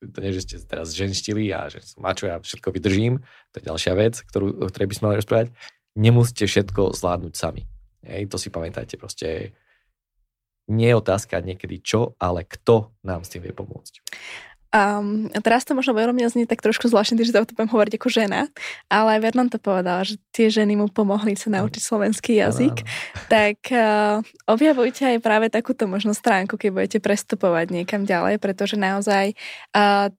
to 0.00 0.18
nie, 0.24 0.32
že 0.32 0.48
ste 0.48 0.54
teraz 0.64 0.96
ženštili 0.96 1.52
a 1.52 1.68
že 1.68 1.84
som 1.84 2.00
mačo, 2.00 2.24
ja 2.24 2.40
všetko 2.40 2.72
vydržím, 2.72 3.20
to 3.52 3.60
je 3.60 3.68
ďalšia 3.68 3.92
vec, 4.00 4.24
ktorú, 4.24 4.64
o 4.64 4.66
ktorej 4.72 4.88
by 4.88 4.94
sme 4.96 5.04
mali 5.12 5.20
rozprávať. 5.20 5.46
Nemusíte 6.00 6.48
všetko 6.48 6.96
zvládnuť 6.96 7.34
sami. 7.36 7.68
Hej, 8.00 8.32
to 8.32 8.40
si 8.40 8.48
pamätajte, 8.48 8.96
proste 8.96 9.52
nie 10.72 10.88
je 10.88 10.96
otázka 10.96 11.44
niekedy 11.44 11.84
čo, 11.84 12.16
ale 12.16 12.48
kto 12.48 12.96
nám 13.04 13.26
s 13.26 13.36
tým 13.36 13.44
vie 13.44 13.52
pomôcť. 13.52 14.00
Um, 14.74 15.30
a 15.30 15.38
teraz 15.38 15.62
to 15.62 15.70
možno 15.78 15.94
veľmi 15.94 16.26
znie 16.26 16.50
tak 16.50 16.58
trošku 16.58 16.90
zvláštne, 16.90 17.22
že 17.22 17.30
to 17.30 17.46
budem 17.54 17.70
hovoriť 17.70 17.94
ako 17.94 18.08
žena, 18.10 18.50
ale 18.90 19.22
Vernon 19.22 19.46
to 19.46 19.62
povedal, 19.62 20.02
že 20.02 20.18
tie 20.34 20.50
ženy 20.50 20.74
mu 20.74 20.90
pomohli 20.90 21.38
sa 21.38 21.46
naučiť 21.54 21.78
slovenský 21.78 22.42
jazyk, 22.42 22.82
ano, 22.82 22.90
ano. 22.90 23.26
tak 23.30 23.58
uh, 23.70 24.18
objavujte 24.50 25.14
aj 25.14 25.22
práve 25.22 25.46
takúto 25.46 25.86
možno 25.86 26.10
stránku, 26.10 26.58
keď 26.58 26.70
budete 26.74 26.98
prestupovať 26.98 27.70
niekam 27.70 28.02
ďalej, 28.02 28.42
pretože 28.42 28.74
naozaj 28.74 29.38
uh, 29.78 30.10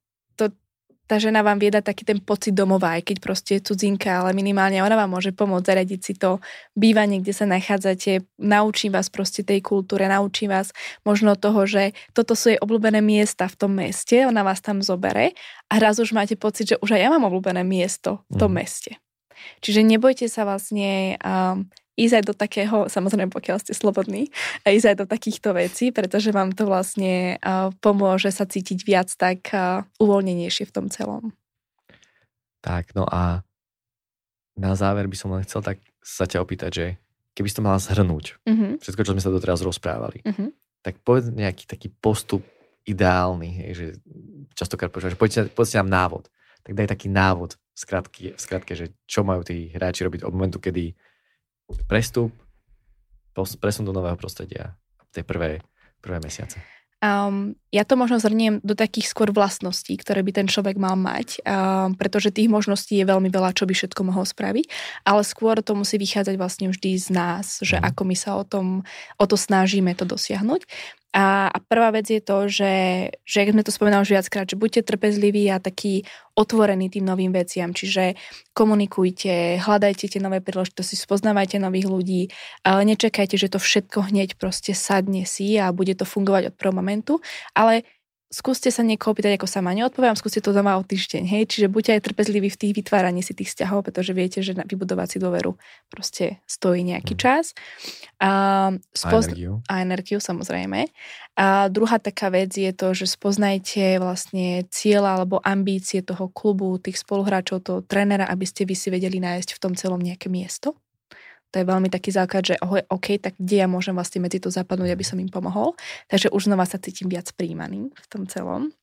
tá 1.05 1.21
žena 1.21 1.45
vám 1.45 1.61
vie 1.61 1.69
dať 1.69 1.85
taký 1.85 2.03
ten 2.03 2.19
pocit 2.21 2.51
domova, 2.51 2.97
aj 2.97 3.13
keď 3.13 3.17
proste 3.21 3.51
je 3.57 3.65
cudzinka, 3.69 4.09
ale 4.09 4.33
minimálne 4.33 4.81
ona 4.81 4.97
vám 4.97 5.13
môže 5.13 5.29
pomôcť 5.31 5.65
zaradiť 5.65 5.99
si 6.01 6.13
to 6.17 6.41
bývanie, 6.73 7.21
kde 7.21 7.33
sa 7.33 7.45
nachádzate, 7.45 8.25
naučí 8.41 8.89
vás 8.89 9.13
proste 9.13 9.45
tej 9.45 9.61
kultúre, 9.61 10.09
naučí 10.09 10.49
vás 10.49 10.73
možno 11.05 11.37
toho, 11.37 11.69
že 11.69 11.93
toto 12.17 12.33
sú 12.33 12.53
jej 12.53 12.59
obľúbené 12.59 13.05
miesta 13.05 13.45
v 13.45 13.55
tom 13.55 13.71
meste, 13.77 14.25
ona 14.25 14.41
vás 14.41 14.59
tam 14.65 14.81
zobere 14.81 15.37
a 15.69 15.77
raz 15.77 16.01
už 16.01 16.17
máte 16.17 16.33
pocit, 16.33 16.73
že 16.73 16.81
už 16.81 16.97
aj 16.97 17.01
ja 17.05 17.09
mám 17.13 17.29
obľúbené 17.29 17.61
miesto 17.61 18.25
v 18.33 18.35
tom 18.41 18.51
mm. 18.53 18.57
meste. 18.57 18.91
Čiže 19.59 19.81
nebojte 19.85 20.27
sa 20.27 20.43
vlastne 20.43 21.19
um, 21.21 21.67
ísť 21.95 22.13
aj 22.19 22.23
do 22.27 22.33
takého, 22.35 22.77
samozrejme 22.91 23.31
pokiaľ 23.31 23.63
ste 23.63 23.71
slobodní, 23.71 24.29
ísť 24.67 24.87
aj 24.91 24.97
do 24.99 25.05
takýchto 25.07 25.55
vecí, 25.55 25.95
pretože 25.95 26.35
vám 26.35 26.51
to 26.51 26.67
vlastne 26.67 27.39
uh, 27.39 27.71
pomôže 27.79 28.29
sa 28.35 28.43
cítiť 28.43 28.83
viac 28.83 29.09
tak 29.15 29.51
uh, 29.55 29.87
uvoľnenejšie 29.99 30.67
v 30.67 30.75
tom 30.75 30.87
celom. 30.91 31.31
Tak, 32.59 32.97
no 32.97 33.07
a 33.07 33.45
na 34.57 34.73
záver 34.75 35.07
by 35.07 35.15
som 35.15 35.31
len 35.35 35.45
chcel 35.47 35.61
tak 35.63 35.79
sa 36.03 36.27
ťa 36.27 36.41
opýtať, 36.43 36.71
že 36.71 36.85
keby 37.35 37.47
si 37.51 37.57
to 37.59 37.65
mala 37.65 37.79
zhrnúť, 37.79 38.39
mm-hmm. 38.47 38.71
všetko, 38.79 39.01
čo 39.03 39.13
sme 39.15 39.23
sa 39.23 39.31
doteraz 39.31 39.59
rozprávali, 39.61 40.23
mm-hmm. 40.23 40.49
tak 40.81 41.03
povedz 41.03 41.29
nejaký 41.31 41.67
taký 41.67 41.91
postup 41.91 42.43
ideálny, 42.87 43.49
hej, 43.51 43.71
že 43.75 43.85
častokrát 44.55 44.93
počúvaš, 44.93 45.17
poďte 45.17 45.77
nám 45.83 45.89
návod. 45.89 46.23
Tak 46.65 46.73
daj 46.73 46.87
taký 46.89 47.07
návod 47.13 47.55
v 47.55 47.77
skratke, 47.77 48.33
v 48.33 48.41
skratke, 48.41 48.73
že 48.73 48.91
čo 49.05 49.21
majú 49.21 49.45
tí 49.45 49.69
hráči 49.69 50.01
robiť 50.01 50.25
od 50.25 50.33
momentu, 50.33 50.57
kedy 50.57 50.97
prestup, 51.85 52.33
presun 53.35 53.85
do 53.85 53.93
nového 53.93 54.17
prostredia 54.17 54.73
tej 55.13 55.23
prvé, 55.23 55.61
prvé 56.01 56.17
mesiace? 56.17 56.57
Um, 57.03 57.53
ja 57.69 57.83
to 57.85 57.99
možno 57.99 58.17
zhrniem 58.17 58.63
do 58.65 58.73
takých 58.73 59.11
skôr 59.11 59.29
vlastností, 59.29 59.93
ktoré 59.99 60.25
by 60.25 60.31
ten 60.41 60.47
človek 60.49 60.79
mal 60.79 60.95
mať, 60.97 61.43
um, 61.43 61.93
pretože 61.93 62.33
tých 62.33 62.49
možností 62.49 62.97
je 62.97 63.05
veľmi 63.05 63.29
veľa, 63.29 63.53
čo 63.53 63.67
by 63.67 63.75
všetko 63.75 64.01
mohol 64.09 64.25
spraviť, 64.25 64.65
ale 65.05 65.21
skôr 65.21 65.59
to 65.61 65.77
musí 65.77 65.99
vychádzať 66.01 66.35
vlastne 66.39 66.71
vždy 66.71 66.97
z 66.97 67.07
nás, 67.13 67.61
že 67.61 67.77
mm. 67.77 67.83
ako 67.93 68.01
my 68.09 68.15
sa 68.15 68.39
o, 68.39 68.43
tom, 68.47 68.81
o 69.21 69.25
to 69.27 69.37
snažíme 69.37 69.91
to 69.93 70.07
dosiahnuť. 70.07 70.65
A, 71.15 71.47
a 71.47 71.57
prvá 71.63 71.95
vec 71.95 72.11
je 72.11 72.19
to, 72.19 72.51
že, 72.51 72.73
že 73.23 73.35
jak 73.39 73.55
sme 73.55 73.63
to 73.63 73.71
spomenali 73.71 74.03
už 74.03 74.19
viackrát, 74.19 74.51
že 74.51 74.59
buďte 74.59 74.83
trpezliví 74.83 75.47
a 75.47 75.63
taký 75.63 76.03
otvorení 76.35 76.91
tým 76.91 77.07
novým 77.07 77.31
veciam, 77.31 77.71
čiže 77.71 78.19
komunikujte, 78.51 79.63
hľadajte 79.63 80.11
tie 80.11 80.19
nové 80.19 80.43
príležitosti, 80.43 80.99
spoznávajte 80.99 81.55
nových 81.55 81.87
ľudí, 81.87 82.21
ale 82.67 82.83
nečakajte, 82.91 83.39
že 83.39 83.47
to 83.47 83.63
všetko 83.63 84.11
hneď 84.11 84.35
proste 84.35 84.75
sadne 84.75 85.23
si 85.23 85.55
a 85.55 85.71
bude 85.71 85.95
to 85.95 86.03
fungovať 86.03 86.51
od 86.51 86.57
prvého 86.59 86.75
momentu, 86.75 87.23
ale 87.55 87.87
skúste 88.35 88.67
sa 88.67 88.83
niekoho 88.83 89.15
pýtať, 89.15 89.39
ako 89.39 89.47
sama 89.47 89.71
neodpoviem, 89.71 90.19
skúste 90.19 90.43
to 90.43 90.51
doma 90.51 90.75
o 90.75 90.83
týždeň, 90.83 91.23
hej, 91.23 91.43
čiže 91.47 91.71
buďte 91.71 91.91
aj 91.95 92.01
trpezliví 92.11 92.51
v 92.51 92.59
tých 92.59 92.73
vytváraní 92.75 93.23
si 93.23 93.31
tých 93.31 93.55
vzťahov, 93.55 93.87
pretože 93.87 94.11
viete, 94.11 94.43
že 94.43 94.51
vybudovať 94.51 95.07
si 95.15 95.17
dôveru 95.23 95.55
proste 95.87 96.43
stojí 96.43 96.83
nejaký 96.83 97.15
mm. 97.15 97.19
čas. 97.19 97.55
A, 98.19 98.75
spoz... 98.91 99.31
a 99.31 99.31
energiu. 99.31 99.53
A 99.71 99.73
energiu, 99.79 100.19
samozrejme. 100.19 100.91
A 101.39 101.71
druhá 101.71 101.95
taká 102.03 102.27
vec 102.27 102.51
je 102.51 102.75
to, 102.75 102.91
že 102.91 103.15
spoznajte 103.15 104.03
vlastne 104.03 104.67
cieľa 104.67 105.23
alebo 105.23 105.39
ambície 105.39 106.03
toho 106.03 106.27
klubu, 106.27 106.75
tých 106.75 106.99
spoluhráčov, 106.99 107.63
toho 107.63 107.79
trénera, 107.87 108.27
aby 108.27 108.43
ste 108.43 108.67
vy 108.67 108.75
si 108.75 108.91
vedeli 108.91 109.23
nájsť 109.23 109.55
v 109.55 109.61
tom 109.63 109.73
celom 109.79 110.03
nejaké 110.03 110.27
miesto 110.27 110.75
to 111.55 111.63
je 111.63 111.71
veľmi 111.71 111.87
taký 111.87 112.11
základ, 112.11 112.43
že 112.43 112.59
oh, 112.59 112.83
OK, 112.91 113.15
tak 113.15 113.39
kde 113.39 113.63
ja 113.63 113.67
môžem 113.71 113.95
vlastne 113.95 114.19
medzi 114.19 114.43
to 114.43 114.51
zapadnúť, 114.51 114.91
aby 114.91 115.07
som 115.07 115.15
im 115.23 115.31
pomohol. 115.31 115.79
Takže 116.11 116.27
už 116.35 116.51
znova 116.51 116.67
sa 116.67 116.75
cítim 116.83 117.07
viac 117.07 117.31
príjmaný 117.31 117.95
v 117.95 118.07
tom 118.11 118.27
celom. 118.27 118.75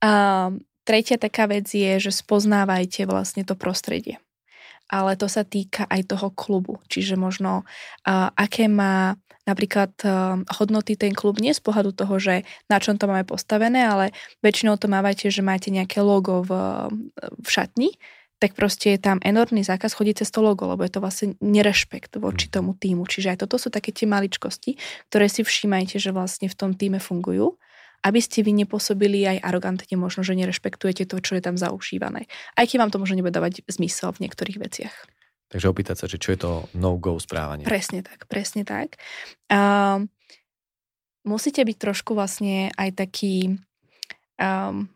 A 0.00 0.48
tretia 0.88 1.20
taká 1.20 1.44
vec 1.44 1.68
je, 1.68 2.00
že 2.00 2.08
spoznávajte 2.08 3.04
vlastne 3.04 3.44
to 3.44 3.52
prostredie. 3.52 4.16
Ale 4.88 5.12
to 5.20 5.28
sa 5.28 5.44
týka 5.44 5.84
aj 5.92 6.08
toho 6.08 6.32
klubu. 6.32 6.80
Čiže 6.88 7.20
možno 7.20 7.68
uh, 7.68 8.32
aké 8.32 8.64
má 8.72 9.20
napríklad 9.44 9.92
uh, 10.08 10.40
hodnoty 10.56 10.96
ten 10.96 11.12
klub 11.12 11.36
nie 11.36 11.52
z 11.52 11.60
pohľadu 11.60 11.92
toho, 11.92 12.16
že 12.16 12.48
na 12.72 12.80
čom 12.80 12.96
to 12.96 13.04
máme 13.04 13.28
postavené, 13.28 13.84
ale 13.84 14.16
väčšinou 14.40 14.80
to 14.80 14.88
mávate, 14.88 15.28
že 15.28 15.44
máte 15.44 15.68
nejaké 15.68 16.00
logo 16.00 16.40
v, 16.48 16.52
v 17.20 17.48
šatni, 17.48 17.92
tak 18.42 18.58
proste 18.58 18.98
je 18.98 19.00
tam 19.00 19.22
enormný 19.22 19.62
zákaz 19.62 19.94
chodiť 19.94 20.26
cez 20.26 20.34
to 20.34 20.42
logo, 20.42 20.66
lebo 20.66 20.82
je 20.82 20.90
to 20.90 20.98
vlastne 20.98 21.38
nerešpekt 21.38 22.18
voči 22.18 22.50
Mhm. 22.50 22.52
tomu 22.52 22.74
týmu. 22.74 23.06
Čiže 23.06 23.38
aj 23.38 23.46
toto 23.46 23.54
sú 23.62 23.70
také 23.70 23.94
tie 23.94 24.10
maličkosti, 24.10 24.74
ktoré 25.06 25.30
si 25.30 25.46
všímajte, 25.46 26.02
že 26.02 26.10
vlastne 26.10 26.50
v 26.50 26.58
tom 26.58 26.74
týme 26.74 26.98
fungujú 26.98 27.54
aby 28.02 28.18
ste 28.18 28.42
vy 28.42 28.50
nepôsobili 28.66 29.22
aj 29.30 29.46
arogantne, 29.46 29.94
možno, 29.94 30.26
že 30.26 30.34
nerešpektujete 30.34 31.06
to, 31.06 31.22
čo 31.22 31.38
je 31.38 31.42
tam 31.46 31.54
zaužívané. 31.54 32.26
Aj 32.58 32.66
keď 32.66 32.82
vám 32.82 32.90
to 32.90 32.98
možno 32.98 33.14
nebude 33.14 33.30
dávať 33.30 33.62
zmysel 33.70 34.10
v 34.10 34.26
niektorých 34.26 34.58
veciach. 34.58 34.94
Takže 35.54 35.70
opýtať 35.70 35.96
sa, 36.02 36.06
že 36.10 36.18
čo 36.18 36.34
je 36.34 36.38
to 36.42 36.52
no-go 36.74 37.14
správanie. 37.22 37.62
Presne 37.62 38.02
tak, 38.02 38.26
presne 38.26 38.66
tak. 38.66 38.98
Um, 39.46 40.10
musíte 41.22 41.62
byť 41.62 41.76
trošku 41.78 42.18
vlastne 42.18 42.74
aj 42.74 42.90
taký... 43.06 43.62
Um, 44.34 44.90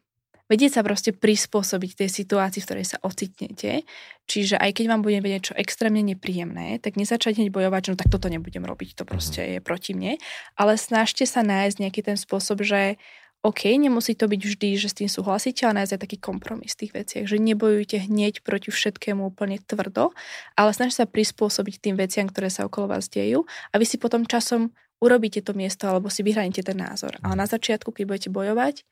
vedieť 0.47 0.79
sa 0.79 0.83
proste 0.87 1.11
prispôsobiť 1.11 2.07
tej 2.07 2.11
situácii, 2.11 2.63
v 2.63 2.67
ktorej 2.67 2.87
sa 2.87 2.99
ocitnete. 3.03 3.83
Čiže 4.27 4.59
aj 4.59 4.71
keď 4.79 4.85
vám 4.91 5.03
bude 5.03 5.19
vedieť 5.23 5.53
čo 5.53 5.55
extrémne 5.59 6.03
nepríjemné, 6.03 6.79
tak 6.83 6.99
nezačať 6.99 7.39
hneď 7.39 7.51
bojovať, 7.55 7.81
že 7.83 7.91
no 7.95 7.99
tak 7.99 8.11
toto 8.11 8.27
nebudem 8.27 8.63
robiť, 8.67 8.99
to 8.99 9.05
proste 9.07 9.43
Mhm. 9.43 9.51
je 9.53 9.59
proti 9.63 9.93
mne. 9.95 10.13
Ale 10.59 10.75
snažte 10.79 11.27
sa 11.27 11.43
nájsť 11.47 11.77
nejaký 11.83 12.01
ten 12.03 12.19
spôsob, 12.19 12.63
že 12.63 12.99
OK, 13.45 13.71
nemusí 13.79 14.19
to 14.19 14.27
byť 14.27 14.43
vždy, 14.43 14.69
že 14.75 14.91
s 14.91 14.99
tým 14.99 15.07
súhlasíte, 15.07 15.63
ale 15.63 15.79
nájsť 15.85 15.93
aj 15.95 16.03
taký 16.03 16.19
kompromis 16.19 16.75
v 16.75 16.81
tých 16.83 16.93
veciach, 16.99 17.25
že 17.31 17.39
nebojujte 17.39 18.11
hneď 18.11 18.43
proti 18.43 18.75
všetkému 18.75 19.23
úplne 19.23 19.63
tvrdo, 19.63 20.11
ale 20.59 20.71
snažte 20.75 20.99
sa 20.99 21.07
prispôsobiť 21.07 21.79
tým 21.79 21.95
veciam, 21.95 22.27
ktoré 22.27 22.51
sa 22.51 22.67
okolo 22.67 22.91
vás 22.99 23.07
dejú 23.07 23.47
a 23.71 23.79
vy 23.79 23.87
si 23.87 24.03
potom 24.03 24.27
časom 24.27 24.75
urobíte 24.99 25.47
to 25.47 25.55
miesto 25.55 25.87
alebo 25.87 26.11
si 26.11 26.27
vyhranite 26.27 26.65
ten 26.67 26.75
názor. 26.75 27.23
Ale 27.23 27.39
na 27.39 27.47
začiatku, 27.47 27.95
keď 27.95 28.05
budete 28.09 28.29
bojovať, 28.35 28.83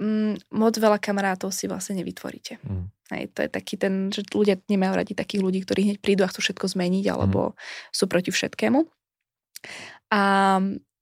mm, 0.00 0.50
moc 0.54 0.74
veľa 0.74 0.98
kamarátov 0.98 1.54
si 1.54 1.70
vlastne 1.70 2.00
nevytvoríte. 2.02 2.58
Mm. 2.62 2.86
Hej, 3.12 3.24
to 3.36 3.44
je 3.44 3.50
taký 3.52 3.74
ten, 3.76 4.08
že 4.08 4.24
ľudia 4.32 4.56
nemajú 4.64 4.92
radi 4.96 5.12
takých 5.12 5.44
ľudí, 5.44 5.60
ktorí 5.62 5.92
hneď 5.92 5.98
prídu 6.00 6.24
a 6.24 6.30
chcú 6.32 6.40
všetko 6.40 6.72
zmeniť, 6.72 7.04
alebo 7.12 7.52
sú 7.92 8.08
proti 8.08 8.32
všetkému. 8.32 8.80
A, 10.08 10.22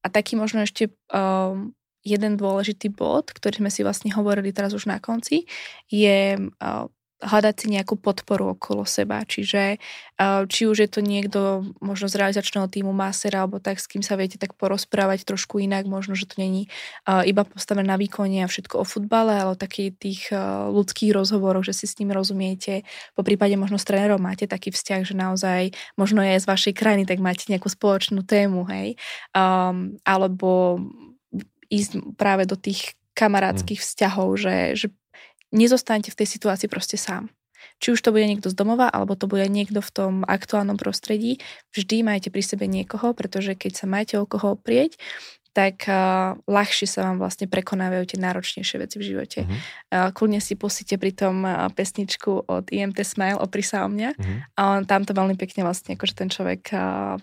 a 0.02 0.06
taký 0.10 0.34
možno 0.34 0.66
ešte 0.66 0.90
um, 1.14 1.70
jeden 2.02 2.34
dôležitý 2.34 2.90
bod, 2.90 3.30
ktorý 3.30 3.62
sme 3.62 3.70
si 3.70 3.86
vlastne 3.86 4.10
hovorili 4.10 4.50
teraz 4.50 4.74
už 4.74 4.90
na 4.90 4.98
konci, 4.98 5.46
je 5.86 6.34
uh, 6.36 6.86
hľadať 7.22 7.54
si 7.54 7.66
nejakú 7.70 7.94
podporu 7.94 8.58
okolo 8.58 8.82
seba. 8.82 9.22
Čiže 9.22 9.78
uh, 9.78 10.42
či 10.50 10.66
už 10.66 10.82
je 10.82 10.90
to 10.90 11.00
niekto 11.00 11.70
možno 11.78 12.10
z 12.10 12.18
realizačného 12.18 12.66
týmu 12.66 12.90
masera, 12.90 13.46
alebo 13.46 13.62
tak, 13.62 13.78
s 13.78 13.86
kým 13.86 14.02
sa 14.02 14.18
viete 14.18 14.36
tak 14.36 14.58
porozprávať 14.58 15.22
trošku 15.22 15.62
inak, 15.62 15.86
možno, 15.86 16.18
že 16.18 16.26
to 16.26 16.42
není 16.42 16.66
uh, 17.06 17.22
iba 17.22 17.46
postavené 17.46 17.86
na 17.86 17.94
výkone 17.94 18.42
a 18.42 18.50
všetko 18.50 18.82
o 18.82 18.84
futbale, 18.84 19.38
ale 19.38 19.54
o 19.54 19.58
takých 19.58 19.90
tých 19.96 20.22
uh, 20.34 20.68
ľudských 20.74 21.14
rozhovoroch, 21.14 21.62
že 21.62 21.78
si 21.78 21.86
s 21.86 21.96
ním 22.02 22.10
rozumiete. 22.10 22.82
Po 23.14 23.22
prípade 23.22 23.54
možno 23.54 23.78
s 23.78 23.86
trénerom 23.86 24.18
máte 24.18 24.50
taký 24.50 24.74
vzťah, 24.74 25.00
že 25.06 25.14
naozaj 25.14 25.62
možno 25.94 26.26
je 26.26 26.42
z 26.42 26.46
vašej 26.50 26.74
krajiny, 26.74 27.06
tak 27.06 27.22
máte 27.22 27.46
nejakú 27.46 27.70
spoločnú 27.70 28.26
tému, 28.26 28.66
hej. 28.66 28.98
Um, 29.30 29.94
alebo 30.02 30.82
ísť 31.72 32.18
práve 32.20 32.44
do 32.44 32.58
tých 32.58 32.92
kamarátskych 33.12 33.80
mm. 33.80 33.84
vzťahov, 33.84 34.28
že, 34.40 34.56
že 34.76 34.86
nezostanete 35.52 36.10
v 36.10 36.18
tej 36.24 36.28
situácii 36.28 36.66
proste 36.66 36.96
sám. 36.98 37.30
Či 37.78 37.94
už 37.94 38.02
to 38.02 38.10
bude 38.10 38.26
niekto 38.26 38.50
z 38.50 38.58
domova, 38.58 38.90
alebo 38.90 39.14
to 39.14 39.30
bude 39.30 39.46
niekto 39.46 39.78
v 39.78 39.90
tom 39.94 40.14
aktuálnom 40.26 40.74
prostredí, 40.74 41.38
vždy 41.70 42.02
majte 42.02 42.28
pri 42.34 42.42
sebe 42.42 42.66
niekoho, 42.66 43.14
pretože 43.14 43.54
keď 43.54 43.72
sa 43.78 43.86
máte 43.86 44.18
o 44.18 44.26
koho 44.26 44.58
oprieť, 44.58 44.98
tak 45.52 45.84
uh, 45.84 46.32
ľahšie 46.48 46.88
sa 46.88 47.04
vám 47.06 47.20
vlastne 47.20 47.44
prekonávajú 47.44 48.16
tie 48.16 48.18
náročnejšie 48.18 48.76
veci 48.80 48.96
v 48.96 49.04
živote. 49.12 49.40
Mhm. 49.44 49.56
Uh, 49.92 50.08
kľudne 50.16 50.40
si 50.40 50.56
pustíte 50.56 50.96
pri 50.96 51.12
tom 51.12 51.44
uh, 51.44 51.68
pesničku 51.68 52.48
od 52.48 52.72
IMT 52.72 53.04
Smile 53.04 53.36
Opri 53.36 53.60
sa 53.60 53.84
o 53.84 53.88
mňa. 53.92 54.10
Mhm. 54.16 54.34
A 54.56 54.60
on 54.80 54.82
tam 54.88 55.04
to 55.04 55.12
veľmi 55.12 55.36
pekne 55.36 55.68
vlastne, 55.68 55.94
akože 55.94 56.14
ten 56.16 56.32
človek 56.32 56.72
uh, 56.72 57.20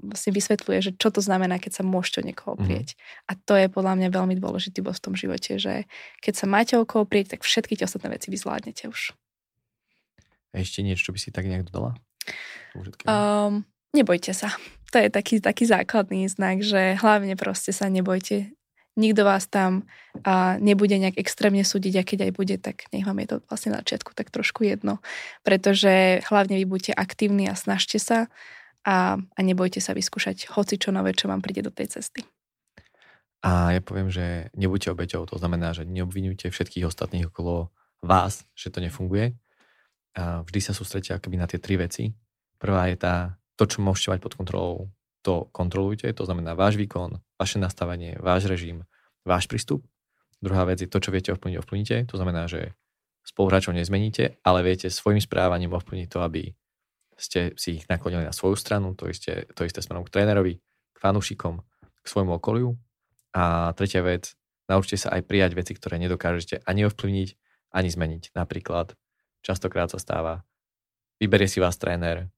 vlastne 0.00 0.32
vysvetľuje, 0.32 0.78
že 0.80 0.90
čo 0.96 1.12
to 1.12 1.20
znamená, 1.20 1.60
keď 1.60 1.80
sa 1.80 1.82
môžete 1.84 2.24
o 2.24 2.26
niekoho 2.26 2.56
oprieť. 2.56 2.96
A 3.28 3.36
to 3.36 3.52
je 3.60 3.68
podľa 3.68 4.00
mňa 4.00 4.08
veľmi 4.08 4.34
dôležitý 4.40 4.80
bod 4.80 4.96
v 4.96 5.04
tom 5.04 5.14
živote, 5.14 5.60
že 5.60 5.84
keď 6.24 6.32
sa 6.32 6.46
máte 6.48 6.74
o 6.80 6.88
koho 6.88 7.04
oprieť, 7.04 7.36
tak 7.36 7.44
všetky 7.44 7.76
tie 7.76 7.84
ostatné 7.84 8.16
veci 8.16 8.32
vy 8.32 8.40
zvládnete 8.40 8.88
už. 8.88 9.12
A 10.56 10.64
ešte 10.64 10.80
niečo, 10.80 11.12
čo 11.12 11.12
by 11.12 11.20
si 11.20 11.28
tak 11.28 11.44
nejak 11.44 11.68
dodala? 11.68 12.00
Um, 13.04 13.68
nebojte 13.92 14.32
sa. 14.32 14.56
To 14.94 14.96
je 15.02 15.08
taký, 15.10 15.42
taký 15.42 15.66
základný 15.66 16.30
znak, 16.30 16.62
že 16.62 16.94
hlavne 16.98 17.34
proste 17.34 17.74
sa 17.74 17.90
nebojte. 17.90 18.54
Nikto 18.96 19.28
vás 19.28 19.44
tam 19.44 19.84
a 20.24 20.56
nebude 20.56 20.96
nejak 20.96 21.20
extrémne 21.20 21.60
súdiť 21.60 21.94
a 22.00 22.06
keď 22.06 22.18
aj 22.30 22.32
bude, 22.32 22.56
tak 22.56 22.88
nech 22.96 23.04
vám 23.04 23.20
je 23.20 23.28
to 23.28 23.36
vlastne 23.44 23.76
na 23.76 23.84
začiatku 23.84 24.16
tak 24.16 24.32
trošku 24.32 24.64
jedno. 24.64 25.04
Pretože 25.44 26.24
hlavne 26.32 26.56
vy 26.56 26.64
buďte 26.64 26.96
aktívni 26.96 27.44
a 27.44 27.58
snažte 27.58 28.00
sa 28.00 28.32
a, 28.88 29.20
a 29.20 29.40
nebojte 29.44 29.84
sa 29.84 29.92
vyskúšať 29.92 30.48
hoci 30.48 30.80
čo 30.80 30.96
nové, 30.96 31.12
čo 31.12 31.28
vám 31.28 31.44
príde 31.44 31.60
do 31.60 31.74
tej 31.74 31.92
cesty. 31.98 32.24
A 33.44 33.76
ja 33.76 33.84
poviem, 33.84 34.08
že 34.08 34.48
nebuďte 34.56 34.96
obeťou, 34.96 35.28
to 35.28 35.36
znamená, 35.36 35.76
že 35.76 35.84
neobvinujte 35.84 36.48
všetkých 36.48 36.88
ostatných 36.88 37.28
okolo 37.28 37.68
vás, 38.00 38.48
že 38.56 38.72
to 38.72 38.80
nefunguje. 38.80 39.36
A 40.16 40.40
vždy 40.40 40.60
sa 40.64 40.72
sústredite 40.72 41.12
akoby 41.12 41.36
na 41.36 41.44
tie 41.44 41.60
tri 41.60 41.76
veci. 41.76 42.16
Prvá 42.56 42.88
je 42.88 42.96
tá, 42.96 43.36
to, 43.56 43.64
čo 43.64 43.80
môžete 43.80 44.16
mať 44.16 44.20
pod 44.20 44.36
kontrolou, 44.36 44.76
to 45.26 45.50
kontrolujte, 45.50 46.06
to 46.14 46.22
znamená 46.22 46.54
váš 46.54 46.78
výkon, 46.78 47.18
vaše 47.34 47.58
nastavenie, 47.58 48.14
váš 48.22 48.46
režim, 48.46 48.86
váš 49.26 49.50
prístup. 49.50 49.82
Druhá 50.38 50.62
vec 50.68 50.84
je 50.84 50.86
to, 50.86 51.02
čo 51.02 51.10
viete 51.10 51.34
ovplyvniť, 51.34 51.58
ovplyvnite. 51.58 51.96
To 52.12 52.16
znamená, 52.20 52.46
že 52.46 52.78
spoluhráčov 53.26 53.74
nezmeníte, 53.74 54.38
ale 54.46 54.62
viete 54.62 54.86
svojim 54.86 55.18
správaním 55.18 55.74
ovplyvniť 55.74 56.08
to, 56.12 56.18
aby 56.22 56.54
ste 57.18 57.56
si 57.58 57.82
ich 57.82 57.84
naklonili 57.90 58.22
na 58.22 58.30
svoju 58.30 58.54
stranu, 58.54 58.94
to 58.94 59.10
isté, 59.10 59.50
to 59.56 59.66
isté 59.66 59.82
smerom 59.82 60.06
k 60.06 60.14
trénerovi, 60.14 60.62
k 60.62 60.98
fanúšikom, 61.00 61.58
k 61.82 62.06
svojmu 62.06 62.38
okoliu. 62.38 62.78
A 63.34 63.74
tretia 63.74 64.04
vec, 64.06 64.36
naučte 64.70 64.94
sa 64.94 65.10
aj 65.16 65.26
prijať 65.26 65.58
veci, 65.58 65.72
ktoré 65.74 65.98
nedokážete 65.98 66.62
ani 66.68 66.86
ovplyvniť, 66.86 67.28
ani 67.74 67.88
zmeniť. 67.90 68.36
Napríklad, 68.36 68.94
častokrát 69.42 69.90
sa 69.90 69.98
stáva, 69.98 70.46
vyberie 71.18 71.50
si 71.50 71.58
vás 71.58 71.74
tréner 71.80 72.30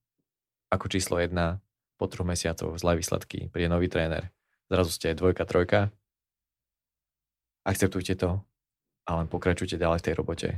ako 0.69 0.85
číslo 0.89 1.17
jedna, 1.17 1.61
po 1.99 2.07
troch 2.07 2.23
mesiacoch 2.23 2.79
zlé 2.79 2.95
výsledky, 2.95 3.51
príde 3.51 3.67
nový 3.67 3.91
tréner, 3.91 4.31
zrazu 4.71 4.95
ste 4.95 5.11
dvojka, 5.11 5.43
trojka, 5.43 5.91
akceptujte 7.67 8.15
to 8.15 8.39
a 9.03 9.19
len 9.19 9.27
pokračujte 9.27 9.75
ďalej 9.75 9.99
v 9.99 10.05
tej 10.07 10.15
robote. 10.15 10.49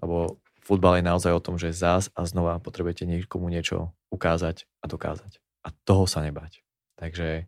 Lebo 0.00 0.40
futbal 0.64 0.98
je 0.98 1.04
naozaj 1.04 1.32
o 1.36 1.44
tom, 1.44 1.60
že 1.60 1.76
zás 1.76 2.08
a 2.16 2.24
znova 2.24 2.56
potrebujete 2.64 3.04
niekomu 3.04 3.52
niečo 3.52 3.92
ukázať 4.08 4.64
a 4.80 4.84
dokázať. 4.88 5.38
A 5.66 5.74
toho 5.84 6.08
sa 6.08 6.24
nebať. 6.24 6.64
Takže 6.96 7.44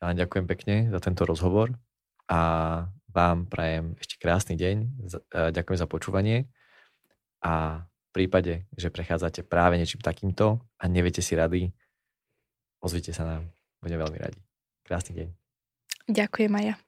ja 0.00 0.04
len 0.04 0.16
ďakujem 0.16 0.46
pekne 0.48 0.76
za 0.88 1.00
tento 1.02 1.28
rozhovor 1.28 1.76
a 2.28 2.40
vám 3.12 3.48
prajem 3.48 3.96
ešte 3.96 4.20
krásny 4.20 4.60
deň. 4.60 4.76
E, 4.82 5.52
Ďakujem 5.52 5.78
za 5.80 5.88
počúvanie 5.88 6.48
a 7.40 7.84
prípade, 8.16 8.64
že 8.72 8.88
prechádzate 8.88 9.44
práve 9.44 9.76
niečím 9.76 10.00
takýmto 10.00 10.64
a 10.80 10.84
neviete 10.88 11.20
si 11.20 11.36
rady, 11.36 11.68
ozvite 12.80 13.12
sa 13.12 13.28
nám. 13.28 13.52
Budeme 13.84 14.08
veľmi 14.08 14.16
radi. 14.16 14.40
Krásny 14.88 15.12
deň. 15.20 15.28
Ďakujem, 16.08 16.48
Maja. 16.48 16.80